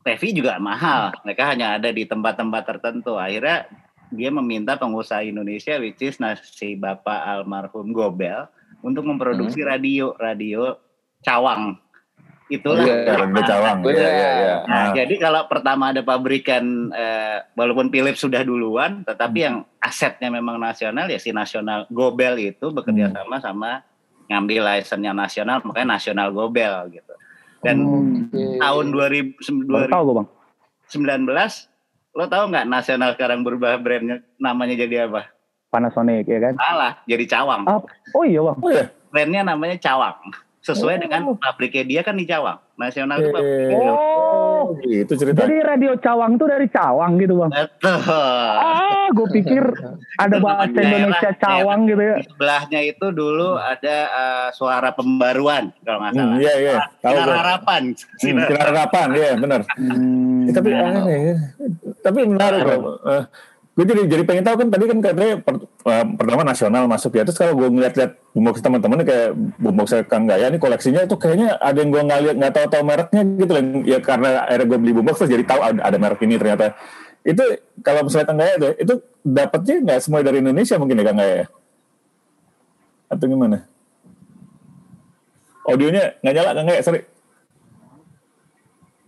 TV 0.00 0.32
juga 0.32 0.56
mahal. 0.56 1.12
Mereka 1.24 1.42
hanya 1.44 1.76
ada 1.76 1.92
di 1.92 2.08
tempat-tempat 2.08 2.62
tertentu. 2.64 3.20
Akhirnya 3.20 3.68
dia 4.10 4.30
meminta 4.32 4.74
pengusaha 4.74 5.22
Indonesia, 5.22 5.78
which 5.78 6.02
is 6.02 6.18
nah, 6.18 6.34
si 6.34 6.74
Bapak 6.74 7.20
almarhum 7.20 7.94
Gobel, 7.94 8.48
untuk 8.80 9.06
memproduksi 9.06 9.60
radio, 9.62 10.16
radio 10.16 10.74
Cawang. 11.20 11.76
Itulah. 12.50 12.82
Iya. 12.82 13.14
Radio 13.14 13.42
Cawang. 13.46 13.78
Benar. 13.86 13.94
Iya, 13.94 14.10
iya, 14.10 14.30
iya. 14.34 14.54
Nah, 14.66 14.66
Nah, 14.66 14.86
jadi 14.96 15.14
kalau 15.22 15.40
pertama 15.46 15.94
ada 15.94 16.02
pabrikan, 16.02 16.90
eh, 16.90 17.38
walaupun 17.54 17.92
Philips 17.94 18.18
sudah 18.18 18.42
duluan, 18.42 19.06
tetapi 19.06 19.38
yang 19.38 19.56
asetnya 19.78 20.32
memang 20.32 20.58
nasional, 20.58 21.06
ya 21.06 21.20
si 21.22 21.30
nasional 21.30 21.86
Gobel 21.86 22.40
itu 22.42 22.74
bekerja 22.74 23.14
sama 23.14 23.36
sama 23.38 23.70
ngambil 24.26 24.62
license-nya 24.66 25.14
nasional, 25.14 25.62
makanya 25.62 25.98
nasional 25.98 26.34
Gobel 26.34 26.90
gitu. 26.90 27.09
Dan 27.60 27.76
Oke. 27.84 28.56
tahun 28.56 28.86
2000, 28.92 29.68
Baru 29.68 29.88
tahu 29.92 30.02
gue 30.04 30.16
bang. 30.20 30.28
19 30.90 32.18
lo 32.18 32.24
tahu 32.26 32.44
nggak 32.50 32.66
nasional 32.66 33.14
sekarang 33.14 33.46
berubah 33.46 33.78
brandnya 33.78 34.26
namanya 34.40 34.74
jadi 34.74 35.06
apa? 35.06 35.30
Panasonic 35.70 36.26
ya 36.26 36.38
kan. 36.42 36.54
Salah, 36.58 36.92
jadi 37.06 37.24
Cawang. 37.30 37.62
Ah, 37.70 37.78
oh 38.16 38.24
iya 38.26 38.42
bang. 38.42 38.58
Brandnya 39.14 39.42
namanya 39.54 39.76
Cawang. 39.78 40.18
Sesuai 40.60 40.94
Oh. 40.94 41.00
dengan 41.00 41.20
pabriknya 41.34 41.84
dia 41.84 42.00
kan 42.00 42.12
di 42.12 42.24
Cawang. 42.24 42.60
Nasional 42.74 43.16
itu 43.18 43.28
pabriknya. 43.30 43.90
Oh, 43.90 44.76
Itu 44.82 45.12
cerita. 45.14 45.40
jadi 45.40 45.56
radio 45.62 45.96
Cawang 45.96 46.36
tuh 46.36 46.46
dari 46.46 46.66
Cawang 46.66 47.16
gitu 47.16 47.32
bang. 47.38 47.48
Betul. 47.50 47.96
Ah, 48.60 49.08
gue 49.10 49.28
pikir 49.30 49.64
ada 50.22 50.36
bahasa 50.36 50.68
Daerah- 50.70 50.84
Indonesia 51.00 51.30
Cawang 51.34 51.80
gitu 51.86 52.02
ya. 52.02 52.14
Di 52.14 52.24
sebelahnya 52.26 52.80
itu 52.82 53.06
dulu 53.10 53.56
ada 53.56 53.96
eh, 54.06 54.48
suara 54.52 54.90
pembaruan 54.90 55.72
kalau 55.80 55.98
nggak 55.98 56.12
Hmm, 56.12 56.20
salah. 56.20 56.36
iya, 56.38 56.52
iya. 56.58 56.74
Tahu 56.98 57.14
Sinar 57.14 57.30
harapan. 57.34 57.82
Hmm, 57.82 58.18
Sinar 58.18 58.48
harapan, 58.52 59.08
iya 59.14 59.30
benar. 59.34 59.60
Hmm. 59.74 60.44
Eh, 60.44 60.52
tapi 60.52 60.68
aneh 60.70 61.18
ya. 61.26 61.36
Tapi 62.00 62.18
menarik 62.26 62.60
kok. 62.62 62.80
Gue 63.70 63.86
jadi 63.86 64.02
jadi 64.02 64.22
pengen 64.26 64.44
tahu 64.44 64.56
kan 64.60 64.68
tadi 64.68 64.84
kan 64.90 64.98
katanya 64.98 65.34
per- 65.46 65.62
eh, 65.64 66.04
pertama 66.18 66.42
nasional 66.42 66.84
masuk 66.90 67.14
ya. 67.14 67.22
Terus 67.22 67.38
kalau 67.38 67.54
gue 67.54 67.68
ngeliat-liat 67.70 68.18
boombox 68.34 68.56
teman-teman 68.60 69.06
kayak 69.06 69.30
boombox 69.62 69.94
Kang 70.10 70.26
Gaya 70.26 70.50
nih 70.50 70.58
koleksinya 70.58 71.06
itu 71.06 71.14
kayaknya 71.14 71.54
ada 71.62 71.78
yang 71.78 71.94
gue 71.94 72.02
nggak 72.02 72.20
lihat 72.26 72.36
nggak 72.36 72.54
tahu 72.58 72.66
tahu 72.66 72.82
mereknya 72.82 73.22
gitu 73.38 73.52
loh. 73.54 73.62
Ya 73.86 73.98
karena 74.02 74.42
akhirnya 74.44 74.66
gue 74.66 74.78
beli 74.82 74.92
boombox 74.98 75.16
terus 75.22 75.30
jadi 75.32 75.44
tahu 75.46 75.60
ada, 75.62 75.80
ada 75.86 75.96
merek 76.02 76.20
ini 76.26 76.34
ternyata. 76.34 76.74
Itu 77.22 77.42
kalau 77.86 78.10
misalnya 78.10 78.26
Kang 78.26 78.38
Gaya 78.42 78.54
tuh, 78.58 78.72
itu 78.74 78.94
dapatnya 79.22 79.74
nggak 79.86 80.00
semua 80.02 80.20
dari 80.26 80.38
Indonesia 80.42 80.76
mungkin 80.76 80.98
ya 80.98 81.04
Kang 81.06 81.18
Gaya? 81.22 81.34
ya? 81.34 81.46
Atau 83.06 83.24
gimana? 83.30 83.58
Audionya 85.62 86.18
nggak 86.20 86.34
nyala 86.34 86.50
Kang 86.58 86.66
Gaya, 86.66 86.80
sorry. 86.82 87.00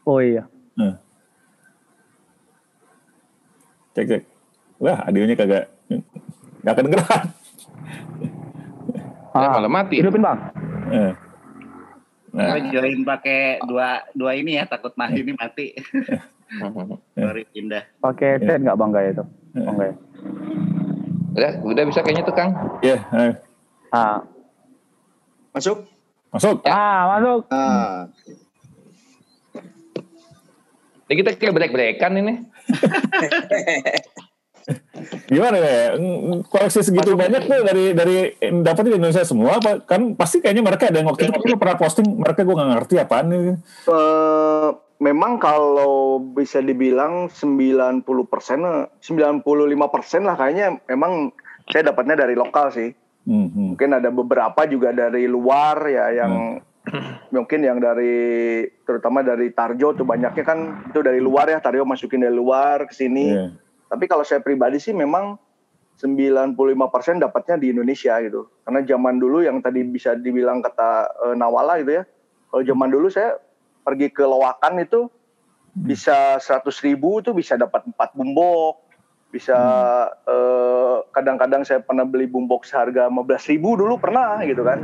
Oh 0.07 0.19
iya. 0.23 0.47
Hmm. 0.79 0.97
Cek 3.93 4.07
cek. 4.09 4.32
Wah, 4.83 4.99
audionya 5.07 5.39
kagak 5.39 5.71
nggak 6.63 6.75
kedengeran. 6.75 7.23
Ya, 9.33 9.39
Ah, 9.49 9.57
malah 9.57 9.71
mati 9.73 9.97
hidupin 9.97 10.21
bang. 10.21 10.39
Eh. 10.91 11.13
Nah, 12.33 12.59
join 12.69 13.01
pakai 13.03 13.63
dua 13.63 14.05
dua 14.13 14.35
ini 14.35 14.57
ya 14.57 14.67
takut 14.67 14.93
mati 14.95 15.23
ini 15.23 15.33
mati. 15.33 15.73
Sorry 17.15 17.47
pindah. 17.47 17.87
Pakai 17.97 18.37
Iya. 18.37 18.45
set 18.45 18.61
nggak 18.61 18.77
bang 18.77 18.91
Gaya 18.91 19.11
itu? 19.11 19.25
Bang 19.55 19.77
Gaya. 19.79 19.95
udah 21.33 21.53
udah 21.65 21.85
bisa 21.89 22.05
kayaknya 22.05 22.29
tuh 22.29 22.37
Kang 22.37 22.51
ya, 22.83 23.01
eh. 23.15 23.33
Ah, 23.89 24.21
Masuk? 25.53 25.89
masuk. 26.29 26.61
ah 26.65 27.01
masuk. 27.11 27.41
Ah, 27.49 28.09
ini 31.07 31.15
kita 31.19 31.37
kayak 31.37 31.53
break-breakan 31.53 32.13
ini 32.19 32.35
Gimana 35.27 35.57
ya? 35.59 35.99
Mm, 35.99 36.47
Koleksi 36.47 36.81
segitu 36.85 37.15
banyak 37.19 37.47
tuh 37.47 37.61
dari 37.67 37.85
dari 37.93 38.17
dapetnya 38.63 38.95
di 38.95 38.99
Indonesia 39.03 39.25
semua? 39.27 39.59
Kan 39.87 40.15
pasti 40.15 40.39
kayaknya 40.39 40.63
mereka 40.63 40.89
ada 40.91 41.03
yang 41.03 41.09
waktu 41.11 41.29
itu 41.29 41.35
lu 41.51 41.59
pernah 41.59 41.77
posting 41.79 42.07
mereka 42.19 42.47
gue 42.47 42.55
nggak 42.55 42.71
ngerti 42.79 42.95
apaan 43.03 43.27
nih. 43.31 43.41
Eh, 43.91 44.69
memang 45.03 45.43
kalau 45.43 46.23
bisa 46.23 46.63
dibilang 46.63 47.27
90 47.27 48.07
persen, 48.31 48.63
95 49.03 49.43
persen 49.91 50.23
lah 50.23 50.39
kayaknya 50.39 50.79
memang 50.87 51.35
saya 51.67 51.91
dapatnya 51.91 52.23
dari 52.23 52.35
lokal 52.39 52.71
sih. 52.71 52.91
Hmm, 53.23 53.51
hmm. 53.51 53.67
Mungkin 53.75 53.91
ada 53.95 54.11
beberapa 54.11 54.67
juga 54.67 54.91
dari 54.91 55.31
luar 55.31 55.87
ya 55.87 56.07
yang 56.11 56.59
mungkin 57.35 57.63
yang 57.63 57.79
dari 57.79 58.67
terutama 58.83 59.23
dari 59.23 59.55
Tarjo 59.55 59.95
tuh 59.95 60.03
banyaknya 60.03 60.43
kan 60.43 60.59
itu 60.91 60.99
dari 60.99 61.23
luar 61.23 61.47
ya 61.47 61.63
Tarjo 61.63 61.87
masukin 61.87 62.27
dari 62.27 62.35
luar 62.35 62.91
ke 62.91 62.95
sini. 62.95 63.27
Iya. 63.31 63.47
Tapi 63.93 64.09
kalau 64.09 64.25
saya 64.25 64.41
pribadi 64.41 64.81
sih 64.81 64.97
memang 64.97 65.37
95% 66.01 66.57
dapatnya 67.21 67.61
di 67.61 67.77
Indonesia 67.77 68.17
gitu. 68.25 68.49
Karena 68.65 68.81
zaman 68.89 69.21
dulu 69.21 69.45
yang 69.45 69.61
tadi 69.61 69.85
bisa 69.85 70.17
dibilang 70.17 70.65
kata 70.65 71.13
eh, 71.29 71.35
Nawala 71.37 71.77
gitu 71.85 72.01
ya. 72.01 72.05
Kalau 72.49 72.63
zaman 72.65 72.89
dulu 72.89 73.13
saya 73.13 73.37
pergi 73.85 74.09
ke 74.09 74.25
Lowakan 74.25 74.81
itu 74.81 75.13
bisa 75.77 76.41
100 76.41 76.69
ribu 76.89 77.21
tuh 77.21 77.37
bisa 77.37 77.61
dapat 77.61 77.85
4 77.85 78.17
bumbok. 78.17 78.81
Bisa 79.29 79.57
eh, 80.09 80.97
kadang-kadang 81.13 81.69
saya 81.69 81.85
pernah 81.85 82.09
beli 82.09 82.25
bumbok 82.25 82.65
seharga 82.65 83.13
15 83.13 83.53
ribu 83.53 83.77
dulu 83.77 84.01
pernah 84.01 84.41
gitu 84.49 84.65
kan. 84.65 84.81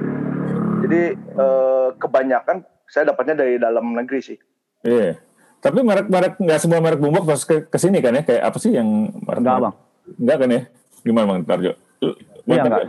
Jadi 0.84 1.16
eh, 1.16 1.88
kebanyakan 1.96 2.60
saya 2.84 3.08
dapatnya 3.08 3.40
dari 3.40 3.56
dalam 3.56 3.96
negeri 3.96 4.20
sih. 4.20 4.38
Iya. 4.84 5.27
Tapi 5.58 5.78
merek-merek 5.80 6.34
nggak 6.36 6.58
semua 6.58 6.78
merek 6.78 6.98
boombox 6.98 7.24
pas 7.24 7.42
ke 7.42 7.56
ke 7.66 7.76
sini 7.76 7.98
kan 7.98 8.12
ya? 8.12 8.22
Kayak 8.22 8.42
apa 8.44 8.56
sih 8.56 8.70
yang 8.70 8.86
merek? 9.18 9.40
Enggak, 9.40 9.58
Bang. 9.60 9.74
Enggak 10.14 10.36
kan 10.36 10.48
ya? 10.48 10.60
Gimana 11.00 11.24
bang 11.26 11.38
Tarjo? 11.44 11.72
Iya, 12.44 12.60
enggak. 12.60 12.82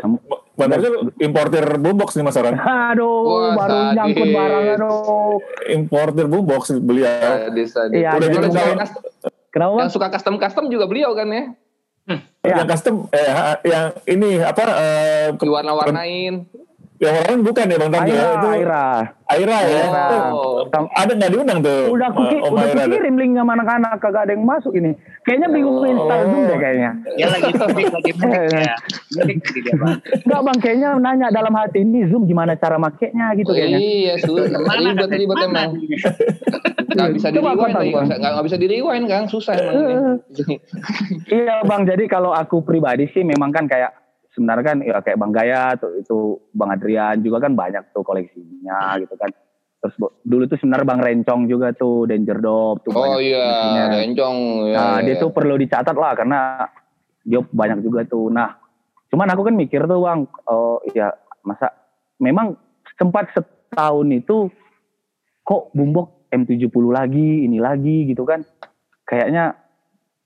Bang 0.54 0.70
Tarjo 0.70 0.88
importir 1.18 1.66
boombox 1.76 2.10
nih 2.14 2.24
Mas 2.24 2.36
Aran. 2.36 2.56
Aduh, 2.90 3.10
Wah, 3.24 3.54
baru 3.56 3.74
sadis. 3.76 3.96
nyangkut 3.96 4.28
barang 4.30 4.66
aduh. 4.72 5.36
Importir 5.68 6.26
boombox 6.26 6.64
beliau. 6.78 7.32
Sadis, 7.44 7.70
sadis. 7.72 7.98
Iya, 7.98 8.10
Udah 8.12 8.28
jadi 8.28 8.36
boleh 8.40 8.50
mungkin- 8.50 8.80
cus- 8.80 8.98
Kenapa 9.50 9.72
bang? 9.72 9.82
yang 9.82 9.90
suka 9.90 10.08
custom 10.10 10.36
custom 10.38 10.66
juga 10.68 10.86
beliau 10.86 11.12
kan 11.12 11.26
ya 11.28 11.44
Iya. 12.40 12.56
Yang 12.56 12.70
custom, 12.72 12.96
eh, 13.08 13.30
yang 13.64 13.86
ini 14.08 14.30
apa? 14.40 14.62
Eh, 14.62 15.28
ke- 15.32 15.46
diwarna-warnain 15.46 16.46
yang 17.00 17.16
orang 17.18 17.40
bukan 17.42 17.66
ya 17.66 17.78
Bang? 17.80 17.92
Aira, 17.96 18.12
ya? 18.12 18.28
Itu 18.30 18.48
Aira. 18.50 18.86
Aira 19.26 19.58
ya. 19.62 19.80
Aira. 19.82 20.06
Oh. 20.30 20.68
Ada 20.92 21.12
nggak 21.16 21.32
diundang 21.32 21.60
tuh? 21.60 21.82
Udah 21.90 22.08
aku 22.12 22.22
ki- 22.28 22.42
Om 22.42 22.52
udah 22.52 22.64
Aira 22.66 22.82
aku 22.82 22.92
kirim 22.94 23.16
link 23.16 23.32
sama 23.34 23.52
anak-anak 23.56 23.92
kagak 23.98 24.22
ada 24.22 24.32
yang 24.34 24.44
masuk 24.44 24.74
ini. 24.74 24.92
Kayaknya 25.24 25.48
bingung 25.50 25.80
install 25.82 26.22
Zoom 26.26 26.44
deh 26.44 26.58
kayaknya. 26.58 26.92
Dia 27.18 27.28
lagi 27.30 27.52
mudik 27.56 27.88
lagi 27.88 28.12
ya. 28.60 28.76
Enggak 30.20 30.42
bang, 30.42 30.58
kayaknya 30.60 30.90
nanya 30.98 31.28
dalam 31.30 31.54
hati 31.54 31.80
ini 31.80 32.04
Zoom 32.06 32.24
gimana 32.26 32.54
cara 32.54 32.76
makainya 32.76 33.32
gitu 33.34 33.50
kayaknya. 33.50 33.80
iya 33.80 34.14
sudah 34.18 34.46
ribet 34.50 35.10
ribet 35.10 35.38
emang 35.42 35.72
nggak 36.90 37.10
bisa 37.14 37.28
di 37.30 37.38
rewind 37.38 37.56
lagi 37.70 37.90
nggak 37.90 38.04
bisa- 38.04 38.20
nggak 38.20 38.44
bisa 38.44 38.58
di 38.58 38.68
rewind 38.68 39.06
kan 39.08 39.24
susah 39.26 39.54
emang 39.56 39.74
ini 39.78 40.56
Iya 41.40 41.56
bang, 41.64 41.82
jadi 41.86 42.04
kalau 42.06 42.32
aku 42.32 42.60
pribadi 42.60 43.08
sih 43.10 43.22
memang 43.22 43.50
kan 43.50 43.66
kayak 43.66 43.94
sebenarnya 44.40 44.64
kan 44.64 44.78
ya 44.80 45.04
kayak 45.04 45.20
Bang 45.20 45.36
Gaya 45.36 45.76
tuh 45.76 46.00
itu 46.00 46.40
Bang 46.56 46.72
Adrian 46.72 47.20
juga 47.20 47.44
kan 47.44 47.60
banyak 47.60 47.92
tuh 47.92 48.08
koleksinya 48.08 48.96
gitu 49.04 49.20
kan. 49.20 49.28
Terus 49.84 49.96
dulu 50.24 50.44
tuh 50.48 50.56
sebenarnya 50.56 50.88
Bang 50.88 51.04
Rencong 51.04 51.42
juga 51.52 51.76
tuh 51.76 52.08
Danger 52.08 52.40
Dog 52.40 52.88
tuh 52.88 52.96
oh 52.96 53.20
iya 53.20 53.44
koleksinya. 53.44 53.84
rencong 54.00 54.38
ya, 54.72 54.76
Nah, 54.80 54.96
ya. 55.04 55.12
dia 55.12 55.16
tuh 55.20 55.30
perlu 55.36 55.60
dicatat 55.60 55.96
lah 55.96 56.16
karena 56.16 56.40
dia 57.28 57.44
banyak 57.44 57.84
juga 57.84 58.08
tuh. 58.08 58.32
Nah, 58.32 58.56
cuman 59.12 59.28
aku 59.36 59.52
kan 59.52 59.56
mikir 59.60 59.84
tuh 59.84 60.00
bang, 60.08 60.24
oh 60.48 60.80
ya 60.96 61.12
masa 61.44 61.76
memang 62.24 62.56
sempat 62.96 63.32
setahun 63.36 64.08
itu 64.12 64.48
kok 65.44 65.72
bumbok 65.76 66.28
M70 66.32 66.86
lagi, 66.92 67.44
ini 67.44 67.60
lagi 67.60 68.08
gitu 68.08 68.24
kan. 68.24 68.44
Kayaknya 69.04 69.58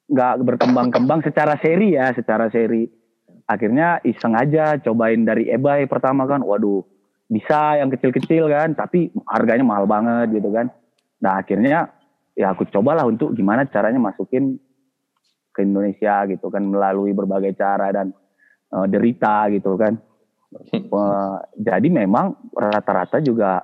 nggak 0.09 0.33
berkembang-kembang 0.43 1.23
secara 1.23 1.57
seri 1.57 1.95
ya, 1.95 2.11
secara 2.13 2.51
seri. 2.51 3.02
Akhirnya 3.47 3.99
iseng 4.07 4.33
aja 4.33 4.79
cobain 4.79 5.27
dari 5.27 5.51
eBay 5.51 5.85
pertama 5.85 6.23
kan, 6.23 6.41
waduh 6.41 6.83
bisa 7.27 7.79
yang 7.79 7.91
kecil-kecil 7.91 8.47
kan, 8.47 8.75
tapi 8.75 9.11
harganya 9.27 9.65
mahal 9.67 9.85
banget 9.87 10.39
gitu 10.39 10.49
kan. 10.53 10.71
Nah 11.23 11.39
akhirnya 11.39 11.91
ya 12.33 12.51
aku 12.55 12.65
cobalah 12.69 13.05
untuk 13.05 13.35
gimana 13.37 13.67
caranya 13.69 14.01
masukin 14.01 14.57
ke 15.53 15.61
Indonesia 15.61 16.25
gitu 16.25 16.49
kan 16.49 16.65
melalui 16.65 17.13
berbagai 17.13 17.53
cara 17.53 17.93
dan 17.93 18.09
uh, 18.73 18.89
derita 18.89 19.47
gitu 19.53 19.77
kan. 19.77 19.95
Uh, 20.89 21.37
jadi 21.67 21.87
memang 21.87 22.51
rata-rata 22.53 23.21
juga 23.21 23.61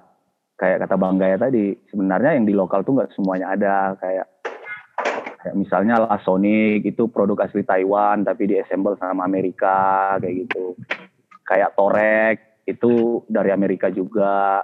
kayak 0.59 0.85
kata 0.85 0.95
Bang 0.99 1.15
Gaya 1.17 1.39
tadi 1.39 1.71
sebenarnya 1.87 2.35
yang 2.35 2.45
di 2.45 2.53
lokal 2.53 2.83
tuh 2.83 2.99
nggak 2.99 3.15
semuanya 3.15 3.55
ada 3.55 3.95
kayak 3.95 4.38
kayak 5.39 5.55
misalnya 5.55 6.03
La 6.03 6.19
Sonic 6.21 6.83
itu 6.83 7.07
produk 7.07 7.47
asli 7.47 7.63
Taiwan 7.63 8.27
tapi 8.27 8.51
diassemble 8.51 8.99
sama 8.99 9.23
Amerika 9.23 10.15
kayak 10.19 10.35
gitu. 10.47 10.75
Kayak 11.47 11.73
Torek 11.79 12.37
itu 12.67 13.23
dari 13.25 13.49
Amerika 13.49 13.87
juga. 13.89 14.61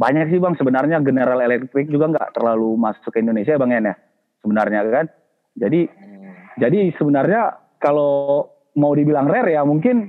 Banyak 0.00 0.32
sih 0.32 0.40
Bang 0.40 0.56
sebenarnya 0.56 1.02
General 1.04 1.36
Electric 1.44 1.92
juga 1.92 2.08
nggak 2.08 2.40
terlalu 2.40 2.72
masuk 2.78 3.12
ke 3.12 3.20
Indonesia 3.20 3.58
Bang 3.60 3.74
ya 3.74 3.92
sebenarnya 4.40 4.80
kan. 4.88 5.06
Jadi 5.58 5.80
jadi 6.56 6.94
sebenarnya 6.96 7.58
kalau 7.82 8.48
mau 8.78 8.94
dibilang 8.94 9.28
rare 9.28 9.52
ya 9.58 9.66
mungkin 9.66 10.08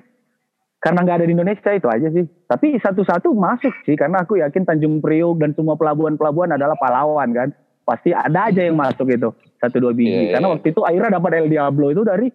karena 0.81 1.05
nggak 1.05 1.17
ada 1.21 1.27
di 1.29 1.33
Indonesia 1.33 1.71
itu 1.73 1.87
aja 1.89 2.07
sih. 2.13 2.25
Tapi 2.45 2.77
satu-satu 2.77 3.33
masuk 3.35 3.73
sih 3.85 3.97
karena 3.97 4.23
aku 4.23 4.41
yakin 4.41 4.65
Tanjung 4.65 5.01
Priok 5.01 5.37
dan 5.41 5.53
semua 5.53 5.75
pelabuhan-pelabuhan 5.75 6.55
adalah 6.57 6.77
pahlawan 6.77 7.29
kan. 7.33 7.49
Pasti 7.91 8.15
ada 8.15 8.47
aja 8.47 8.63
yang 8.63 8.79
masuk 8.79 9.03
itu 9.11 9.35
satu 9.59 9.83
dua 9.83 9.91
biji. 9.91 10.07
Iya, 10.07 10.21
iya, 10.23 10.31
karena 10.39 10.47
iya. 10.47 10.53
waktu 10.55 10.67
itu 10.71 10.81
Aira 10.87 11.07
dapat 11.11 11.31
El 11.43 11.51
Diablo 11.51 11.91
itu 11.91 12.07
dari 12.07 12.31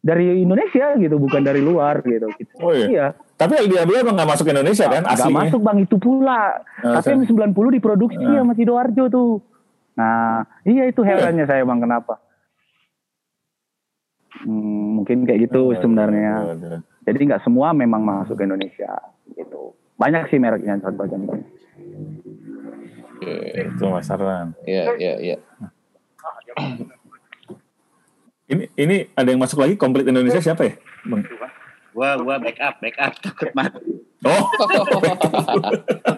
dari 0.00 0.40
Indonesia 0.40 0.96
gitu 0.96 1.20
bukan 1.20 1.44
dari 1.44 1.60
luar 1.60 2.00
gitu. 2.00 2.32
gitu. 2.40 2.52
Oh 2.64 2.72
iya. 2.72 3.12
Tapi 3.36 3.60
El 3.60 3.68
Diablo 3.68 3.92
emang 4.00 4.16
nggak 4.16 4.30
masuk 4.32 4.48
Indonesia 4.48 4.88
kan 4.88 5.04
Nggak 5.04 5.36
masuk 5.36 5.60
bang 5.60 5.78
itu 5.84 5.96
pula. 6.00 6.64
Oh, 6.80 6.96
Tapi 6.96 7.12
yang 7.12 7.22
90 7.28 7.76
diproduksi 7.76 8.24
Ah. 8.24 8.40
sama 8.40 8.56
Sidoarjo 8.56 9.04
tuh. 9.12 9.32
Nah, 10.00 10.48
iya 10.64 10.88
itu 10.88 11.04
herannya 11.04 11.44
saya 11.44 11.60
bang 11.60 11.80
kenapa? 11.84 12.16
Hmm, 14.48 15.00
mungkin 15.00 15.28
kayak 15.28 15.52
gitu 15.52 15.76
sebenarnya. 15.76 16.56
Aduh. 16.56 16.80
Jadi 17.04 17.20
nggak 17.28 17.44
semua 17.44 17.76
memang 17.76 18.00
masuk 18.00 18.40
ke 18.40 18.48
Indonesia 18.48 18.96
gitu. 19.36 19.76
Banyak 20.00 20.32
sih 20.32 20.40
mereknya 20.40 20.80
contoh-contoh. 23.16 23.76
Itu 23.76 23.84
Mas 23.88 24.10
Arlan. 24.12 24.52
Iya, 24.64 24.84
iya, 25.00 25.14
iya. 25.20 25.36
Ini 28.46 28.70
ini 28.78 29.10
ada 29.18 29.26
yang 29.26 29.42
masuk 29.42 29.58
lagi 29.58 29.74
komplit 29.74 30.06
Indonesia 30.06 30.38
siapa 30.38 30.62
ya? 30.62 30.78
Bang? 31.02 31.26
Gua 31.90 32.14
gua 32.22 32.38
backup, 32.38 32.78
backup 32.78 33.18
takut 33.24 33.50
mati. 33.58 34.06
Oh, 34.22 34.46
Takut 34.54 35.02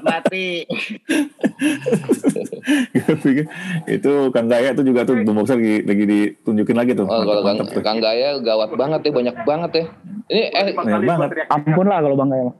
mati. 0.04 0.68
itu 3.96 4.12
Kang 4.28 4.52
Gaya 4.52 4.76
tuh 4.76 4.84
juga 4.84 5.08
tuh 5.08 5.24
boomboxer 5.24 5.56
lagi, 5.56 5.88
lagi 5.88 6.04
ditunjukin 6.04 6.76
lagi 6.76 6.92
tuh. 6.92 7.08
Oh, 7.08 7.24
kalau 7.24 7.40
Kang. 7.40 7.64
Kang 7.80 7.98
Gaya 8.04 8.36
gawat 8.44 8.76
banget 8.76 9.08
ya, 9.08 9.12
banyak 9.16 9.36
banget 9.48 9.70
ya. 9.72 9.84
Ini 10.28 10.42
eh 10.52 10.76
Banyak 10.76 11.08
banget. 11.08 11.48
Ampun 11.48 11.88
lah 11.88 12.04
kalau 12.04 12.16
bang 12.20 12.28
Gaya. 12.28 12.52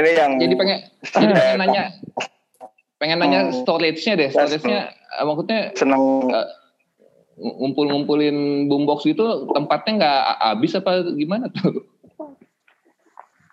Ini 0.00 0.10
yang 0.16 0.32
jadi 0.40 0.54
pengen 0.56 0.78
jadi 1.04 1.32
pengen 1.36 1.60
nanya 1.60 1.92
pengen 3.00 3.24
nanya 3.24 3.48
storage-nya 3.64 4.14
deh, 4.20 4.28
storage-nya 4.28 4.92
eh, 4.92 5.24
maksudnya 5.24 5.72
senang 5.72 6.28
eh, 6.28 6.48
ngumpul-ngumpulin 7.40 8.68
boombox 8.68 9.08
gitu 9.08 9.48
tempatnya 9.56 9.92
nggak 10.04 10.20
habis 10.44 10.76
apa 10.76 11.08
gimana 11.16 11.48
tuh? 11.48 11.88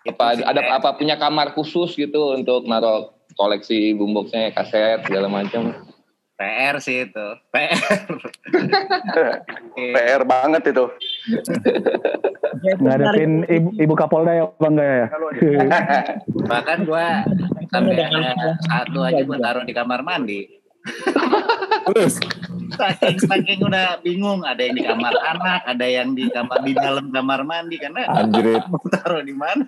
Apa 0.04 0.36
ada 0.36 0.60
apa 0.76 1.00
punya 1.00 1.16
kamar 1.16 1.56
khusus 1.56 1.96
gitu 1.96 2.36
untuk 2.36 2.68
naruh 2.68 3.16
koleksi 3.40 3.96
boomboxnya, 3.96 4.52
kaset 4.52 5.00
segala 5.08 5.32
macam. 5.32 5.72
PR 6.38 6.78
sih 6.78 7.02
itu. 7.02 7.26
PR. 7.50 8.06
PR 9.94 10.22
banget 10.22 10.70
itu. 10.70 10.84
Ngadepin 12.78 13.42
ibu, 13.50 13.68
ibu 13.74 13.94
Kapolda 13.98 14.38
ya 14.38 14.46
bang 14.62 14.74
ya. 14.78 15.06
Bahkan 16.46 16.78
gua 16.86 17.26
sampai 17.68 17.94
ada 18.00 18.56
satu 18.64 18.98
aja 19.04 19.22
gua 19.24 19.38
taruh 19.40 19.64
di 19.64 19.74
kamar 19.76 20.00
mandi. 20.04 20.48
Terus 21.88 22.20
Saking, 22.68 23.16
saking 23.24 23.60
udah 23.64 23.98
bingung, 24.04 24.44
ada 24.44 24.60
yang 24.60 24.76
di 24.76 24.84
kamar 24.84 25.14
anak, 25.24 25.64
ada 25.64 25.86
yang 25.88 26.12
di 26.12 26.28
kamar 26.28 26.60
di 26.60 26.76
dalam 26.76 27.08
kamar 27.08 27.40
mandi 27.42 27.80
karena 27.80 28.04
anjrit. 28.12 28.60
mau 28.72 28.84
taruh 28.92 29.24
di 29.24 29.32
mana? 29.32 29.64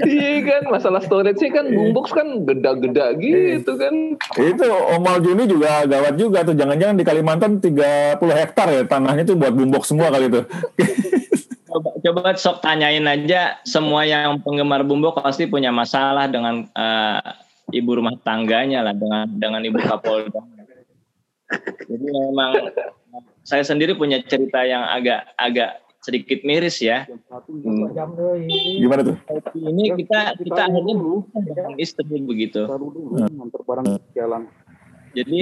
Iya 0.00 0.34
kan, 0.46 0.62
masalah 0.72 1.02
storage-nya 1.04 1.50
kan 1.52 1.66
boombox 1.68 2.06
kan 2.16 2.28
geda-geda 2.48 3.12
gitu 3.18 3.72
kan. 3.76 3.94
Itu 4.40 4.66
Omal 4.96 5.20
Juni 5.20 5.44
juga 5.44 5.84
gawat 5.84 6.14
juga 6.16 6.46
tuh. 6.48 6.56
Jangan-jangan 6.56 6.96
di 6.96 7.04
Kalimantan 7.04 7.52
30 7.60 8.16
hektar 8.18 8.66
ya 8.72 8.82
tanahnya 8.88 9.22
tuh 9.28 9.36
buat 9.36 9.52
boombox 9.52 9.84
semua 9.90 10.08
kali 10.08 10.32
itu. 10.32 10.40
Coba, 12.00 12.32
sok 12.36 12.64
tanyain 12.64 13.04
aja 13.04 13.60
semua 13.66 14.06
yang 14.08 14.40
penggemar 14.40 14.84
Boombox 14.86 15.20
pasti 15.20 15.44
punya 15.44 15.68
masalah 15.74 16.26
dengan 16.30 16.64
eh, 16.64 17.20
ibu 17.74 17.90
rumah 17.98 18.14
tangganya 18.22 18.82
lah 18.84 18.94
dengan 18.94 19.26
dengan 19.30 19.60
ibu 19.62 19.78
Kapolda. 19.78 20.42
Jadi 21.90 22.06
memang 22.14 22.70
saya 23.42 23.66
sendiri 23.66 23.98
punya 23.98 24.22
cerita 24.22 24.62
yang 24.62 24.86
agak 24.86 25.34
agak 25.34 25.82
sedikit 26.00 26.40
miris 26.46 26.80
ya. 26.80 27.04
Gimana 28.80 29.00
tuh? 29.04 29.16
Ini 29.58 29.84
kita 29.98 30.38
kita 30.40 30.62
akhirnya 30.70 30.94
berubah 30.94 31.40
dengan 31.42 31.72
istri 31.76 32.18
begitu. 32.22 32.70
Jadi 35.10 35.38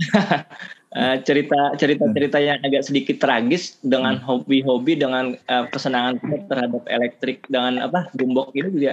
eh, 0.96 1.16
cerita 1.22 1.74
cerita 1.78 2.04
cerita 2.10 2.38
yang 2.40 2.58
agak 2.62 2.82
sedikit 2.86 3.16
tragis 3.22 3.78
dengan 3.82 4.18
hobi-hobi 4.20 4.98
dengan 4.98 5.34
eh, 5.36 5.64
kesenangan 5.70 6.18
terhadap 6.50 6.82
elektrik 6.88 7.46
dengan 7.46 7.82
apa 7.82 8.10
boombox 8.16 8.54
ini 8.54 8.68
juga 8.74 8.92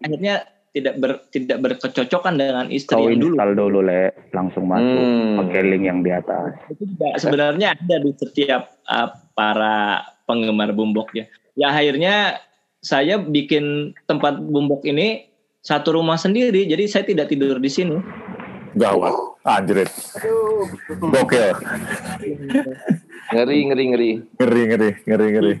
akhirnya 0.00 0.46
tidak 0.70 1.02
ber, 1.02 1.18
tidak 1.34 1.58
berkecocokan 1.66 2.38
dengan 2.38 2.70
istri 2.70 2.94
Kau 2.94 3.10
yang 3.10 3.18
dulu. 3.18 3.34
install 3.34 3.52
dulu 3.58 3.78
le, 3.82 4.14
langsung 4.30 4.70
masuk 4.70 4.86
Hmm. 4.86 5.36
pakai 5.42 5.62
link 5.66 5.82
yang 5.82 6.00
di 6.06 6.14
atas. 6.14 6.54
Itu 6.70 6.86
juga 6.94 7.18
sebenarnya 7.18 7.74
ada 7.74 7.96
di 7.98 8.14
setiap 8.14 8.78
uh, 8.86 9.10
para 9.34 10.06
penggemar 10.30 10.70
boombox 10.70 11.10
ya. 11.18 11.26
Ya 11.58 11.74
akhirnya 11.74 12.38
saya 12.86 13.18
bikin 13.18 13.98
tempat 14.06 14.38
boombox 14.38 14.86
ini 14.86 15.26
satu 15.60 15.92
rumah 15.98 16.16
sendiri, 16.16 16.64
jadi 16.70 16.86
saya 16.86 17.02
tidak 17.04 17.34
tidur 17.34 17.58
di 17.58 17.68
sini. 17.68 17.98
Gawat. 18.78 19.12
Anjrit. 19.40 19.88
Gokil. 21.00 21.56
Ngeri, 23.30 23.58
ngeri, 23.72 23.84
ngeri. 23.88 24.10
Ngeri, 24.36 24.62
ngeri, 24.68 24.90
ngeri, 25.08 25.26
ngeri. 25.32 25.52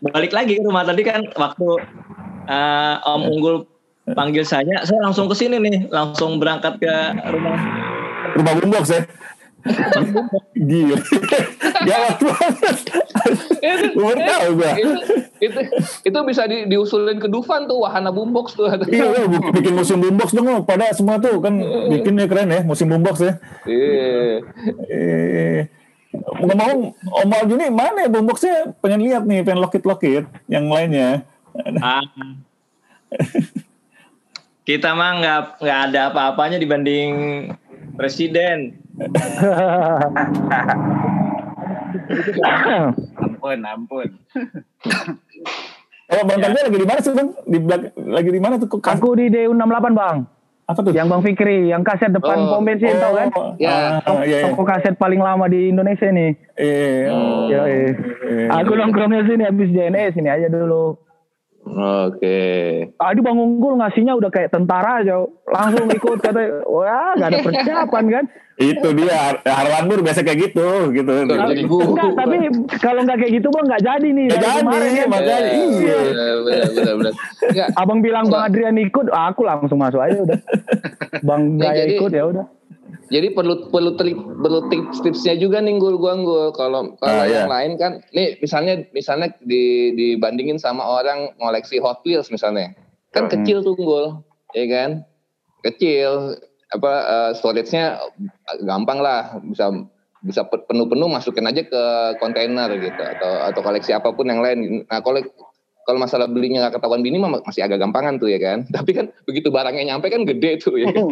Balik 0.00 0.32
lagi 0.32 0.56
ke 0.56 0.64
rumah 0.64 0.88
tadi 0.88 1.02
kan 1.04 1.20
waktu 1.36 1.68
uh, 2.48 2.96
Om 3.04 3.22
Unggul 3.28 3.56
panggil 4.12 4.44
saya, 4.44 4.84
saya 4.84 5.00
langsung 5.00 5.28
ke 5.28 5.36
sini 5.36 5.56
nih, 5.60 5.88
langsung 5.88 6.36
berangkat 6.40 6.80
ke 6.80 6.94
rumah. 7.28 7.56
Rumah 8.36 8.52
boombox 8.56 8.84
ya? 8.92 9.00
Gila. 10.54 10.98
Gawat 11.88 12.18
banget. 12.20 12.76
Gue 13.96 14.04
baru 14.04 14.20
tahu 14.20 14.48
gue. 14.60 14.72
itu, 14.76 14.92
itu 15.40 15.60
itu 16.04 16.18
bisa 16.28 16.42
di, 16.44 16.68
diusulin 16.68 17.16
ke 17.16 17.28
Dufan 17.32 17.64
tuh 17.64 17.80
wahana 17.80 18.12
boombox 18.12 18.56
tuh. 18.56 18.68
Iya, 18.68 19.24
iya, 19.24 19.24
bikin 19.28 19.72
musim 19.72 20.04
boombox 20.04 20.36
dong. 20.36 20.68
Pada 20.68 20.92
semua 20.92 21.16
tuh 21.16 21.40
kan 21.40 21.56
bikin 21.88 22.20
ya 22.20 22.26
keren 22.28 22.52
ya 22.52 22.60
musim 22.60 22.92
boombox 22.92 23.24
ya. 23.24 23.32
Iya. 23.64 24.44
Eh, 24.92 25.60
ngomong 26.44 26.92
Om 26.94 27.30
Aljuni 27.32 27.72
mana 27.72 28.04
ya 28.04 28.10
boomboxnya? 28.12 28.76
Pengen 28.84 29.00
lihat 29.00 29.24
nih, 29.24 29.40
pengen 29.42 29.64
lokit-lokit 29.64 30.28
yang 30.46 30.68
lainnya. 30.68 31.24
Ah. 31.80 32.04
Kita 34.64 34.96
mah 34.96 35.20
nggak 35.20 35.40
nggak 35.60 35.80
ada 35.90 36.00
apa-apanya 36.12 36.56
dibanding 36.60 37.12
presiden. 37.96 38.83
Ampun, 43.16 43.58
ampun. 43.62 44.08
Oh, 46.04 46.22
Bang 46.22 46.38
Tangga 46.38 46.60
lagi 46.60 46.76
di 46.76 46.84
mana 46.84 47.00
sih 47.00 47.10
Bang? 47.10 47.28
Di 47.42 47.58
belak- 47.58 47.96
lagi 47.96 48.30
di 48.30 48.40
mana 48.40 48.54
tuh? 48.56 48.68
Kas- 48.76 49.00
Aku 49.00 49.16
di 49.16 49.26
DU68 49.26 49.86
bang, 49.90 50.16
apa 50.62 50.78
tuh? 50.78 50.92
yang 50.92 51.08
Bang 51.08 51.22
Fikri, 51.22 51.68
yang 51.68 51.80
kaset 51.80 52.12
depan 52.12 52.36
Oh. 52.38 52.48
pom 52.52 52.62
bensin 52.62 52.94
tau 52.94 53.16
kan? 53.16 53.28
Ya. 53.56 53.98
Ah, 53.98 54.20
iya, 54.22 54.36
iya. 54.38 54.46
Toko 54.46 54.62
kaset 54.62 54.94
paling 54.94 55.18
lama 55.18 55.48
di 55.48 55.70
Indonesia 55.70 56.06
nih. 56.06 56.36
Eh, 56.54 57.08
oh. 57.08 57.48
Ya, 57.48 57.60
eh. 57.64 57.88
Eh, 58.22 58.48
Aku 58.52 58.74
nongkrongnya 58.74 59.24
sini 59.24 59.42
habis 59.42 59.68
JNE 59.70 60.12
sini 60.12 60.28
aja 60.28 60.46
dulu. 60.46 61.00
Oke. 61.64 62.40
Tadi 62.92 63.20
Bang 63.24 63.40
Unggul 63.40 63.80
ngasihnya 63.80 64.12
udah 64.14 64.28
kayak 64.28 64.52
tentara 64.52 65.00
aja. 65.00 65.24
Langsung 65.48 65.88
ikut 65.88 66.20
kata, 66.20 66.68
wah 66.68 67.16
gak 67.16 67.28
ada 67.32 67.38
persiapan 67.40 68.04
kan. 68.12 68.24
Itu 68.54 68.94
dia 68.94 69.34
Harlan 69.42 69.90
Nur 69.90 69.98
biasa 70.04 70.22
kayak 70.22 70.38
gitu 70.38 70.94
gitu. 70.94 71.10
Tuh, 71.26 71.34
jadi 71.34 71.64
gua. 71.66 71.82
Enggak, 71.90 72.10
tapi 72.14 72.36
kalau 72.78 73.00
nggak 73.02 73.18
kayak 73.18 73.32
gitu 73.42 73.48
bang 73.50 73.64
nggak 73.66 73.82
jadi 73.82 74.08
nih. 74.14 74.26
Dari 74.30 74.38
jadi, 74.38 74.60
kemarin 74.62 74.90
kan. 74.94 75.08
makanya. 75.10 75.50
Iya, 75.50 75.66
Iya. 75.74 75.98
benar, 76.38 76.94
benar, 76.94 77.12
Abang 77.74 77.98
bilang 77.98 78.24
Bang 78.30 78.46
Adrian 78.46 78.78
ikut, 78.78 79.10
aku 79.10 79.42
langsung 79.42 79.82
masuk 79.82 79.98
aja 79.98 80.22
udah. 80.22 80.38
Bang 81.26 81.58
Ya, 81.58 81.74
Gaya 81.74 81.84
ikut 81.98 82.10
ya 82.14 82.24
udah. 82.30 82.46
Jadi 83.12 83.30
perlu 83.30 83.68
perlu 83.68 83.94
tri- 83.94 84.16
perlu 84.16 84.66
tips-tipsnya 84.66 85.36
juga 85.36 85.60
nih 85.60 85.76
gua 85.76 85.94
gul. 86.16 86.50
Kalau 86.52 86.96
kalau 86.96 87.22
Ah, 87.22 87.28
yang 87.28 87.46
iya. 87.46 87.52
lain 87.52 87.72
kan, 87.76 87.92
nih 88.10 88.40
misalnya 88.40 88.82
misalnya 88.90 89.28
di 89.44 89.92
dibandingin 89.92 90.56
sama 90.56 90.82
orang 90.82 91.30
ngoleksi 91.36 91.78
Hot 91.78 92.00
Wheels 92.02 92.32
misalnya, 92.32 92.72
kan 93.12 93.28
Hmm. 93.28 93.32
kecil 93.38 93.60
tuh 93.60 93.76
gul, 93.76 94.24
ya 94.52 94.64
kan? 94.66 94.90
Kecil, 95.62 96.40
apa 96.72 96.92
eh, 97.04 97.30
storage-nya 97.36 98.00
gampang 98.64 98.98
lah, 98.98 99.36
bisa 99.44 99.70
bisa 100.24 100.40
pe- 100.42 100.64
penuh-penuh 100.64 101.06
masukin 101.06 101.44
aja 101.44 101.60
ke 101.60 101.82
kontainer 102.16 102.72
gitu 102.80 103.00
atau 103.00 103.44
atau 103.44 103.60
koleksi 103.60 103.92
apa 103.92 104.10
pun 104.10 104.24
yang 104.24 104.40
lain. 104.40 104.88
Nah 104.88 105.04
kalau 105.04 105.20
kalau 105.84 105.98
masalah 106.00 106.26
belinya 106.28 106.66
nggak 106.66 106.80
ketahuan 106.80 107.04
bini 107.04 107.20
mah 107.20 107.40
masih 107.44 107.64
agak 107.64 107.80
gampangan 107.80 108.16
tuh 108.16 108.28
ya 108.32 108.40
kan. 108.40 108.64
Tapi 108.76 108.90
kan 108.96 109.06
begitu 109.28 109.48
barangnya 109.52 109.94
nyampe 109.94 110.08
kan 110.08 110.24
gede 110.24 110.60
tuh 110.60 110.76
ya. 110.80 110.90
kan? 110.90 111.06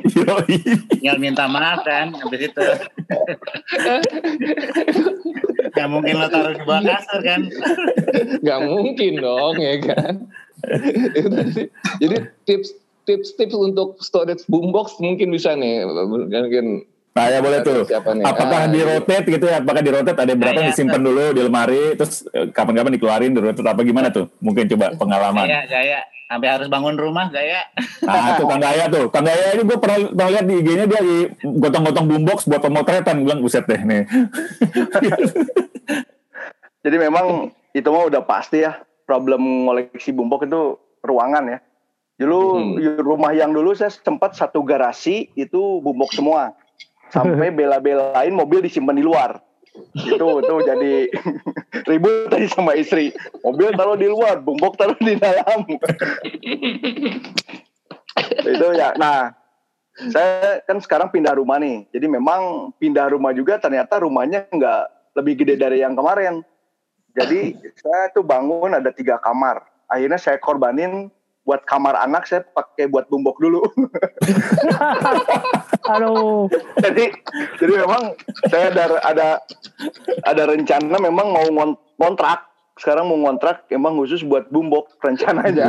Tinggal 0.96 1.16
minta 1.20 1.44
maaf 1.48 1.84
kan 1.84 2.12
habis 2.16 2.50
itu. 2.50 2.62
Gak 5.72 5.88
mungkin 5.88 6.20
lo 6.20 6.28
taruh 6.28 6.52
di 6.52 6.62
bawah 6.68 6.84
kasur 6.84 7.20
kan. 7.24 7.48
nggak 8.44 8.60
mungkin 8.68 9.12
dong 9.24 9.56
ya 9.56 9.80
kan 9.80 10.14
jadi 12.02 12.16
tips 12.44 12.76
tips 13.08 13.34
tips 13.34 13.54
untuk 13.56 13.98
storage 13.98 14.46
boombox 14.46 15.00
mungkin 15.02 15.34
bisa 15.34 15.58
nih 15.58 15.82
mungkin 15.86 16.86
Nah 17.12 17.24
ya 17.28 17.38
boleh 17.38 17.60
tuh. 17.60 17.84
Siapa 17.84 18.08
nih? 18.16 18.24
Ah, 18.24 18.32
Apakah 18.32 18.58
di 18.66 18.78
iya. 18.80 18.84
rotate 18.88 19.26
gitu 19.28 19.44
ya? 19.44 19.60
Apakah 19.60 19.80
di 19.80 19.90
rotate 19.92 20.16
ada 20.16 20.32
berapa 20.32 20.54
Nah, 20.54 20.64
ya, 20.64 20.68
disimpan 20.72 20.98
dulu 20.98 21.22
di 21.30 21.40
lemari, 21.40 21.82
terus 21.92 22.24
eh, 22.28 22.48
kapan-kapan 22.48 22.90
dikeluarin 22.96 23.30
di 23.30 23.38
rotate 23.38 23.66
apa 23.68 23.80
gimana 23.82 24.08
tuh? 24.08 24.26
Mungkin 24.40 24.64
coba 24.72 24.96
pengalaman. 24.96 25.44
Gaya, 25.44 25.62
gaya. 25.66 25.98
Sampai 26.24 26.48
harus 26.48 26.66
bangun 26.66 26.96
rumah 26.96 27.28
gaya. 27.28 27.60
Nah 28.00 28.32
itu 28.32 28.42
Kang 28.48 28.58
Gaya 28.58 28.88
tuh. 28.88 29.04
Kang 29.12 29.22
Gaya 29.22 29.52
ini 29.52 29.62
gue 29.62 29.76
pernah, 29.76 29.96
pernah 30.08 30.28
lihat 30.32 30.44
di 30.48 30.54
IG-nya 30.56 30.84
dia 30.88 31.00
di 31.04 31.16
gotong-gotong 31.44 32.04
boombox 32.08 32.38
buat 32.48 32.60
pemotretan. 32.64 33.20
Gue 33.20 33.24
bilang 33.28 33.40
buset 33.44 33.68
deh 33.68 33.76
nih. 33.76 34.02
Jadi 36.82 36.96
memang 36.96 37.52
itu 37.72 37.84
mah 37.84 38.08
udah 38.08 38.22
pasti 38.24 38.64
ya 38.64 38.80
problem 39.04 39.68
ngoleksi 39.68 40.10
bumbok 40.10 40.48
itu 40.48 40.60
ruangan 41.04 41.44
ya. 41.46 41.58
Dulu 42.16 42.40
Hmm. 42.80 43.00
rumah 43.02 43.32
yang 43.34 43.50
dulu 43.50 43.74
saya 43.74 43.90
sempat 43.90 44.32
satu 44.32 44.62
garasi 44.64 45.28
itu 45.34 45.80
bumbok 45.80 46.12
semua. 46.12 46.52
Sampai 47.12 47.52
bela-belain 47.58 48.32
mobil 48.32 48.64
disimpan 48.64 48.96
di 48.96 49.04
luar. 49.04 49.38
Itu 49.92 50.40
itu 50.40 50.54
jadi 50.68 50.94
ribut 51.88 52.32
tadi 52.32 52.48
sama 52.48 52.72
istri. 52.76 53.12
Mobil 53.44 53.72
taruh 53.76 53.96
di 53.96 54.08
luar, 54.08 54.40
bumbok 54.40 54.80
taruh 54.80 54.96
di 54.96 55.16
dalam. 55.16 55.64
itu 58.52 58.66
ya. 58.76 58.92
Nah, 58.96 59.32
saya 60.12 60.60
kan 60.64 60.80
sekarang 60.80 61.08
pindah 61.12 61.36
rumah 61.36 61.60
nih. 61.60 61.88
Jadi 61.92 62.06
memang 62.08 62.72
pindah 62.76 63.12
rumah 63.12 63.32
juga 63.32 63.60
ternyata 63.60 64.00
rumahnya 64.00 64.48
nggak 64.48 64.82
lebih 65.16 65.44
gede 65.44 65.54
dari 65.60 65.84
yang 65.84 65.96
kemarin. 65.96 66.44
Jadi 67.12 67.56
saya 67.76 68.08
tuh 68.12 68.24
bangun 68.24 68.72
ada 68.72 68.88
tiga 68.92 69.20
kamar. 69.20 69.60
Akhirnya 69.88 70.16
saya 70.16 70.40
korbanin 70.40 71.12
buat 71.42 71.66
kamar 71.66 71.98
anak 71.98 72.24
saya 72.24 72.46
pakai 72.46 72.86
buat 72.86 73.10
bumbok 73.10 73.36
dulu. 73.42 73.60
Aduh, 75.92 76.46
jadi 76.78 77.10
jadi 77.58 77.72
memang 77.82 78.14
saya 78.46 78.70
ada 78.70 78.84
ada 79.02 79.28
ada 80.22 80.42
rencana 80.46 80.96
memang 80.98 81.26
mau 81.34 81.46
ngon- 81.50 81.80
ngontrak. 81.98 82.50
Sekarang 82.72 83.04
mau 83.04 83.20
ngontrak 83.20 83.68
emang 83.68 84.00
khusus 84.00 84.24
buat 84.24 84.48
bumbok 84.48 84.96
rencananya. 85.04 85.68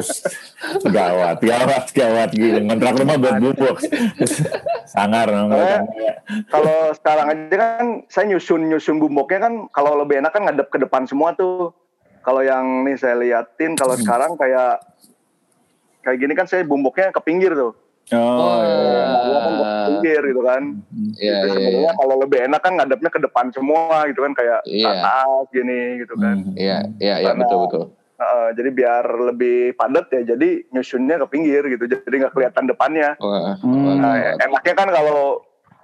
gawat, 0.88 1.43
gawat, 1.43 1.86
gawat 1.91 2.30
gitu. 2.32 2.63
Ngontrak 2.63 2.95
rumah 2.95 3.19
buat 3.19 3.36
boombox. 3.43 3.78
Sangar 4.88 5.28
kalau 5.28 5.51
Eh. 5.51 5.67
Kang 5.67 5.88
Gaya. 5.91 6.13
kalau 6.47 6.78
sekarang 6.95 7.26
aja 7.28 7.55
kan 7.59 7.86
saya 8.07 8.26
nyusun 8.32 8.71
nyusun 8.71 9.03
bumboknya 9.03 9.39
kan 9.41 9.53
kalau 9.76 9.99
lebih 9.99 10.24
enak 10.24 10.32
kan 10.32 10.47
ngadep 10.47 10.71
ke 10.71 10.80
depan 10.80 11.03
semua 11.03 11.36
tuh. 11.36 11.76
Kalau 12.24 12.39
yang 12.39 12.88
nih 12.88 12.95
saya 12.95 13.19
liatin 13.19 13.76
kalau 13.76 13.99
sekarang 13.99 14.39
kayak 14.39 14.80
kayak 16.03 16.17
gini 16.19 16.33
kan 16.33 16.45
saya 16.45 16.61
bumboknya 16.61 17.09
ke 17.09 17.19
pinggir 17.19 17.51
tuh. 17.51 17.73
Oh, 18.11 18.59
iya. 18.59 19.03
Nah, 19.07 19.39
kan 19.39 19.53
ke 19.55 19.65
pinggir 19.87 20.21
gitu 20.25 20.41
kan. 20.41 20.61
Iya, 21.15 21.35
Jadi 21.39 21.47
iya, 21.47 21.53
sebenarnya 21.55 21.87
iya. 21.87 21.93
kalau 21.95 22.15
lebih 22.19 22.39
enak 22.43 22.61
kan 22.61 22.73
ngadepnya 22.75 23.09
ke 23.09 23.19
depan 23.21 23.45
semua 23.49 24.03
gitu 24.05 24.19
kan 24.21 24.33
kayak 24.33 24.59
Iya. 24.65 24.91
atas 24.93 25.45
gini 25.49 25.81
gitu 25.97 26.13
kan. 26.17 26.35
Hmm. 26.37 26.53
Iya, 26.53 26.77
iya, 26.99 27.15
iya, 27.17 27.25
Karena- 27.25 27.39
betul, 27.41 27.59
betul. 27.63 27.83
Heeh, 28.13 28.47
jadi 28.53 28.69
biar 28.71 29.03
lebih 29.25 29.57
padat 29.73 30.05
ya 30.09 30.21
jadi 30.25 30.49
nyusunnya 30.69 31.15
ke 31.17 31.27
pinggir 31.27 31.63
gitu 31.65 31.83
jadi 31.89 32.15
nggak 32.21 32.33
kelihatan 32.33 32.63
depannya. 32.65 33.15
Wah, 33.17 33.55
Hmm. 33.57 33.97
Nah, 33.97 34.13
wah. 34.13 34.35
enaknya 34.37 34.75
kan 34.75 34.89
kalau 34.89 35.41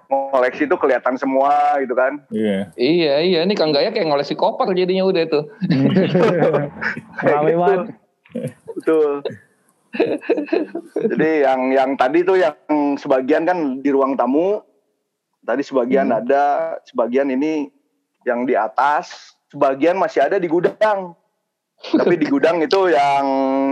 ngoleksi 0.09 0.65
itu 0.65 0.75
kelihatan 0.75 1.15
semua 1.15 1.51
gitu 1.79 1.93
kan. 1.93 2.19
Iya. 2.29 2.67
Iya, 2.75 3.13
iya. 3.21 3.39
Ini 3.41 3.53
Kang 3.53 3.71
Gaya 3.71 3.89
kayak 3.89 4.05
ngoleksi 4.05 4.35
koper 4.35 4.71
jadinya 4.73 5.05
udah 5.05 5.23
tuh. 5.25 5.43
Kayak 7.19 7.31
rame 7.33 7.47
gitu. 7.47 7.59
banget. 7.59 7.79
Betul. 8.75 9.11
Jadi 11.11 11.29
yang 11.45 11.61
yang 11.73 11.89
tadi 11.97 12.21
tuh 12.21 12.37
yang 12.37 12.55
sebagian 12.95 13.43
kan 13.45 13.81
di 13.81 13.89
ruang 13.89 14.13
tamu, 14.13 14.61
tadi 15.41 15.65
sebagian 15.65 16.13
Hmm. 16.13 16.19
ada, 16.21 16.77
sebagian 16.85 17.29
ini 17.29 17.69
yang 18.27 18.45
di 18.45 18.53
atas, 18.53 19.33
sebagian 19.49 19.97
masih 19.97 20.25
ada 20.25 20.37
di 20.37 20.45
gudang. 20.45 21.15
Tapi 21.79 22.19
di 22.19 22.27
gudang 22.27 22.59
itu 22.67 22.91
yang 22.91 23.25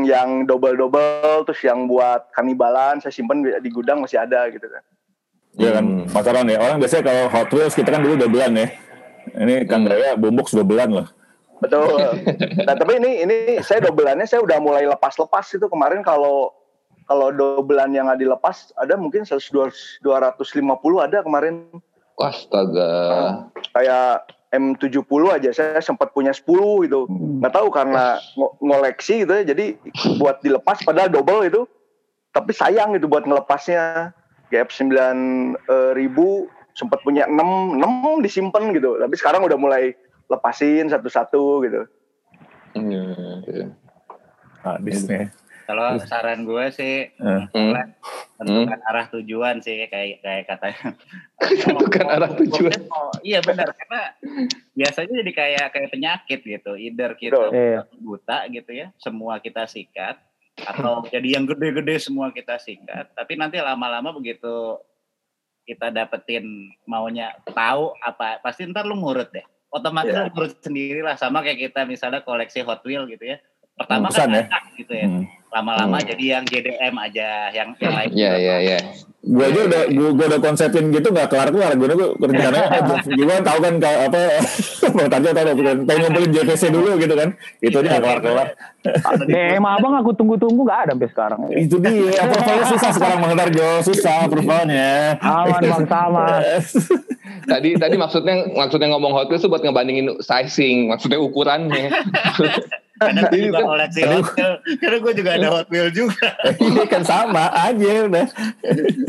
yang 0.07 0.30
double 0.47 0.80
double, 0.80 1.43
terus 1.45 1.61
yang 1.61 1.86
buat 1.86 2.32
kanibalan 2.32 3.03
saya 3.03 3.11
simpen 3.11 3.43
di 3.43 3.70
gudang 3.70 3.99
masih 4.01 4.24
ada 4.24 4.47
gitu 4.49 4.65
kan. 4.65 4.84
Iya 5.57 5.70
kan. 5.82 5.86
Mas 6.13 6.28
Aron 6.30 6.47
ya. 6.53 6.61
Orang 6.61 6.78
biasanya 6.78 7.03
kalau 7.09 7.24
Hot 7.34 7.49
Wheels 7.49 7.74
kita 7.74 7.89
kan 7.89 8.05
dulu 8.05 8.13
dobelan 8.15 8.53
ya. 8.55 8.68
Ini 9.38 9.68
Kang 9.68 9.84
Hmm. 9.84 9.91
Gaya 9.91 10.15
boombox 10.15 10.55
dobelan 10.55 11.03
loh. 11.03 11.07
Betul. 11.58 11.97
Nah 12.68 12.76
tapi 12.78 13.01
ini 13.01 13.26
ini 13.26 13.38
saya 13.66 13.82
dobelannya 13.89 14.30
saya 14.30 14.45
udah 14.45 14.62
mulai 14.62 14.86
lepas-lepas 14.86 15.45
itu 15.58 15.66
kemarin 15.66 16.05
kalau 16.05 16.53
kalau 17.08 17.32
dobelan 17.32 17.95
yang 17.95 18.12
nggak 18.12 18.22
dilepas 18.22 18.76
ada 18.78 18.99
mungkin 18.99 19.24
100 19.24 19.41
250 20.03 20.03
ada 20.99 21.24
kemarin 21.24 21.72
astaga. 22.20 22.91
kayak 23.74 24.28
M70 24.47 25.22
aja 25.34 25.49
saya 25.51 25.80
sempat 25.84 26.12
punya 26.14 26.32
10 26.32 26.86
gitu. 26.88 27.08
Nggak 27.41 27.53
tahu 27.53 27.68
karena 27.74 28.20
ngo- 28.38 28.55
ngoleksi 28.62 29.26
gitu 29.26 29.32
ya 29.34 29.43
jadi 29.43 29.76
buat 30.22 30.39
dilepas 30.43 30.84
padahal 30.84 31.10
double 31.12 31.47
itu 31.47 31.64
tapi 32.32 32.53
sayang 32.53 32.93
gitu 32.93 33.10
buat 33.10 33.26
ngelepasnya. 33.26 34.14
Gap 34.47 34.72
9 34.72 34.95
eh, 35.60 35.91
ribu 35.91 36.47
sempat 36.72 37.03
punya 37.03 37.28
6 37.28 37.36
6 37.82 38.24
disimpan 38.24 38.72
gitu. 38.72 38.95
Tapi 38.95 39.16
sekarang 39.20 39.43
udah 39.43 39.60
mulai 39.60 39.91
lepasin 40.28 40.88
satu-satu 40.88 41.43
gitu. 41.65 41.82
Iya. 42.75 43.71
Habis 44.61 45.07
nih. 45.07 45.28
Kalau 45.67 45.99
saran 45.99 46.47
gue 46.47 46.65
sih 46.71 47.11
Eh. 47.11 47.41
Hmm. 47.51 47.75
tentukan 48.38 48.80
arah 48.86 49.09
tujuan 49.11 49.59
sih 49.59 49.89
kayak 49.89 50.21
kayak 50.21 50.43
katanya. 50.47 50.93
Tentukan 51.65 52.05
arah 52.07 52.32
tujuan. 52.38 52.80
Oh, 52.88 53.09
iya 53.19 53.41
benar 53.41 53.73
karena 53.73 54.13
biasanya 54.78 55.25
jadi 55.25 55.32
kayak 55.34 55.65
kayak 55.73 55.89
penyakit 55.91 56.39
gitu. 56.45 56.71
Either 56.78 57.17
kita 57.17 57.36
Betul. 57.36 57.49
Iya. 57.51 57.82
buta 57.97 58.38
gitu 58.47 58.71
ya, 58.71 58.88
semua 59.01 59.41
kita 59.41 59.65
sikat 59.65 60.21
atau 60.57 61.01
jadi 61.09 61.38
yang 61.38 61.49
gede-gede 61.49 61.97
semua 61.99 62.30
kita 62.32 62.61
sikat. 62.61 63.11
Tapi 63.11 63.34
nanti 63.36 63.57
lama-lama 63.59 64.13
begitu 64.13 64.80
kita 65.67 65.91
dapetin 65.91 66.45
maunya 66.88 67.34
tahu 67.43 67.91
apa 67.99 68.39
pasti 68.39 68.63
ntar 68.69 68.86
lu 68.88 68.95
ngurut 68.95 69.34
deh. 69.34 69.43
Otomatis 69.68 70.15
Iya. 70.15 70.32
ngurut 70.32 70.63
sendiri 70.63 71.03
lah 71.03 71.20
sama 71.20 71.43
kayak 71.43 71.59
kita 71.72 71.84
misalnya 71.84 72.24
koleksi 72.24 72.63
Hot 72.63 72.82
Wheel 72.88 73.03
gitu 73.11 73.36
ya. 73.36 73.38
Pertama 73.78 74.09
Pesan 74.09 74.25
kan 74.25 74.34
ya. 74.34 74.41
enak 74.43 74.63
gitu 74.75 74.93
ya. 74.93 75.07
Hmm. 75.07 75.23
Lama-lama 75.47 75.97
Hmm. 75.97 76.07
jadi 76.07 76.23
yang 76.28 76.43
JDM 76.43 76.95
aja 76.97 77.28
yang 77.49 77.69
yang 77.78 77.93
lain. 77.93 78.09
Iya, 78.11 78.32
iya, 78.36 78.55
iya. 78.59 78.80
Gue 79.19 79.43
aja 79.43 79.59
udah 79.65 79.82
gue, 79.89 80.09
gue 80.13 80.25
udah 80.30 80.39
konsepin 80.39 80.88
gitu 80.89 81.07
nggak 81.09 81.28
kelar 81.28 81.49
kelar. 81.49 81.73
Gue 81.73 81.88
gue 81.89 82.07
rencananya 82.21 82.67
gimana 83.19 83.41
tahu 83.43 83.57
kan 83.59 83.73
kayak 83.78 83.99
apa? 84.07 84.19
Bang 84.95 85.07
Tarjo 85.09 85.30
tahu 85.30 85.45
bukan? 85.53 85.75
Pengen 85.84 85.99
ngumpulin 86.05 86.32
JPC 86.32 86.63
dulu 86.69 86.89
gitu 86.95 87.13
kan? 87.13 87.30
Itu 87.59 87.78
dia 87.80 87.89
nggak 87.91 88.03
kelar 88.03 88.19
kelar. 88.19 88.47
DM 89.23 89.63
abang 89.63 89.93
aku 89.95 90.11
tunggu-tunggu 90.15 90.61
nggak 90.63 90.80
ada 90.88 90.91
sampai 90.95 91.09
sekarang. 91.11 91.39
Itu 91.51 91.75
dia. 91.78 92.11
Approvalnya 92.17 92.65
susah 92.67 92.91
sekarang 92.93 93.17
Bang 93.19 93.34
Tarjo. 93.36 93.67
Susah 93.84 94.15
approvalnya. 94.23 94.89
Aman 95.19 95.61
bang 95.61 95.86
sama. 95.86 96.25
Tadi 97.43 97.69
tadi 97.75 97.95
maksudnya 97.95 98.36
maksudnya 98.49 98.88
ngomong 98.91 99.11
Hot 99.11 99.28
Wheels 99.28 99.43
tuh 99.43 99.51
buat 99.51 99.59
ngebandingin 99.59 100.19
sizing, 100.19 100.88
maksudnya 100.88 101.19
ukurannya. 101.19 101.91
Karena 102.97 103.21
gue 103.23 103.39
juga 103.43 103.57
Kan- 103.57 103.67
koleksi 103.67 103.99
Hot 104.01 104.25
Wheel. 104.27 104.53
Karena 104.77 104.97
gue 104.97 105.13
juga 105.13 105.29
ada 105.31 105.47
Hot 105.51 105.67
Wheel 105.67 105.89
juga. 105.91 106.27
Ini 106.65 106.83
kan 106.85 107.01
sama 107.01 107.43
aja 107.51 107.91
udah. 108.03 108.25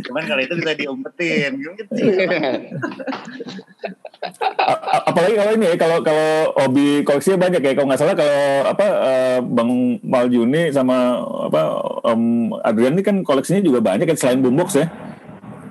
Cuman 0.02 0.22
kalau 0.24 0.40
itu 0.40 0.54
bisa 0.54 0.72
diumpetin. 0.74 1.50
Gitu. 1.56 1.92
A- 4.58 4.82
a- 4.90 5.04
apalagi 5.06 5.34
kalau 5.34 5.52
ini 5.52 5.64
ya 5.64 5.76
kalau 5.76 5.98
kalau 6.00 6.30
hobi 6.56 6.86
koleksinya 7.00 7.38
banyak 7.40 7.60
ya 7.60 7.72
kalau 7.72 7.86
nggak 7.86 8.00
salah 8.00 8.14
kalau 8.14 8.40
apa 8.66 8.84
eh, 8.84 9.38
Bang 9.40 9.70
Maljuni 10.02 10.68
sama 10.68 10.96
apa 11.44 11.60
Om 12.04 12.22
Adrian 12.60 12.92
ini 12.92 13.02
kan 13.02 13.22
koleksinya 13.22 13.62
juga 13.62 13.78
banyak 13.80 14.04
kan 14.04 14.18
selain 14.18 14.42
boombox 14.42 14.74
ya 14.76 14.90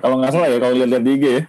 kalau 0.00 0.16
nggak 0.16 0.32
salah 0.32 0.48
ya 0.48 0.56
kalau 0.56 0.74
lihat-lihat 0.74 1.02
di 1.02 1.12
IG 1.12 1.24
ya 1.28 1.42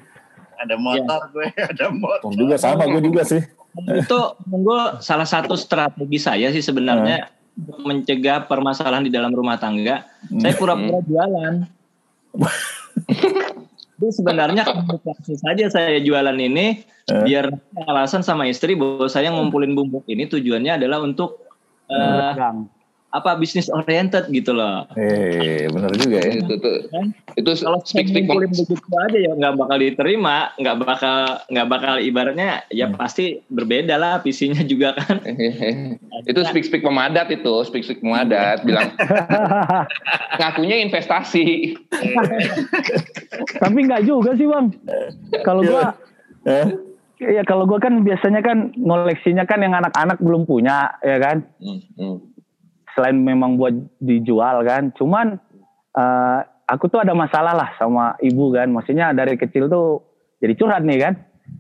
Ada 0.59 0.75
motor 0.75 1.21
gue, 1.31 1.47
ada 1.71 1.85
motor. 1.87 2.19
Om 2.21 2.35
juga 2.35 2.55
sama 2.59 2.83
gue 2.85 2.99
juga 3.01 3.23
sih 3.23 3.39
itu 3.87 4.19
gue 4.49 4.81
salah 4.99 5.27
satu 5.27 5.55
strategi 5.55 6.19
saya 6.19 6.51
sih 6.51 6.63
sebenarnya 6.63 7.29
untuk 7.59 7.79
mencegah 7.83 8.47
permasalahan 8.49 9.05
di 9.05 9.11
dalam 9.11 9.31
rumah 9.31 9.59
tangga. 9.59 10.07
Saya 10.27 10.53
pura-pura 10.55 10.99
jualan. 11.03 11.53
Jadi 13.99 14.11
sebenarnya 14.15 14.63
komunikasi 14.69 15.33
saja 15.39 15.65
saya 15.67 15.99
jualan 15.99 16.37
ini 16.39 16.87
Eh. 17.09 17.23
biar 17.25 17.49
alasan 17.89 18.21
sama 18.21 18.45
istri 18.45 18.77
bahwa 18.77 19.09
saya 19.09 19.33
ngumpulin 19.33 19.73
bumbuk 19.73 20.05
ini 20.05 20.29
tujuannya 20.29 20.77
adalah 20.77 21.01
untuk 21.01 21.41
eh, 21.89 22.31
Gang. 22.37 22.69
Apa 23.09 23.33
bisnis 23.41 23.69
oriented 23.73 24.29
gitu 24.29 24.53
loh. 24.53 24.85
eh 24.93 25.65
benar 25.69 25.89
juga 25.97 26.21
ya 26.21 26.41
itu 26.45 26.53
tuh 26.61 26.77
itu 27.33 27.51
Kalau 27.65 27.79
speak 27.81 28.07
speak 28.13 28.29
begitu 28.29 28.77
aja 28.77 29.17
ya 29.17 29.31
nggak 29.33 29.53
bakal 29.57 29.77
diterima, 29.81 30.53
nggak 30.61 30.75
bakal 30.85 31.17
nggak 31.49 31.67
bakal 31.67 31.93
ibaratnya 31.97 32.61
ya 32.69 32.89
pasti 32.93 33.41
berbeda 33.49 33.97
lah 33.97 34.21
visinya 34.21 34.61
juga 34.61 34.93
kan. 34.93 35.21
itu 36.29 36.39
speak 36.45 36.65
speak 36.67 36.83
pemadat 36.85 37.31
itu 37.33 37.53
speak 37.65 37.81
speak 37.81 38.03
pemadat 38.03 38.61
bilang 38.61 38.93
ngakunya 40.39 40.83
investasi 40.85 41.73
Tapi 43.61 43.77
nggak 43.85 44.03
juga 44.05 44.35
sih 44.35 44.47
bang. 44.47 44.65
Kalau 45.43 45.61
gua, 45.63 45.95
Eh, 46.47 46.67
ya 47.19 47.43
kalau 47.43 47.67
gua 47.67 47.83
kan 47.83 48.01
biasanya 48.01 48.39
kan 48.39 48.71
ngoleksinya 48.79 49.43
kan 49.43 49.59
yang 49.59 49.75
anak-anak 49.75 50.17
belum 50.23 50.47
punya, 50.47 50.95
ya 51.03 51.17
kan. 51.19 51.43
Hmm, 51.59 51.83
hmm. 51.99 52.17
Selain 52.93 53.15
memang 53.15 53.55
buat 53.55 53.71
dijual 53.97 54.63
kan. 54.63 54.89
Cuman 54.93 55.37
eh, 55.93 56.39
aku 56.65 56.85
tuh 56.87 57.01
ada 57.01 57.13
masalah 57.13 57.53
lah 57.53 57.69
sama 57.75 58.13
ibu 58.19 58.51
kan. 58.51 58.69
Maksudnya 58.69 59.11
dari 59.11 59.35
kecil 59.35 59.67
tuh 59.67 60.01
jadi 60.39 60.53
curhat 60.53 60.83
nih 60.83 60.99
kan. 60.99 61.13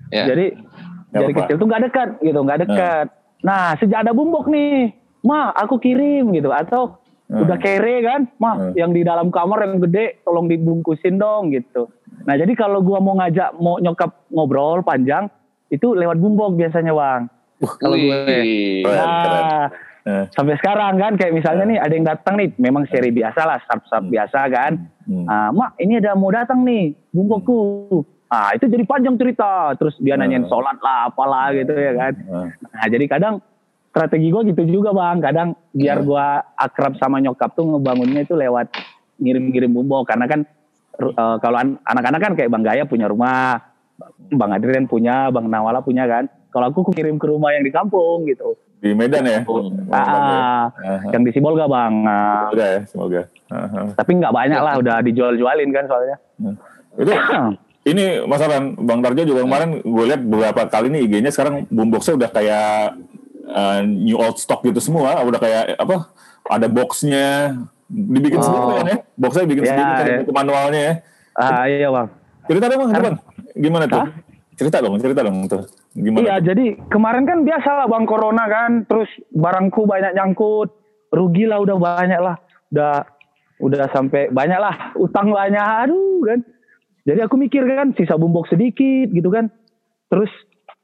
Ya. 0.09 0.25
Jadi 0.27 0.53
Nggak 0.53 1.09
dari 1.11 1.25
apa-apa. 1.25 1.39
kecil 1.43 1.55
tuh 1.57 1.67
nggak 1.67 1.83
dekat 1.85 2.09
gitu, 2.21 2.39
nggak 2.39 2.59
dekat. 2.63 3.07
Nah 3.41 3.73
sejak 3.75 3.99
ada 4.03 4.11
bumbok 4.11 4.45
nih, 4.45 4.93
ma 5.21 5.49
aku 5.51 5.77
kirim 5.77 6.29
gitu 6.31 6.49
atau 6.49 6.97
Hmm. 7.29 7.45
udah 7.45 7.61
kere 7.61 8.01
kan, 8.01 8.25
ma 8.37 8.57
Hmm. 8.57 8.73
yang 8.73 8.89
di 8.89 9.05
dalam 9.05 9.29
kamar 9.29 9.61
yang 9.61 9.77
gede, 9.79 10.17
tolong 10.21 10.49
dibungkusin 10.49 11.17
dong 11.17 11.53
gitu. 11.53 11.85
Nah 12.25 12.33
jadi 12.33 12.49
kalau 12.53 12.81
gua 12.81 12.97
mau 12.97 13.13
ngajak 13.15 13.53
mau 13.55 13.77
nyokap 13.77 14.25
ngobrol 14.29 14.81
panjang, 14.81 15.29
itu 15.69 15.93
lewat 15.93 16.17
bumbok 16.17 16.57
biasanya 16.57 16.89
bang. 16.89 17.29
Kalau 17.77 17.93
gue, 17.93 18.17
Wih. 18.25 18.81
Keren, 18.81 19.69
eh, 20.01 20.23
sampai 20.29 20.55
sekarang 20.55 20.95
kan 20.95 21.13
kayak 21.15 21.33
misalnya 21.33 21.65
nih 21.65 21.79
ada 21.79 21.91
yang 21.91 22.05
datang 22.05 22.35
nih, 22.35 22.53
memang 22.55 22.85
seri 22.85 23.09
biasa 23.09 23.41
lah, 23.41 23.59
sub-sub 23.61 24.07
biasa 24.07 24.39
kan. 24.47 24.71
hmm. 25.03 25.25
Ah, 25.25 25.49
mak 25.49 25.75
ini 25.77 25.97
ada 25.97 26.13
mau 26.13 26.29
datang 26.29 26.61
nih 26.61 26.93
bumbokku. 27.09 27.59
Ah 28.27 28.53
itu 28.53 28.65
jadi 28.65 28.85
panjang 28.85 29.15
cerita. 29.15 29.73
Terus 29.73 29.97
dia 29.97 30.13
nanyain 30.13 30.45
Hmm. 30.45 30.51
sholat 30.51 30.77
lah, 30.77 31.09
apalah 31.09 31.49
gitu 31.51 31.73
ya 31.73 31.93
kan. 31.93 32.13
Eh, 32.13 32.47
Nah 32.69 32.85
jadi 32.85 33.05
kadang 33.07 33.41
strategi 33.89 34.29
gue 34.29 34.41
gitu 34.47 34.61
juga 34.69 34.93
bang. 34.93 35.17
Kadang 35.17 35.49
biar 35.71 35.97
Hmm. 35.97 36.05
gue 36.05 36.25
akrab 36.55 36.93
sama 36.95 37.17
nyokap 37.17 37.51
tuh 37.51 37.65
ngebangunnya 37.65 38.21
itu 38.21 38.37
lewat 38.37 38.69
ngirim-ngirim 39.17 39.73
bumbok. 39.73 40.05
Karena 40.05 40.29
kan 40.29 40.45
eh, 40.99 41.35
kalau 41.39 41.57
an- 41.57 41.81
anak-anak 41.81 42.19
kan 42.21 42.33
kayak 42.35 42.49
Bang 42.49 42.61
Gaya 42.61 42.85
punya 42.85 43.07
rumah, 43.07 43.65
Bang 44.29 44.53
Adrian 44.53 44.85
punya, 44.85 45.33
Bang 45.33 45.49
Nawala 45.49 45.81
punya 45.81 46.05
kan. 46.05 46.29
Kalau 46.49 46.69
aku 46.69 46.93
kirim 46.93 47.17
ke 47.17 47.25
rumah 47.25 47.49
yang 47.49 47.65
di 47.65 47.71
kampung 47.71 48.29
gitu. 48.29 48.53
Di 48.79 48.89
Medan 48.93 49.23
ya 49.23 49.39
Ah, 49.89 50.71
ah, 50.71 50.99
yang 51.11 51.21
di 51.21 51.31
Sibolga 51.31 51.65
bang. 51.65 51.93
Ah, 52.01 52.47
semoga 52.47 52.65
ya 52.65 52.79
semoga 52.85 53.21
Aha. 53.49 53.81
tapi 53.93 54.11
nggak 54.15 54.31
banyak 54.31 54.61
lah, 54.61 54.73
udah 54.77 54.95
dijual-jualin 55.01 55.69
kan 55.69 55.83
soalnya. 55.85 56.15
itu 56.95 57.11
ini 57.91 58.05
Mas 58.23 58.39
Aran, 58.39 58.77
Bang 58.77 59.01
Tarjo 59.01 59.23
juga 59.25 59.41
kemarin 59.41 59.79
gue 59.79 60.05
lihat 60.05 60.21
beberapa 60.21 60.61
kali 60.65 60.87
nih 60.89 61.01
IG-nya 61.05 61.29
sekarang 61.29 61.65
boomboxnya 61.67 62.13
udah 62.15 62.29
kayak 62.29 62.69
uh, 63.47 63.79
new 63.81 64.15
old 64.15 64.37
stock 64.37 64.61
gitu 64.61 64.79
semua, 64.79 65.19
udah 65.19 65.39
kayak 65.39 65.63
apa? 65.75 66.11
Ada 66.45 66.65
boxnya, 66.65 67.57
dibikin 67.87 68.37
Oh. 68.37 68.43
sendiri 68.43 68.63
kan 68.75 68.85
ya? 68.85 68.97
Boxnya 69.13 69.43
dibikin 69.43 69.63
Ya, 69.63 69.69
sendiri, 69.71 70.09
ya. 70.09 70.17
buku 70.21 70.31
manualnya 70.31 70.79
ya. 70.79 70.93
Ah 71.35 71.63
iya 71.65 71.87
bang. 71.89 72.07
Cerita 72.45 72.65
dong, 72.65 72.79
Bang, 72.79 72.89
Kan- 72.91 73.03
Bang. 73.03 73.17
Gimana 73.55 73.85
tuh? 73.85 74.01
Hah? 74.01 74.09
Cerita 74.59 74.83
dong, 74.83 74.99
cerita 74.99 75.23
dong 75.23 75.47
tuh. 75.47 75.63
Gimana? 75.95 76.19
Iya, 76.19 76.35
jadi 76.51 76.75
kemarin 76.91 77.23
kan 77.23 77.47
biasa 77.47 77.79
lah 77.79 77.87
bang 77.87 78.03
corona 78.03 78.43
kan, 78.51 78.83
terus 78.91 79.07
barangku 79.31 79.87
banyak 79.87 80.11
nyangkut, 80.19 80.75
rugi 81.15 81.47
lah 81.47 81.63
udah 81.63 81.79
banyak 81.79 82.19
lah, 82.19 82.35
udah 82.75 83.07
udah 83.63 83.87
sampai 83.95 84.27
banyak 84.27 84.59
lah, 84.59 84.91
utang 84.99 85.31
banyak, 85.31 85.63
aduh 85.63 86.19
kan. 86.27 86.43
Jadi 87.07 87.23
aku 87.23 87.39
mikir 87.39 87.63
kan 87.63 87.95
sisa 87.95 88.19
bumbok 88.19 88.51
sedikit 88.51 89.07
gitu 89.15 89.31
kan, 89.31 89.47
terus 90.11 90.27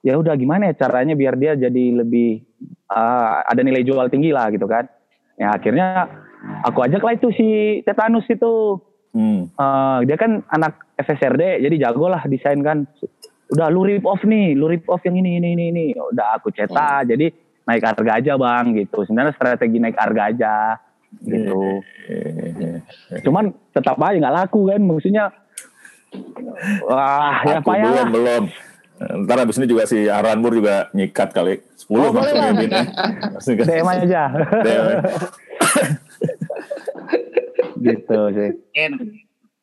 ya 0.07 0.15
udah 0.15 0.39
gimana 0.39 0.71
ya 0.71 0.79
caranya 0.79 1.11
biar 1.11 1.35
dia 1.35 1.59
jadi 1.59 1.99
lebih 1.99 2.47
ah, 2.87 3.43
ada 3.43 3.59
nilai 3.59 3.83
jual 3.83 4.07
tinggi 4.07 4.31
lah 4.31 4.55
gitu 4.55 4.71
kan. 4.71 4.87
Ya 5.35 5.51
akhirnya 5.51 6.07
aku 6.63 6.79
ajak 6.79 7.03
lah 7.03 7.19
itu 7.19 7.27
si 7.35 7.47
Tetanus 7.83 8.23
itu, 8.31 8.79
Hmm. 9.15 9.47
Eh, 9.47 9.99
dia 10.11 10.19
kan 10.19 10.43
anak 10.51 10.75
FSRD 10.99 11.63
jadi 11.63 11.87
jago 11.87 12.11
lah 12.11 12.27
desain 12.27 12.59
kan 12.59 12.83
udah 13.45 13.67
lu 13.69 13.85
rip 13.85 14.05
off 14.05 14.21
nih 14.25 14.57
lu 14.57 14.65
rip 14.65 14.85
off 14.89 15.03
yang 15.05 15.17
ini 15.21 15.37
ini 15.37 15.53
ini 15.53 15.63
ini. 15.69 15.85
Udah 15.93 16.39
aku 16.39 16.49
cetak. 16.49 17.09
Jadi 17.09 17.29
naik 17.65 17.83
harga 17.83 18.11
aja 18.21 18.33
bang 18.37 18.65
gitu. 18.77 19.05
Sebenarnya 19.05 19.33
strategi 19.33 19.77
naik 19.81 19.97
harga 19.97 20.21
aja 20.29 20.55
gitu. 21.23 21.81
Eh, 22.09 23.21
cuman 23.23 23.53
tetap 23.71 23.95
aja 24.01 24.17
nggak 24.17 24.35
laku 24.45 24.69
kan? 24.69 24.81
Maksudnya 24.81 25.31
wah 26.87 27.43
ya 27.43 27.59
payah 27.59 27.91
belum, 27.91 27.97
lah 27.97 28.07
belum. 28.11 28.43
Ntar 28.95 29.43
abis 29.43 29.59
ini 29.59 29.67
juga 29.67 29.83
si 29.83 30.07
Aranmur 30.07 30.55
juga 30.55 30.87
nyikat 30.95 31.35
kali. 31.35 31.59
10 31.75 31.91
Oh, 31.91 32.09
boleh, 32.15 32.31
langsung 32.31 32.39
Bang. 32.39 32.55
ya, 32.55 32.61
Bin. 32.63 32.71
DM 33.67 33.87
aja. 33.91 34.23
DM. 34.63 34.85
gitu 37.83 38.19
sih. 38.31 38.49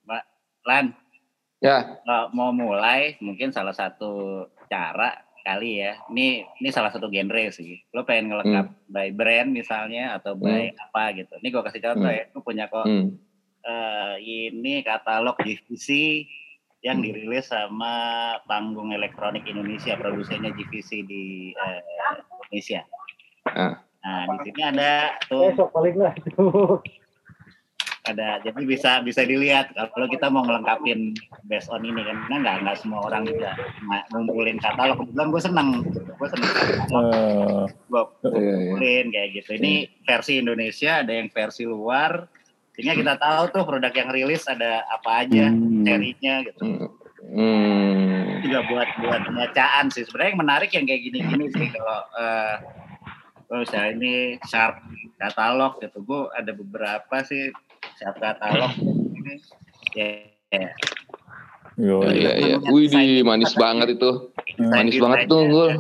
Mbak 0.05 0.23
Lan, 0.69 0.85
ya 1.63 2.03
kalau 2.03 2.27
mau 2.35 2.51
mulai 2.51 3.15
mungkin 3.23 3.55
salah 3.55 3.73
satu 3.73 4.45
cara 4.67 5.15
kali 5.43 5.83
ya. 5.83 5.99
Ini 6.11 6.47
ini 6.63 6.69
salah 6.71 6.91
satu 6.95 7.11
genre 7.11 7.51
sih. 7.51 7.83
Lo 7.91 8.07
pengen 8.07 8.31
ngelengkap 8.31 8.67
by 8.91 9.11
brand 9.11 9.51
misalnya 9.51 10.15
atau 10.19 10.39
by 10.39 10.71
apa 10.75 11.19
gitu. 11.19 11.35
Ini 11.43 11.49
gue 11.51 11.63
kasih 11.67 11.83
contoh 11.83 12.11
Hmm. 12.11 12.19
ya. 12.19 12.25
Gue 12.31 12.43
punya 12.43 12.65
kok 12.71 12.87
hmm. 12.87 13.09
eh, 13.67 14.15
ini 14.23 14.83
katalog 14.87 15.39
GVC 15.43 15.89
yang 16.83 16.99
Hmm. 16.99 17.07
dirilis 17.07 17.47
sama 17.51 17.95
Panggung 18.47 18.91
Elektronik 18.91 19.47
Indonesia, 19.47 19.95
produsennya 19.99 20.55
GVC 20.55 20.91
di 21.07 21.55
eh, 21.55 21.81
Indonesia. 22.51 22.83
Ah. 23.51 23.83
Nah, 24.03 24.27
di 24.35 24.51
sini 24.51 24.63
ada 24.67 25.15
tuh 25.31 25.55
paling 25.71 25.95
lah 25.95 26.15
ada. 28.03 28.43
Jadi 28.43 28.67
bisa 28.67 28.99
bisa 28.99 29.23
dilihat 29.23 29.71
kalau 29.75 30.07
kita 30.07 30.27
mau 30.27 30.43
ngelengkapin 30.43 31.15
based 31.45 31.71
on 31.71 31.83
ini 31.83 32.03
kan 32.03 32.19
karena 32.21 32.37
nggak 32.41 32.57
nggak 32.63 32.77
semua 32.77 33.07
orang 33.07 33.23
juga 33.23 33.55
ngumpulin 34.11 34.59
katalog 34.59 34.99
kebetulan 34.99 35.29
gue 35.31 35.41
seneng 35.41 35.69
gue 35.95 36.29
seneng 36.29 36.51
katalog 36.51 36.83
Eh, 36.93 37.63
gue 37.89 38.03
Iya, 38.03 38.31
iya. 38.35 38.55
ngumpulin 38.59 39.07
kayak 39.09 39.29
gitu. 39.33 39.51
Ini 39.55 39.73
versi 40.03 40.33
Indonesia 40.37 40.91
ada 40.99 41.13
yang 41.13 41.29
versi 41.29 41.63
luar. 41.63 42.27
Sehingga 42.73 42.97
kita 42.97 43.15
tahu 43.17 43.43
tuh 43.53 43.63
produk 43.63 43.93
yang 43.93 44.11
rilis 44.11 44.49
ada 44.49 44.83
apa 44.89 45.23
aja 45.23 45.47
Hmm. 45.47 45.85
serinya 45.85 46.35
gitu. 46.43 46.63
Hmm. 46.65 46.89
Hmm. 47.23 48.43
juga 48.43 48.67
buat 48.67 48.89
buat 48.99 49.23
bacaan 49.31 49.87
sih. 49.89 50.03
Sebenarnya 50.03 50.31
yang 50.31 50.41
menarik 50.41 50.71
yang 50.73 50.83
kayak 50.83 51.03
gini-gini 51.03 51.47
sih 51.49 51.71
kalau 51.71 51.99
eh 52.13 52.55
kalau 53.47 53.59
misalnya 53.63 53.91
ini 53.95 54.15
sharp 54.43 54.81
katalog 55.15 55.79
gitu 55.79 56.03
gue 56.03 56.21
ada 56.33 56.51
beberapa 56.51 57.17
sih 57.23 57.53
sharp 58.03 58.19
katalog 58.19 58.73
ini 59.15 59.35
ya, 59.95 60.09
ya. 60.51 60.69
yo, 61.75 62.03
Ya, 62.03 62.11
iya, 62.11 62.33
iya. 62.37 62.57
Wih, 62.67 62.87
di 62.87 63.23
manis 63.23 63.55
banget 63.55 63.95
itu. 63.95 64.29
Manis 64.59 64.99
banget 64.99 65.25
tuh, 65.25 65.47
Gul. 65.47 65.71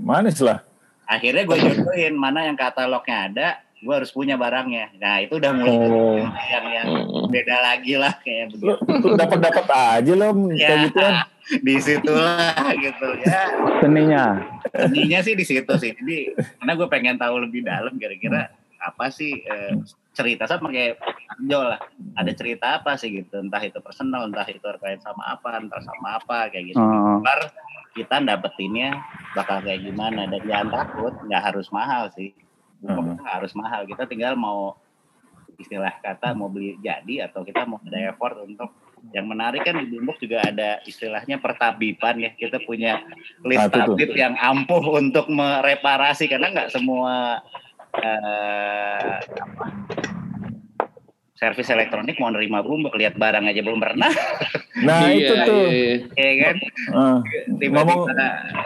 Manis 0.00 0.38
lah. 0.38 0.62
akhirnya 1.04 1.44
gue 1.44 1.58
jodohin 1.58 2.14
mana 2.16 2.46
yang 2.46 2.56
katalognya 2.56 3.28
ada 3.28 3.48
gue 3.76 3.92
harus 3.92 4.08
punya 4.08 4.32
barangnya 4.34 4.96
nah 4.96 5.20
itu 5.20 5.36
udah 5.36 5.52
mulai 5.52 5.76
Oh. 5.76 6.16
yang 6.48 6.66
yang 6.70 6.86
Hmm. 6.88 7.28
beda 7.28 7.56
lagi 7.60 8.00
lah 8.00 8.16
kayak 8.16 8.48
begitu 8.48 8.80
dapat 9.12 9.38
dapat 9.42 9.66
aja 9.68 10.12
lo 10.14 10.24
ya 10.48 10.64
kayak 10.64 10.78
gitu 10.86 10.98
kan. 10.98 11.14
di 11.60 11.74
situlah 11.76 12.54
gitu 12.78 13.08
ya 13.20 13.40
Seninya. 13.78 14.24
ininya 14.88 15.20
sih 15.20 15.34
di 15.34 15.44
situ 15.44 15.72
sih 15.76 15.92
jadi 15.92 16.32
karena 16.56 16.72
gue 16.72 16.88
pengen 16.88 17.16
tahu 17.18 17.44
lebih 17.44 17.60
dalam 17.60 17.92
kira-kira 17.92 18.48
apa 18.78 19.12
sih 19.12 19.44
eh, 19.44 19.76
cerita 20.12 20.44
sama 20.44 20.68
kayak 20.68 21.00
Arjo 21.40 21.60
lah. 21.64 21.80
Ada 22.20 22.32
cerita 22.36 22.66
apa 22.80 22.94
sih 23.00 23.08
gitu? 23.10 23.40
Entah 23.40 23.62
itu 23.64 23.80
personal 23.80 24.28
entah 24.28 24.44
itu 24.44 24.60
terkait 24.60 25.00
sama 25.00 25.24
apa 25.32 25.56
entah 25.56 25.80
sama 25.80 26.20
apa 26.20 26.52
kayak 26.52 26.76
gitu. 26.76 26.80
Oh. 26.80 27.20
Ntar 27.24 27.48
kita 27.92 28.20
dapetinnya 28.20 28.96
bakal 29.32 29.64
kayak 29.64 29.80
gimana. 29.84 30.28
Dan 30.28 30.44
jangan 30.44 30.68
takut 30.72 31.12
nggak 31.26 31.42
harus 31.42 31.68
mahal 31.72 32.12
sih. 32.12 32.36
Hmm. 32.82 33.16
nggak 33.16 33.34
harus 33.40 33.52
mahal. 33.56 33.86
Kita 33.88 34.04
tinggal 34.04 34.36
mau 34.36 34.76
istilah 35.56 35.94
kata 36.02 36.34
mau 36.34 36.50
beli 36.50 36.74
jadi 36.82 37.30
atau 37.30 37.46
kita 37.46 37.62
mau 37.68 37.78
ada 37.86 38.10
effort 38.10 38.34
untuk 38.42 38.72
yang 39.10 39.26
menarik 39.26 39.66
kan 39.66 39.78
di 39.82 39.86
Bimbok 39.90 40.18
juga 40.22 40.42
ada 40.46 40.78
istilahnya 40.86 41.38
pertabiban 41.42 42.18
ya. 42.22 42.30
Kita 42.34 42.62
punya 42.62 43.02
list 43.42 43.66
Ah, 43.66 43.70
tuh. 43.70 43.98
tabib 43.98 44.14
yang 44.14 44.34
ampuh 44.38 44.82
untuk 44.94 45.26
mereparasi. 45.30 46.30
Karena 46.30 46.54
nggak 46.54 46.70
semua 46.70 47.42
eh, 47.94 49.12
apa, 49.18 49.64
servis 51.34 51.66
elektronik 51.66 52.16
mau 52.16 52.30
nerima 52.30 52.62
Bimbok 52.62 52.94
lihat 52.94 53.14
barang 53.14 53.42
aja 53.44 53.60
belum 53.60 53.78
pernah 53.78 54.08
Nah 54.72 55.04
Iya, 55.04 55.14
itu 55.20 55.34
tuh. 55.44 55.66
iya. 55.68 55.94
ya 56.16 56.32
kan 56.40 56.56
Ah. 56.90 57.18
tiba-tiba 57.52 57.76
Ngomong- 57.76 58.08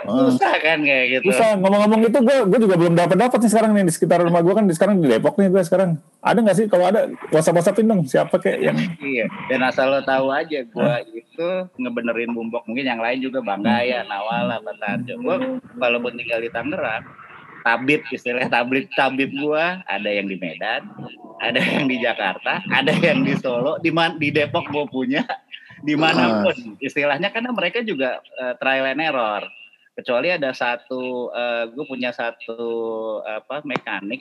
susah 0.07 0.55
kan 0.57 0.79
kayak 0.81 1.05
gitu 1.11 1.25
Bisa 1.27 1.57
ngomong-ngomong 1.57 2.01
itu 2.05 2.19
gue 2.19 2.37
gue 2.47 2.61
juga 2.63 2.77
belum 2.77 2.95
dapat 2.95 3.17
dapat 3.19 3.39
nih 3.39 3.51
sekarang 3.51 3.71
nih 3.73 3.85
di 3.85 3.93
sekitar 3.93 4.19
rumah 4.21 4.39
gue 4.39 4.55
kan 4.55 4.65
di 4.65 4.73
sekarang 4.73 4.97
di 4.99 5.09
Depok 5.09 5.35
nih 5.35 5.49
gue 5.49 5.63
sekarang. 5.63 5.99
Ada 6.21 6.39
nggak 6.39 6.57
sih 6.57 6.67
kalau 6.67 6.85
ada 6.87 7.01
WhatsApp 7.29 7.57
WhatsAppin 7.57 7.87
dong 7.87 8.01
siapa 8.03 8.35
kayak 8.37 8.59
yang 8.63 8.77
Iya, 8.99 9.27
dan 9.47 9.61
asal 9.63 9.89
lo 9.89 10.01
tahu 10.01 10.27
aja, 10.29 10.59
gua 10.67 10.99
itu 11.05 11.47
ngebenerin 11.77 12.31
bumbok 12.31 12.67
mungkin 12.67 12.83
yang 12.85 12.99
lain 12.99 13.19
juga 13.21 13.39
bangga 13.41 13.79
ya, 13.81 14.03
Nawala, 14.03 14.59
Batarjo. 14.59 15.15
Gua 15.17 15.37
kalau 15.77 15.99
buat 15.99 16.15
tinggal 16.15 16.39
di 16.39 16.51
Tangerang, 16.51 17.03
tabib 17.67 18.07
istilah 18.15 18.47
tabib 18.47 18.87
tabib 18.95 19.35
gua 19.43 19.83
ada 19.91 20.07
yang 20.07 20.31
di 20.31 20.39
Medan, 20.39 20.87
ada 21.43 21.59
yang 21.59 21.91
di 21.91 21.99
Jakarta, 21.99 22.63
ada 22.71 22.95
yang 22.95 23.27
di 23.27 23.35
Solo, 23.35 23.83
di 23.83 23.91
man, 23.91 24.23
di 24.23 24.31
Depok 24.31 24.71
gua 24.71 24.87
punya, 24.87 25.27
di 25.83 25.99
mana 25.99 26.47
pun 26.47 26.79
istilahnya 26.79 27.35
karena 27.35 27.51
mereka 27.51 27.83
juga 27.83 28.23
eh, 28.39 28.55
trial 28.63 28.95
and 28.95 29.03
error. 29.03 29.43
Kecuali 29.97 30.29
ada 30.29 30.53
satu, 30.53 31.33
gue 31.73 31.85
punya 31.89 32.13
satu 32.13 32.61
apa 33.25 33.65
mekanik 33.65 34.21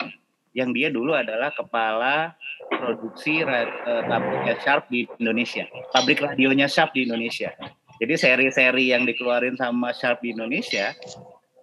yang 0.56 0.72
dia 0.72 0.88
dulu 0.88 1.12
adalah 1.12 1.52
kepala 1.52 2.32
produksi 2.72 3.44
eh, 3.44 3.68
pabriknya 4.08 4.56
Sharp 4.64 4.88
di 4.88 5.04
Indonesia, 5.20 5.68
pabrik 5.92 6.24
radionya 6.24 6.72
Sharp 6.72 6.96
di 6.96 7.04
Indonesia. 7.04 7.52
Jadi 8.00 8.14
seri-seri 8.16 8.96
yang 8.96 9.04
dikeluarin 9.04 9.60
sama 9.60 9.92
Sharp 9.92 10.24
di 10.24 10.32
Indonesia, 10.32 10.96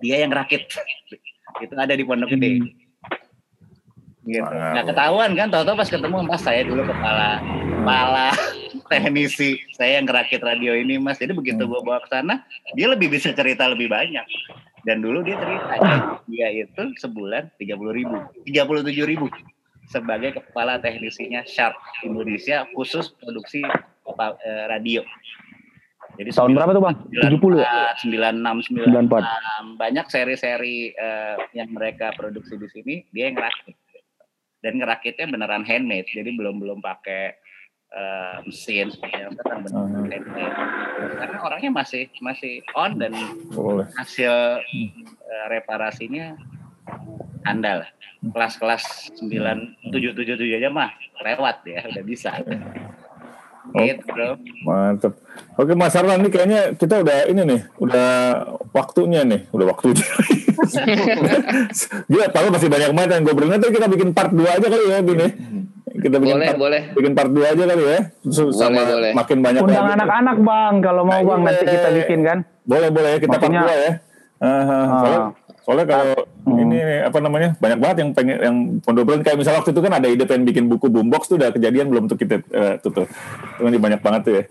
dia 0.05 0.17
yang 0.21 0.33
rakit. 0.37 0.69
Itu 1.61 1.75
ada 1.77 1.93
di 1.93 2.05
Pondok 2.07 2.33
Gede. 2.33 2.63
Gitu. 4.23 4.39
Wow. 4.39 4.75
Nah 4.79 4.83
ketahuan 4.87 5.31
kan, 5.35 5.51
tahu-tahu 5.51 5.77
pas 5.83 5.91
ketemu 5.91 6.17
mas 6.23 6.43
saya 6.47 6.63
dulu 6.63 6.87
kepala 6.87 7.43
kepala 7.83 8.27
teknisi, 8.91 9.59
saya 9.75 9.99
yang 9.99 10.07
ngerakit 10.07 10.39
radio 10.39 10.79
ini 10.79 11.03
mas. 11.03 11.19
Jadi 11.19 11.35
begitu 11.35 11.67
gua 11.67 11.83
bawa 11.83 11.99
ke 12.07 12.09
sana, 12.09 12.47
dia 12.79 12.87
lebih 12.87 13.11
bisa 13.11 13.35
cerita 13.35 13.67
lebih 13.67 13.91
banyak. 13.91 14.23
Dan 14.87 15.03
dulu 15.03 15.27
dia 15.27 15.39
cerita 15.39 15.75
dia 16.27 16.49
itu 16.55 16.83
sebulan 17.03 17.51
30 17.59 17.99
ribu, 17.99 18.17
37 18.47 19.11
ribu 19.11 19.27
sebagai 19.91 20.39
kepala 20.39 20.79
teknisinya 20.79 21.43
Sharp 21.45 21.75
Indonesia 22.07 22.67
khusus 22.73 23.11
produksi 23.19 23.67
eh, 23.67 24.65
radio. 24.71 25.03
Jadi 26.13 26.29
Tahun 26.31 26.53
berapa 26.53 26.71
tuh 26.71 26.83
bang? 26.83 26.97
70 27.09 27.57
ya? 27.57 27.97
96, 27.97 28.69
96. 28.69 29.81
Banyak 29.81 30.07
seri-seri 30.07 30.93
eh, 30.93 31.37
yang 31.53 31.73
mereka 31.73 32.13
produksi 32.13 32.57
di 32.57 32.69
sini 32.69 32.95
dia 33.09 33.29
yang 33.29 33.37
ngerakit. 33.37 33.77
Dan 34.63 34.79
ngerakitnya 34.79 35.27
beneran 35.27 35.65
handmade, 35.65 36.07
jadi 36.07 36.31
belum 36.31 36.63
belum 36.63 36.79
pakai 36.79 37.35
eh, 37.91 38.37
mesin 38.45 38.93
yang 39.09 39.33
beneran 39.33 39.61
Hmm. 39.67 40.07
handmade. 40.07 40.27
Karena 41.17 41.39
orangnya 41.41 41.71
masih 41.75 42.07
masih 42.19 42.61
on 42.73 42.95
dan 42.97 43.13
boleh? 43.51 43.89
hasil 43.97 44.33
eh, 44.63 45.45
reparasinya 45.49 46.37
andal. 47.43 47.83
Kelas-kelas 48.23 49.11
9777 49.19 49.91
aja 50.55 50.71
mah 50.71 50.95
lewat 51.21 51.67
ya, 51.67 51.83
udah 51.83 52.05
bisa. 52.07 52.31
Gitu, 53.71 54.03
bro. 54.05 54.35
Mantep. 54.67 55.13
Oke 55.55 55.73
Mas 55.73 55.95
Arlan 55.95 56.21
ini 56.21 56.29
kayaknya 56.29 56.75
kita 56.75 57.01
udah 57.01 57.19
ini 57.25 57.43
nih, 57.47 57.61
udah 57.79 58.09
waktunya 58.71 59.23
nih, 59.23 59.47
udah 59.49 59.67
waktunya. 59.71 60.03
Gila, 62.07 62.27
tahu 62.29 62.47
masih 62.51 62.69
banyak 62.69 62.91
banget 62.93 63.11
yang 63.13 63.23
gue 63.23 63.35
berenang 63.35 63.61
kita 63.63 63.87
bikin 63.89 64.11
part 64.13 64.31
2 64.31 64.43
aja 64.45 64.67
kali 64.67 64.85
ya, 64.87 64.99
Bin 65.01 65.19
ya. 65.19 65.31
Kita 65.93 66.17
bikin 66.19 66.35
Boleh, 66.35 66.49
part, 66.49 66.59
boleh. 66.59 66.83
bikin 66.93 67.13
part 67.13 67.31
2 67.31 67.45
aja 67.45 67.63
kali 67.65 67.83
ya. 67.85 68.01
Terus 68.25 68.55
sama 68.57 68.81
boleh. 68.83 69.13
makin 69.13 69.39
banyak 69.41 69.61
Undang 69.63 69.89
anak-anak 69.93 70.37
bang, 70.41 70.75
kalau 70.81 71.03
mau 71.05 71.21
bang 71.21 71.41
nanti 71.43 71.65
kita 71.65 71.89
bikin 71.95 72.19
kan. 72.25 72.39
Boleh 72.65 72.89
boleh 72.89 73.11
ya 73.15 73.19
kita 73.21 73.37
Maksudnya- 73.37 73.63
part 73.63 73.73
2 73.73 73.85
ya. 73.87 73.93
Ah, 74.43 74.51
ah. 74.51 74.85
soalnya, 74.99 75.19
Ah. 75.23 75.29
Soalnya 75.63 75.87
kalau 75.87 76.15
Hmm. 76.43 76.59
ini 76.59 76.79
apa 77.01 77.23
namanya 77.23 77.55
banyak 77.57 77.79
banget 77.79 77.97
yang 78.03 78.11
pengen 78.13 78.37
yang 78.37 78.57
pondok 78.83 79.07
Pesantren 79.07 79.23
kayak 79.23 79.39
misalnya 79.39 79.59
waktu 79.63 79.71
itu 79.71 79.81
kan 79.81 79.93
ada 79.95 80.09
ide 80.11 80.25
pengen 80.27 80.43
bikin 80.43 80.65
buku 80.67 80.87
boombox 80.87 81.31
tuh 81.31 81.39
udah 81.39 81.55
kejadian 81.55 81.87
belum 81.87 82.11
tuh 82.11 82.19
kita 82.19 82.43
eh, 82.43 82.75
tuh 82.83 82.91
tuh 82.91 83.07
itu 83.07 83.63
kan 83.63 83.73
banyak 83.79 84.01
banget 84.03 84.21
tuh 84.23 84.35
ya. 84.35 84.45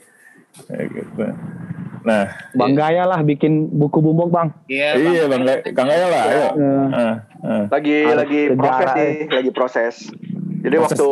Kayak 0.67 0.87
gitu. 0.89 1.25
Nah, 2.01 2.23
Bang 2.55 2.73
Gaya 2.73 3.03
lah 3.05 3.19
bikin 3.21 3.69
buku 3.69 3.99
bumbok 3.99 4.31
bang. 4.31 4.47
Iya, 4.65 4.89
iya 4.97 5.23
bang, 5.27 5.41
Kang 5.71 5.85
Gaya 5.85 6.07
lah, 6.07 6.23
ayo. 6.25 6.47
Ah, 6.89 7.15
ah. 7.43 7.63
lagi 7.69 7.97
lagi 8.07 8.39
sejarah, 8.47 8.57
proses 8.57 8.87
ya. 8.87 8.95
nih 8.95 9.11
lagi 9.29 9.51
proses 9.51 9.95
jadi 10.61 10.75
Proses, 10.77 10.97
waktu 10.97 11.09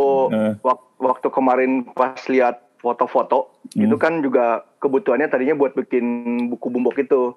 wak- 0.62 0.90
waktu 0.98 1.28
kemarin 1.28 1.72
pas 1.90 2.18
lihat 2.26 2.62
foto-foto 2.80 3.60
Hmm. 3.70 3.86
itu 3.86 3.96
kan 3.98 4.24
juga 4.24 4.66
kebutuhannya 4.80 5.28
tadinya 5.28 5.54
buat 5.54 5.76
bikin 5.76 6.06
buku 6.50 6.68
bumbok 6.70 6.98
itu 6.98 7.36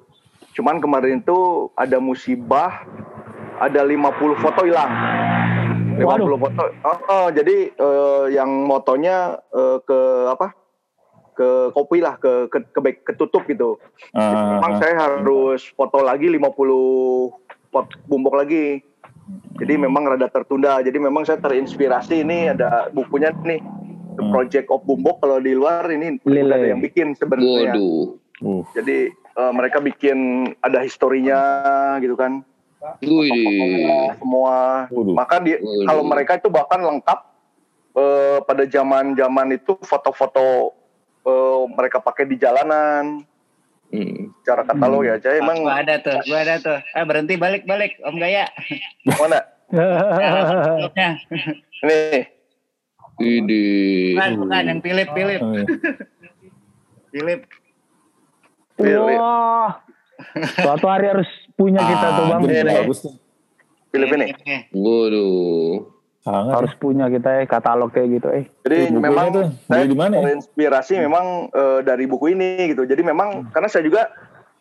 cuman 0.52 0.80
kemarin 0.80 1.20
itu 1.24 1.70
ada 1.76 1.96
musibah 1.98 2.84
ada 3.60 3.80
50 3.84 4.42
foto 4.42 4.60
hilang 4.64 4.92
50 5.96 6.42
foto 6.42 6.62
oh, 6.84 6.98
oh, 7.08 7.26
jadi 7.32 7.56
eh, 7.72 8.24
yang 8.36 8.64
motonya 8.64 9.40
eh, 9.52 9.78
ke 9.84 10.00
apa 10.28 10.56
ke 11.32 11.72
kopi 11.72 12.04
lah 12.04 12.20
ke 12.20 12.52
ke, 12.52 12.60
ke 12.68 12.80
ketutup 13.08 13.48
gitu 13.48 13.80
ah, 14.12 14.60
memang 14.60 14.72
ah. 14.76 14.78
saya 14.80 14.94
harus 15.00 15.64
foto 15.72 16.04
lagi 16.04 16.28
50 16.28 17.42
pot 17.72 17.88
bumbok 18.04 18.36
lagi. 18.36 18.84
Jadi 19.56 19.74
memang 19.80 20.04
rada 20.04 20.28
tertunda. 20.28 20.84
Jadi 20.84 21.00
memang 21.00 21.24
saya 21.24 21.40
terinspirasi 21.40 22.20
ini 22.20 22.52
ada 22.52 22.92
bukunya 22.92 23.32
nih 23.32 23.64
The 24.12 24.20
Hmm. 24.20 24.28
Project 24.28 24.68
of 24.68 24.84
Bumbok 24.84 25.24
kalau 25.24 25.40
di 25.40 25.56
luar 25.56 25.88
ini 25.88 26.20
Lele. 26.28 26.44
udah 26.44 26.56
ada 26.60 26.68
yang 26.76 26.84
bikin 26.84 27.16
sebenarnya. 27.16 27.72
Waduh. 27.72 28.20
Uh, 28.42 28.62
Jadi 28.74 29.14
eh, 29.14 29.52
mereka 29.54 29.78
bikin 29.78 30.50
ada 30.58 30.82
historinya 30.82 31.40
gitu 32.02 32.18
kan. 32.18 32.42
Wih. 32.98 33.86
Semua. 34.18 34.90
Waduh. 34.90 35.14
Maka 35.14 35.38
di, 35.38 35.54
Waduh. 35.54 35.86
kalau 35.86 36.02
mereka 36.02 36.32
itu 36.42 36.50
bahkan 36.50 36.82
lengkap 36.82 37.18
eh, 37.94 38.38
pada 38.42 38.64
zaman-zaman 38.66 39.54
itu 39.54 39.78
foto-foto 39.86 40.74
eh, 41.22 41.62
mereka 41.70 42.02
pakai 42.02 42.26
di 42.26 42.36
jalanan. 42.36 43.22
Hmm. 43.92 44.32
Cara 44.42 44.64
katalog 44.64 45.04
ya, 45.04 45.20
saya 45.20 45.44
emang 45.44 45.68
Gua 45.68 45.84
ada 45.84 46.00
tuh, 46.00 46.16
gua 46.24 46.40
ada 46.40 46.56
tuh. 46.56 46.80
Eh 46.80 47.04
berhenti 47.04 47.36
balik 47.36 47.68
balik, 47.68 48.00
Om 48.00 48.16
Gaya. 48.16 48.48
mana? 49.20 49.44
Nah, 49.72 51.16
Nih, 51.82 52.24
Widih. 53.20 54.16
bukan, 54.16 54.32
bukan 54.44 54.62
yang 54.68 54.80
Philip, 54.80 55.08
Philip, 55.12 55.40
oh, 55.40 55.52
iya. 55.52 55.64
Philip. 57.12 57.40
Philip. 58.82 59.18
Wah, 59.18 59.70
suatu 60.56 60.86
hari 60.86 61.06
harus 61.08 61.30
punya 61.52 61.80
kita 61.80 62.06
tuh 62.12 62.24
bang. 62.26 62.40
Ini 62.42 62.54
Ini. 62.58 62.72
bagus 62.78 62.98
tuh. 63.00 63.14
Philip 63.88 64.08
ini. 64.10 64.26
Waduh. 64.72 65.72
Sangat. 66.22 66.54
Harus 66.54 66.72
punya 66.78 67.10
kita 67.10 67.28
ya 67.34 67.44
katalog 67.44 67.90
kayak 67.90 68.08
gitu 68.16 68.28
eh. 68.30 68.44
Jadi 68.62 68.78
Bukunya 68.88 69.02
memang 69.02 69.26
tuh, 69.28 69.44
saya 69.66 69.82
beli 69.82 69.90
di 69.90 69.96
mana 69.98 70.14
ya? 70.14 70.22
terinspirasi 70.22 70.92
memang 71.02 71.26
eh, 71.50 71.80
dari 71.82 72.04
buku 72.06 72.30
ini 72.30 72.70
gitu. 72.70 72.86
Jadi 72.86 73.02
memang 73.02 73.50
karena 73.50 73.66
saya 73.66 73.82
juga 73.82 74.06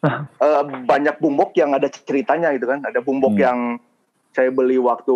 eh, 0.01 0.61
banyak 0.84 1.22
bumbok 1.22 1.53
yang 1.53 1.72
ada 1.72 1.86
ceritanya 1.88 2.49
gitu 2.51 2.65
kan. 2.65 2.82
Ada 2.82 2.99
bumbok 2.99 3.34
Hmm. 3.34 3.45
yang 3.45 3.59
saya 4.34 4.49
beli 4.49 4.82
waktu 4.82 5.13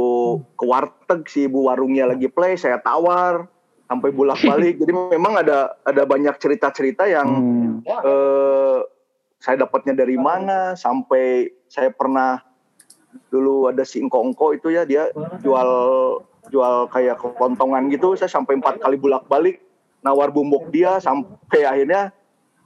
ke 0.53 0.64
warteg 0.64 1.26
si 1.26 1.49
ibu 1.49 1.66
warungnya 1.66 2.06
lagi 2.06 2.30
play, 2.30 2.53
saya 2.53 2.78
tawar 2.78 3.49
sampai 3.86 4.14
bolak-balik. 4.14 4.78
Jadi 4.86 4.91
memang 5.12 5.41
ada 5.41 5.74
ada 5.82 6.06
banyak 6.06 6.38
cerita-cerita 6.38 7.10
yang 7.10 7.26
Hmm. 7.26 7.82
eh, 7.84 8.80
saya 9.46 9.62
dapatnya 9.62 9.93
dari 9.93 10.18
mana 10.18 10.74
sampai 10.74 11.54
saya 11.70 11.93
pernah 11.93 12.41
dulu 13.30 13.70
ada 13.70 13.86
si 13.86 14.02
engko-engko 14.02 14.58
itu 14.58 14.74
ya 14.74 14.89
dia 14.89 15.14
jual 15.46 15.70
jual 16.50 16.89
kayak 16.89 17.22
kelontongan 17.22 17.86
gitu 17.93 18.18
saya 18.18 18.26
sampai 18.26 18.58
empat 18.58 18.82
kali 18.82 18.98
bolak-balik 18.98 19.62
nawar 20.02 20.34
bumbok 20.34 20.74
dia 20.74 20.98
sampai 20.98 21.62
akhirnya 21.62 22.10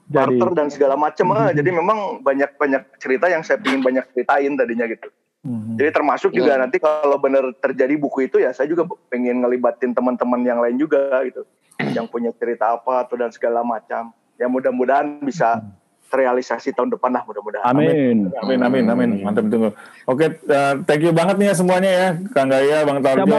barter 0.09 0.49
dan 0.57 0.67
segala 0.73 0.97
macam. 0.97 1.37
ah. 1.37 1.53
Jadi 1.53 1.69
memang 1.69 2.23
banyak 2.23 2.57
banyak 2.57 2.83
cerita 2.97 3.29
yang 3.29 3.45
saya 3.45 3.61
ingin 3.61 3.83
banyak 3.85 4.03
ceritain 4.15 4.55
tadinya 4.57 4.89
gitu. 4.89 5.07
Mhm. 5.45 5.79
Jadi 5.79 5.89
termasuk 5.95 6.31
juga 6.35 6.59
nanti 6.59 6.81
kalau 6.81 7.15
benar 7.21 7.47
terjadi 7.63 7.95
buku 7.95 8.27
itu 8.27 8.41
ya 8.43 8.51
saya 8.51 8.67
juga 8.67 8.89
pengen 9.07 9.39
ngelibatin 9.39 9.95
teman-teman 9.95 10.41
yang 10.43 10.59
lain 10.59 10.75
juga 10.75 11.23
gitu. 11.23 11.45
Yang 11.79 12.07
punya 12.11 12.31
cerita 12.35 12.75
apa 12.75 13.07
atau 13.07 13.15
dan 13.15 13.31
segala 13.31 13.63
macam. 13.63 14.11
Ya 14.35 14.51
mudah-mudahan 14.51 15.23
bisa 15.23 15.63
terrealisasi 16.09 16.73
tahun 16.73 16.89
depan 16.91 17.11
lah 17.11 17.23
mudah-mudahan. 17.23 17.63
amin. 17.63 18.33
Amin, 18.35 18.59
amin, 18.59 18.83
amin. 18.85 19.09
Mantap 19.21 19.45
tunggu. 19.45 19.69
Oke, 20.03 20.25
eh, 20.35 20.73
thank 20.83 20.99
you 20.99 21.13
banget 21.13 21.37
nih 21.37 21.47
ya 21.47 21.55
semuanya 21.55 21.91
ya. 21.91 22.07
Kang 22.29 22.49
Gaya, 22.49 22.81
Bang 22.83 22.99
Tarjo, 22.99 23.29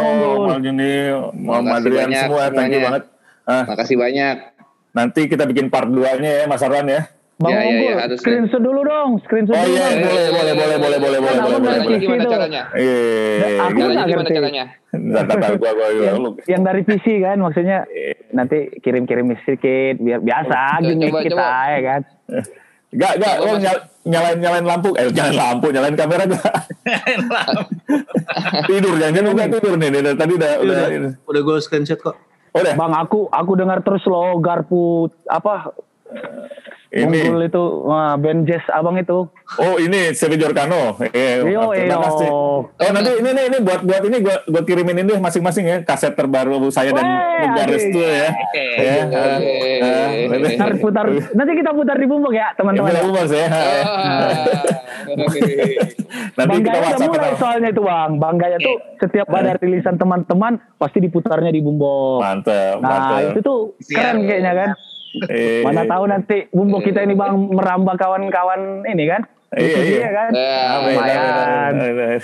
Bang 0.46 0.62
Juni, 0.62 1.10
Muhammad 1.36 1.82
banyak 1.82 2.14
semua. 2.16 2.42
Thank 2.48 2.70
you 2.70 2.78
semuanya. 2.78 2.80
banget. 2.86 3.02
Ah, 3.44 3.64
Makasih 3.66 3.96
banyak. 3.96 4.36
nanti 4.90 5.20
kita 5.26 5.42
bikin 5.44 5.66
part 5.68 5.86
2-nya 5.86 6.30
ya, 6.32 6.44
Mas 6.46 6.62
Arwan 6.62 6.86
ya. 6.86 7.10
Bang 7.36 7.50
Ya, 7.50 7.58
ya, 7.58 7.72
Unggul, 7.72 7.88
ya, 7.88 7.96
harus. 8.04 8.18
screenshot 8.20 8.60
dulu 8.60 8.84
dong, 8.84 9.16
screenshot 9.24 9.56
Oh 9.56 9.64
dulu. 9.64 9.72
iya, 9.72 9.86
dong. 9.88 10.00
boleh, 10.04 10.26
boleh, 10.28 10.52
boleh, 10.52 10.76
boleh, 10.76 10.76
boleh, 10.76 10.98
boleh, 11.00 11.16
Kan 11.16 11.24
boleh, 11.24 11.40
abang 11.40 11.50
boleh. 11.56 11.64
dari 11.64 11.80
boleh. 11.80 11.88
PC 11.88 12.02
Gimana 12.04 12.20
itu. 12.20 12.30
caranya? 12.30 12.62
Iya, 12.76 13.48
Aku 13.56 13.78
nggak 13.80 14.06
gimana 14.06 14.28
caranya? 14.28 14.64
Gua, 14.92 15.56
gua, 15.56 15.72
gua, 15.72 15.88
yang, 16.44 16.62
dari 16.62 16.82
PC 16.82 17.06
kan 17.18 17.36
maksudnya 17.40 17.78
nanti 18.30 18.58
kirim-kirim 18.78 19.26
sedikit 19.40 19.94
biar 19.96 20.20
biasa 20.20 20.58
gimmick 20.84 21.14
kita 21.22 21.48
ya 21.70 21.80
kan. 21.80 22.00
Gak, 22.90 23.22
gak, 23.22 23.34
lo 23.38 23.54
nyal- 23.54 23.86
nyalain 24.02 24.38
nyalain 24.42 24.66
lampu, 24.66 24.90
eh 24.98 25.06
nyalain 25.14 25.38
lampu, 25.38 25.66
nyalain 25.70 25.94
kamera 25.94 26.26
gak? 26.26 26.54
tidur, 28.70 28.98
jangan 28.98 29.30
jangan 29.30 29.50
tidur 29.54 29.74
nih, 29.78 29.88
nih, 29.94 30.00
tadi 30.18 30.32
udah, 30.34 30.50
udah, 30.58 30.74
udah, 30.90 31.12
udah 31.22 31.40
gue 31.46 31.56
screenshot 31.62 32.02
kok. 32.02 32.18
oh, 32.50 32.58
udah, 32.58 32.74
Bang 32.74 32.90
aku 32.98 33.30
aku 33.30 33.52
dengar 33.54 33.78
terus 33.86 34.02
lo 34.10 34.34
garpu 34.42 35.06
apa 35.30 35.70
ini, 36.90 37.22
Unggul 37.22 37.46
itu 37.46 37.62
wah, 37.86 38.18
band 38.18 38.50
jazz 38.50 38.66
abang 38.68 38.98
itu. 38.98 39.30
oh 39.56 39.74
ini 39.78 40.10
Sevi 40.10 40.34
Giorcano, 40.34 40.98
eh, 41.06 41.38
Yo, 41.38 41.70
kasih. 41.70 42.30
Oh 42.30 42.66
nanti 42.90 43.10
ini 43.14 43.30
nih 43.30 43.44
ini 43.46 43.58
buat 43.62 43.86
buat 43.86 44.02
ini 44.02 44.18
gua 44.18 44.42
gua 44.44 44.62
kirimin 44.66 44.98
ini 45.00 45.14
masing-masing 45.16 45.64
ya 45.64 45.76
kaset 45.80 46.18
terbaru 46.18 46.66
saya 46.68 46.90
dan 46.90 47.06
Garis 47.54 47.84
tuh 47.88 48.02
ya. 48.02 48.28
Ya, 48.74 48.94
ah, 49.06 49.38
ah, 49.78 50.08
nanti- 50.26 50.56
Ntar 50.58 50.70
putar 50.82 51.06
nanti 51.08 51.52
kita 51.54 51.70
putar 51.70 51.94
di 51.94 52.06
bumbung 52.10 52.34
ya 52.34 52.50
teman-teman. 52.58 52.90
Iya, 52.90 53.00
ya. 53.00 53.06
Bos, 53.06 53.30
ya. 53.30 53.46
Ah, 53.46 54.34
Nanti 55.10 55.38
Bang 56.36 56.60
kita 56.60 56.78
WhatsApp 56.78 57.10
mulai 57.10 57.32
soalnya 57.36 57.68
itu 57.70 57.82
bang. 57.82 58.10
Bang 58.18 58.36
Gaya 58.36 58.56
tuh 58.58 58.76
setiap 58.98 59.26
ada 59.30 59.54
rilisan 59.56 59.94
teman-teman 59.94 60.58
pasti 60.74 60.98
diputarnya 60.98 61.50
di 61.50 61.60
bumbung. 61.62 62.18
Mantap, 62.18 62.82
Nah 62.82 63.30
itu 63.30 63.40
tuh 63.40 63.78
keren 63.86 64.26
kayaknya 64.26 64.52
kan. 64.54 64.70
Eh, 65.26 65.62
Mana 65.62 65.82
tahu 65.84 66.04
nanti 66.06 66.46
bumbung 66.48 66.80
kita 66.80 67.02
ini 67.02 67.12
bang 67.12 67.34
merambah 67.34 67.94
kawan-kawan 67.94 68.86
ini 68.86 69.04
kan. 69.06 69.22
Iya, 69.50 69.78
iya. 69.82 69.98
ya 69.98 70.10
kan. 70.14 70.30
Ya, 70.30 70.58
Amin, 70.78 70.94
lumayan. 70.94 71.18
amin, 71.74 71.90
amin. 71.90 72.20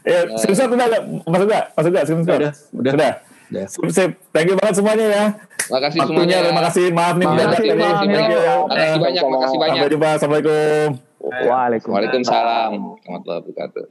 Ya, 0.00 0.18
udah 0.24 0.86
nggak? 0.88 1.02
Masuk 1.28 1.46
nggak? 1.46 1.64
Masuk 1.76 1.90
nggak? 1.92 2.04
Screenshot? 2.08 2.40
Udah, 2.40 2.52
udah. 2.72 2.92
Sudah. 2.96 3.12
Udah. 3.46 3.64
Sip. 3.92 4.10
Thank 4.32 4.48
you 4.48 4.56
banget 4.56 4.74
semuanya 4.74 5.06
ya. 5.06 5.24
Makasih 5.68 5.98
Waktunya, 6.00 6.16
semuanya. 6.16 6.38
terima 6.48 6.62
kasih. 6.64 6.84
Maaf 6.90 7.14
nih. 7.14 7.26
Makasih, 7.26 7.44
mendadak 7.44 7.60
tadi. 7.60 8.06
Thank 8.08 8.30
you. 8.32 8.40
Makasih 8.64 8.98
banyak, 8.98 9.24
makasih 9.28 9.58
banyak. 9.60 9.76
Sampai 9.76 9.92
jumpa. 9.92 10.08
Assalamualaikum. 10.16 10.88
Waalaikumsalam. 11.20 11.92
Waalaikumsalam 11.92 12.70
warahmatullahi 12.80 13.40
wabarakatuh. 13.44 13.84